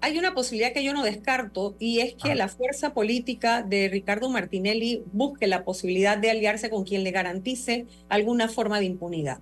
hay 0.00 0.18
una 0.18 0.34
posibilidad 0.34 0.72
que 0.72 0.84
yo 0.84 0.92
no 0.92 1.02
descarto 1.02 1.74
y 1.78 2.00
es 2.00 2.14
que 2.14 2.32
ah. 2.32 2.34
la 2.34 2.48
fuerza 2.48 2.92
política 2.92 3.62
de 3.62 3.88
Ricardo 3.88 4.28
Martinelli 4.28 5.02
busque 5.12 5.46
la 5.46 5.64
posibilidad 5.64 6.18
de 6.18 6.30
aliarse 6.30 6.70
con 6.70 6.84
quien 6.84 7.04
le 7.04 7.10
garantice 7.10 7.86
alguna 8.08 8.48
forma 8.48 8.78
de 8.78 8.86
impunidad. 8.86 9.38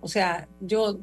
O 0.00 0.08
sea, 0.08 0.48
yo 0.60 0.98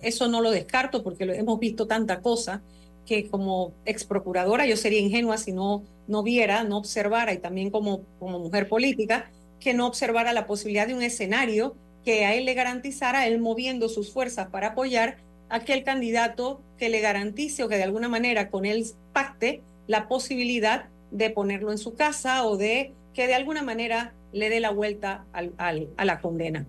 eso 0.00 0.28
no 0.28 0.40
lo 0.40 0.50
descarto 0.50 1.02
porque 1.02 1.26
lo, 1.26 1.32
hemos 1.32 1.58
visto 1.58 1.86
tanta 1.86 2.20
cosa 2.20 2.62
que 3.06 3.28
como 3.28 3.72
ex 3.84 4.04
procuradora 4.04 4.66
yo 4.66 4.76
sería 4.76 5.00
ingenua 5.00 5.36
si 5.36 5.52
no, 5.52 5.82
no 6.06 6.22
viera, 6.22 6.64
no 6.64 6.78
observara 6.78 7.32
y 7.32 7.38
también 7.38 7.70
como, 7.70 8.02
como 8.18 8.38
mujer 8.38 8.68
política 8.68 9.30
que 9.60 9.74
no 9.74 9.86
observara 9.86 10.32
la 10.32 10.46
posibilidad 10.46 10.86
de 10.86 10.94
un 10.94 11.02
escenario 11.02 11.76
que 12.04 12.24
a 12.24 12.34
él 12.34 12.46
le 12.46 12.54
garantizara, 12.54 13.26
él 13.26 13.40
moviendo 13.40 13.88
sus 13.88 14.12
fuerzas 14.12 14.48
para 14.48 14.68
apoyar 14.68 15.18
a 15.48 15.56
aquel 15.56 15.84
candidato 15.84 16.62
que 16.78 16.88
le 16.88 17.00
garantice 17.00 17.62
o 17.62 17.68
que 17.68 17.76
de 17.76 17.84
alguna 17.84 18.08
manera 18.08 18.48
con 18.50 18.64
él 18.64 18.86
pacte 19.12 19.62
la 19.86 20.08
posibilidad 20.08 20.88
de 21.10 21.30
ponerlo 21.30 21.72
en 21.72 21.78
su 21.78 21.94
casa 21.94 22.46
o 22.46 22.56
de 22.56 22.92
que 23.12 23.26
de 23.26 23.34
alguna 23.34 23.62
manera 23.62 24.14
le 24.32 24.48
dé 24.48 24.60
la 24.60 24.70
vuelta 24.70 25.26
al, 25.32 25.52
a 25.58 26.04
la 26.04 26.20
condena. 26.20 26.66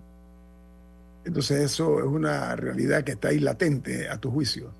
Entonces 1.24 1.60
eso 1.60 2.00
es 2.00 2.06
una 2.06 2.56
realidad 2.56 3.04
que 3.04 3.12
está 3.12 3.28
ahí 3.28 3.38
latente 3.38 4.08
a 4.08 4.18
tu 4.18 4.30
juicio. 4.30 4.72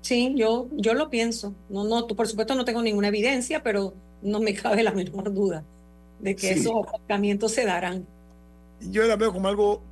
Sí, 0.00 0.32
yo, 0.36 0.68
yo 0.72 0.94
lo 0.94 1.10
pienso. 1.10 1.54
No, 1.68 1.84
no, 1.84 2.06
por 2.06 2.28
supuesto 2.28 2.54
no 2.54 2.64
tengo 2.64 2.82
ninguna 2.82 3.08
evidencia, 3.08 3.62
pero 3.62 3.94
no 4.22 4.38
me 4.40 4.54
cabe 4.62 4.82
la 4.84 4.92
menor 4.92 5.34
duda 5.34 5.64
de 6.20 6.36
que 6.36 6.52
esos 6.52 6.72
acercamientos 6.86 7.52
se 7.52 7.64
darán. 7.64 8.06
Yo 8.80 9.04
la 9.04 9.16
veo 9.16 9.32
como 9.32 9.48
algo 9.48 9.82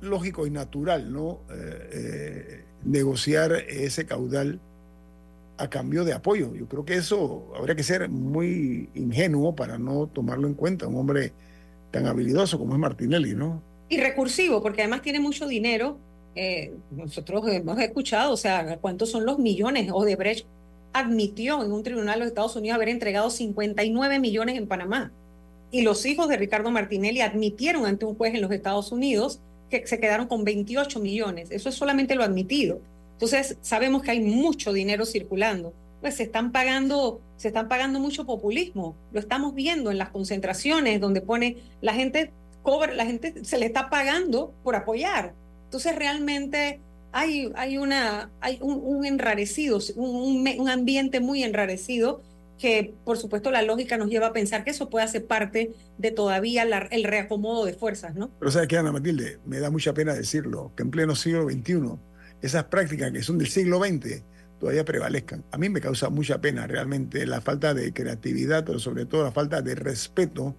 lógico 0.00 0.46
y 0.46 0.50
natural, 0.50 1.12
¿no? 1.12 1.40
Eh, 1.50 1.90
eh, 1.92 2.64
negociar 2.84 3.52
ese 3.68 4.04
caudal 4.04 4.60
a 5.58 5.70
cambio 5.70 6.04
de 6.04 6.12
apoyo. 6.12 6.54
Yo 6.54 6.66
creo 6.66 6.84
que 6.84 6.94
eso 6.94 7.52
habría 7.56 7.76
que 7.76 7.82
ser 7.82 8.08
muy 8.08 8.90
ingenuo 8.94 9.54
para 9.54 9.78
no 9.78 10.08
tomarlo 10.08 10.48
en 10.48 10.54
cuenta. 10.54 10.86
Un 10.88 10.96
hombre 10.96 11.32
tan 11.90 12.06
habilidoso 12.06 12.58
como 12.58 12.74
es 12.74 12.80
Martinelli, 12.80 13.34
¿no? 13.34 13.62
Y 13.88 13.98
recursivo, 14.00 14.62
porque 14.62 14.82
además 14.82 15.02
tiene 15.02 15.20
mucho 15.20 15.46
dinero. 15.46 15.98
Eh, 16.34 16.74
nosotros 16.90 17.46
hemos 17.48 17.78
escuchado, 17.78 18.32
o 18.32 18.36
sea, 18.36 18.78
cuántos 18.78 19.10
son 19.10 19.26
los 19.26 19.38
millones. 19.38 19.90
Odebrecht 19.92 20.46
admitió 20.94 21.62
en 21.62 21.72
un 21.72 21.82
tribunal 21.82 22.14
de 22.14 22.20
los 22.20 22.28
Estados 22.28 22.56
Unidos 22.56 22.76
haber 22.76 22.88
entregado 22.88 23.30
59 23.30 24.18
millones 24.18 24.56
en 24.56 24.66
Panamá 24.66 25.12
y 25.72 25.80
los 25.80 26.06
hijos 26.06 26.28
de 26.28 26.36
Ricardo 26.36 26.70
Martinelli 26.70 27.22
admitieron 27.22 27.86
ante 27.86 28.04
un 28.04 28.14
juez 28.14 28.34
en 28.34 28.42
los 28.42 28.52
Estados 28.52 28.92
Unidos 28.92 29.40
que 29.70 29.86
se 29.86 29.98
quedaron 29.98 30.28
con 30.28 30.44
28 30.44 31.00
millones. 31.00 31.50
Eso 31.50 31.70
es 31.70 31.74
solamente 31.74 32.14
lo 32.14 32.22
admitido. 32.22 32.80
Entonces, 33.14 33.56
sabemos 33.62 34.02
que 34.02 34.10
hay 34.10 34.20
mucho 34.20 34.72
dinero 34.72 35.06
circulando. 35.06 35.72
pues 36.02 36.16
se 36.16 36.24
están 36.24 36.52
pagando, 36.52 37.20
se 37.36 37.48
están 37.48 37.68
pagando 37.68 38.00
mucho 38.00 38.26
populismo. 38.26 38.96
Lo 39.12 39.20
estamos 39.20 39.54
viendo 39.54 39.90
en 39.90 39.98
las 39.98 40.10
concentraciones 40.10 41.00
donde 41.00 41.20
pone 41.20 41.56
la 41.80 41.94
gente 41.94 42.32
cobra, 42.62 42.92
la 42.92 43.06
gente 43.06 43.44
se 43.44 43.58
le 43.58 43.66
está 43.66 43.88
pagando 43.88 44.52
por 44.62 44.76
apoyar. 44.76 45.32
Entonces 45.64 45.94
realmente 45.94 46.80
hay, 47.12 47.50
hay 47.54 47.78
una, 47.78 48.30
hay 48.40 48.58
un, 48.60 49.06
enrarecido, 49.06 49.78
un, 49.96 50.46
un, 50.58 50.68
ambiente 50.68 51.20
muy 51.20 51.44
enrarecido 51.44 52.22
que 52.58 52.94
por 53.04 53.18
supuesto 53.18 53.50
la 53.50 53.62
lógica 53.62 53.96
nos 53.96 54.08
lleva 54.08 54.28
a 54.28 54.32
pensar 54.32 54.64
que 54.64 54.70
eso 54.70 54.88
puede 54.88 55.08
ser 55.08 55.26
parte 55.26 55.72
de 55.98 56.10
todavía 56.10 56.62
el 56.90 57.04
reacomodo 57.04 57.64
de 57.64 57.74
fuerzas, 57.74 58.14
¿no? 58.14 58.30
Pero 58.38 58.50
¿sabes 58.50 58.68
qué, 58.68 58.76
Ana 58.76 58.92
Matilde? 58.92 59.38
Me 59.44 59.58
da 59.58 59.70
mucha 59.70 59.92
pena 59.94 60.14
decirlo, 60.14 60.72
que 60.76 60.82
en 60.82 60.90
pleno 60.90 61.16
siglo 61.16 61.48
XXI, 61.48 61.98
esas 62.40 62.64
prácticas 62.64 63.10
que 63.10 63.22
son 63.22 63.38
del 63.38 63.48
siglo 63.48 63.78
XX 63.78 64.22
todavía 64.60 64.84
prevalezcan. 64.84 65.44
A 65.50 65.58
mí 65.58 65.68
me 65.68 65.80
causa 65.80 66.08
mucha 66.08 66.40
pena 66.40 66.68
realmente 66.68 67.26
la 67.26 67.40
falta 67.40 67.74
de 67.74 67.92
creatividad, 67.92 68.64
pero 68.64 68.78
sobre 68.78 69.06
todo 69.06 69.24
la 69.24 69.32
falta 69.32 69.60
de 69.60 69.74
respeto 69.74 70.54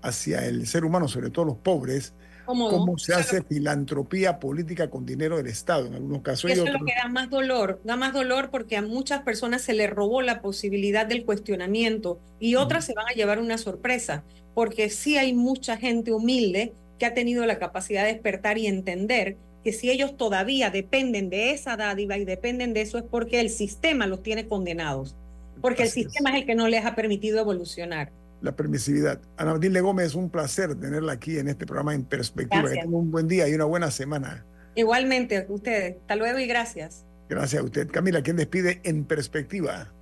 hacia 0.00 0.46
el 0.46 0.66
ser 0.68 0.84
humano, 0.84 1.08
sobre 1.08 1.30
todo 1.30 1.46
los 1.46 1.56
pobres, 1.56 2.14
cómo 2.44 2.98
se 2.98 3.14
hace 3.14 3.42
filantropía 3.42 4.38
política 4.38 4.90
con 4.90 5.06
dinero 5.06 5.36
del 5.36 5.46
Estado 5.46 5.86
en 5.86 5.94
algunos 5.94 6.22
casos. 6.22 6.50
Eso 6.50 6.64
es 6.66 6.72
lo 6.72 6.84
que 6.84 6.94
da 6.94 7.08
más 7.08 7.30
dolor, 7.30 7.80
da 7.84 7.96
más 7.96 8.12
dolor 8.12 8.50
porque 8.50 8.76
a 8.76 8.82
muchas 8.82 9.22
personas 9.22 9.62
se 9.62 9.74
les 9.74 9.90
robó 9.90 10.22
la 10.22 10.42
posibilidad 10.42 11.06
del 11.06 11.24
cuestionamiento 11.24 12.20
y 12.40 12.56
otras 12.56 12.84
se 12.84 12.94
van 12.94 13.08
a 13.08 13.12
llevar 13.12 13.38
una 13.38 13.58
sorpresa, 13.58 14.24
porque 14.54 14.90
sí 14.90 15.18
hay 15.18 15.32
mucha 15.32 15.76
gente 15.76 16.12
humilde 16.12 16.72
que 16.98 17.06
ha 17.06 17.14
tenido 17.14 17.46
la 17.46 17.58
capacidad 17.58 18.04
de 18.04 18.12
despertar 18.12 18.58
y 18.58 18.66
entender 18.66 19.36
que 19.64 19.72
si 19.72 19.90
ellos 19.90 20.16
todavía 20.16 20.70
dependen 20.70 21.30
de 21.30 21.52
esa 21.52 21.76
dádiva 21.76 22.18
y 22.18 22.24
dependen 22.24 22.74
de 22.74 22.82
eso 22.82 22.98
es 22.98 23.04
porque 23.04 23.40
el 23.40 23.50
sistema 23.50 24.06
los 24.06 24.22
tiene 24.22 24.48
condenados, 24.48 25.16
porque 25.60 25.84
el 25.84 25.88
sistema 25.88 26.30
es 26.30 26.36
el 26.36 26.46
que 26.46 26.54
no 26.54 26.68
les 26.68 26.84
ha 26.84 26.94
permitido 26.94 27.40
evolucionar 27.40 28.12
la 28.42 28.54
permisividad. 28.54 29.20
Ana 29.36 29.54
Matilde 29.54 29.80
Gómez, 29.80 30.14
un 30.14 30.28
placer 30.28 30.74
tenerla 30.74 31.12
aquí 31.12 31.38
en 31.38 31.48
este 31.48 31.64
programa 31.64 31.94
en 31.94 32.04
perspectiva. 32.04 32.70
Que 32.70 32.86
un 32.86 33.10
buen 33.10 33.28
día 33.28 33.48
y 33.48 33.54
una 33.54 33.64
buena 33.64 33.90
semana. 33.90 34.44
Igualmente, 34.74 35.46
ustedes. 35.48 35.96
Hasta 36.00 36.16
luego 36.16 36.38
y 36.38 36.46
gracias. 36.46 37.04
Gracias 37.28 37.62
a 37.62 37.64
usted. 37.64 37.90
Camila, 37.90 38.22
¿quién 38.22 38.36
despide 38.36 38.80
en 38.84 39.04
perspectiva? 39.04 39.92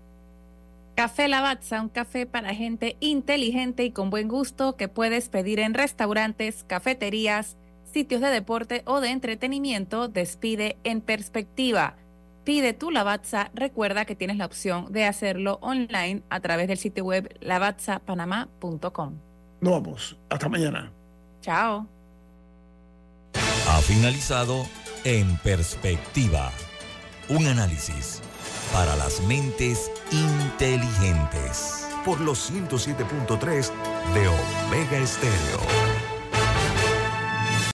Café 0.97 1.29
Lavazza, 1.29 1.81
un 1.81 1.89
café 1.89 2.27
para 2.27 2.55
gente 2.55 2.97
inteligente 3.01 3.85
y 3.85 3.93
con 3.93 4.11
buen 4.11 4.29
gusto 4.29 4.77
que 4.77 4.89
puedes 4.89 5.29
pedir 5.29 5.61
en 5.61 5.75
restaurantes, 5.75 6.65
cafeterías, 6.67 7.57
sitios 7.93 8.21
de 8.21 8.29
deporte 8.29 8.83
o 8.85 9.01
de 9.01 9.11
entretenimiento. 9.11 10.09
Despide 10.09 10.77
en 10.85 11.01
perspectiva. 11.01 11.97
Pide 12.45 12.73
tu 12.73 12.91
Lavazza. 12.91 13.51
Recuerda 13.55 14.05
que 14.05 14.15
tienes 14.17 14.37
la 14.37 14.47
opción 14.47 14.93
de 14.93 15.05
hacerlo 15.05 15.59
online 15.63 16.23
a 16.31 16.41
través 16.41 16.69
del 16.69 16.79
sitio 16.79 17.05
web 17.05 17.37
lavazzapanamá.com. 17.41 19.15
Nos 19.61 19.73
vamos. 19.73 20.17
Hasta 20.29 20.49
mañana. 20.49 20.91
Chao. 21.43 21.87
Ha 23.69 23.81
finalizado 23.83 24.67
En 25.05 25.37
Perspectiva. 25.39 26.51
Un 27.29 27.47
análisis 27.47 28.23
para 28.73 28.97
las 28.97 29.21
mentes 29.23 29.91
inteligentes. 30.11 31.87
Por 32.05 32.21
los 32.21 32.51
107.3 32.51 33.71
de 34.15 34.29
Omega 34.29 34.99
Estéreo. 34.99 36.10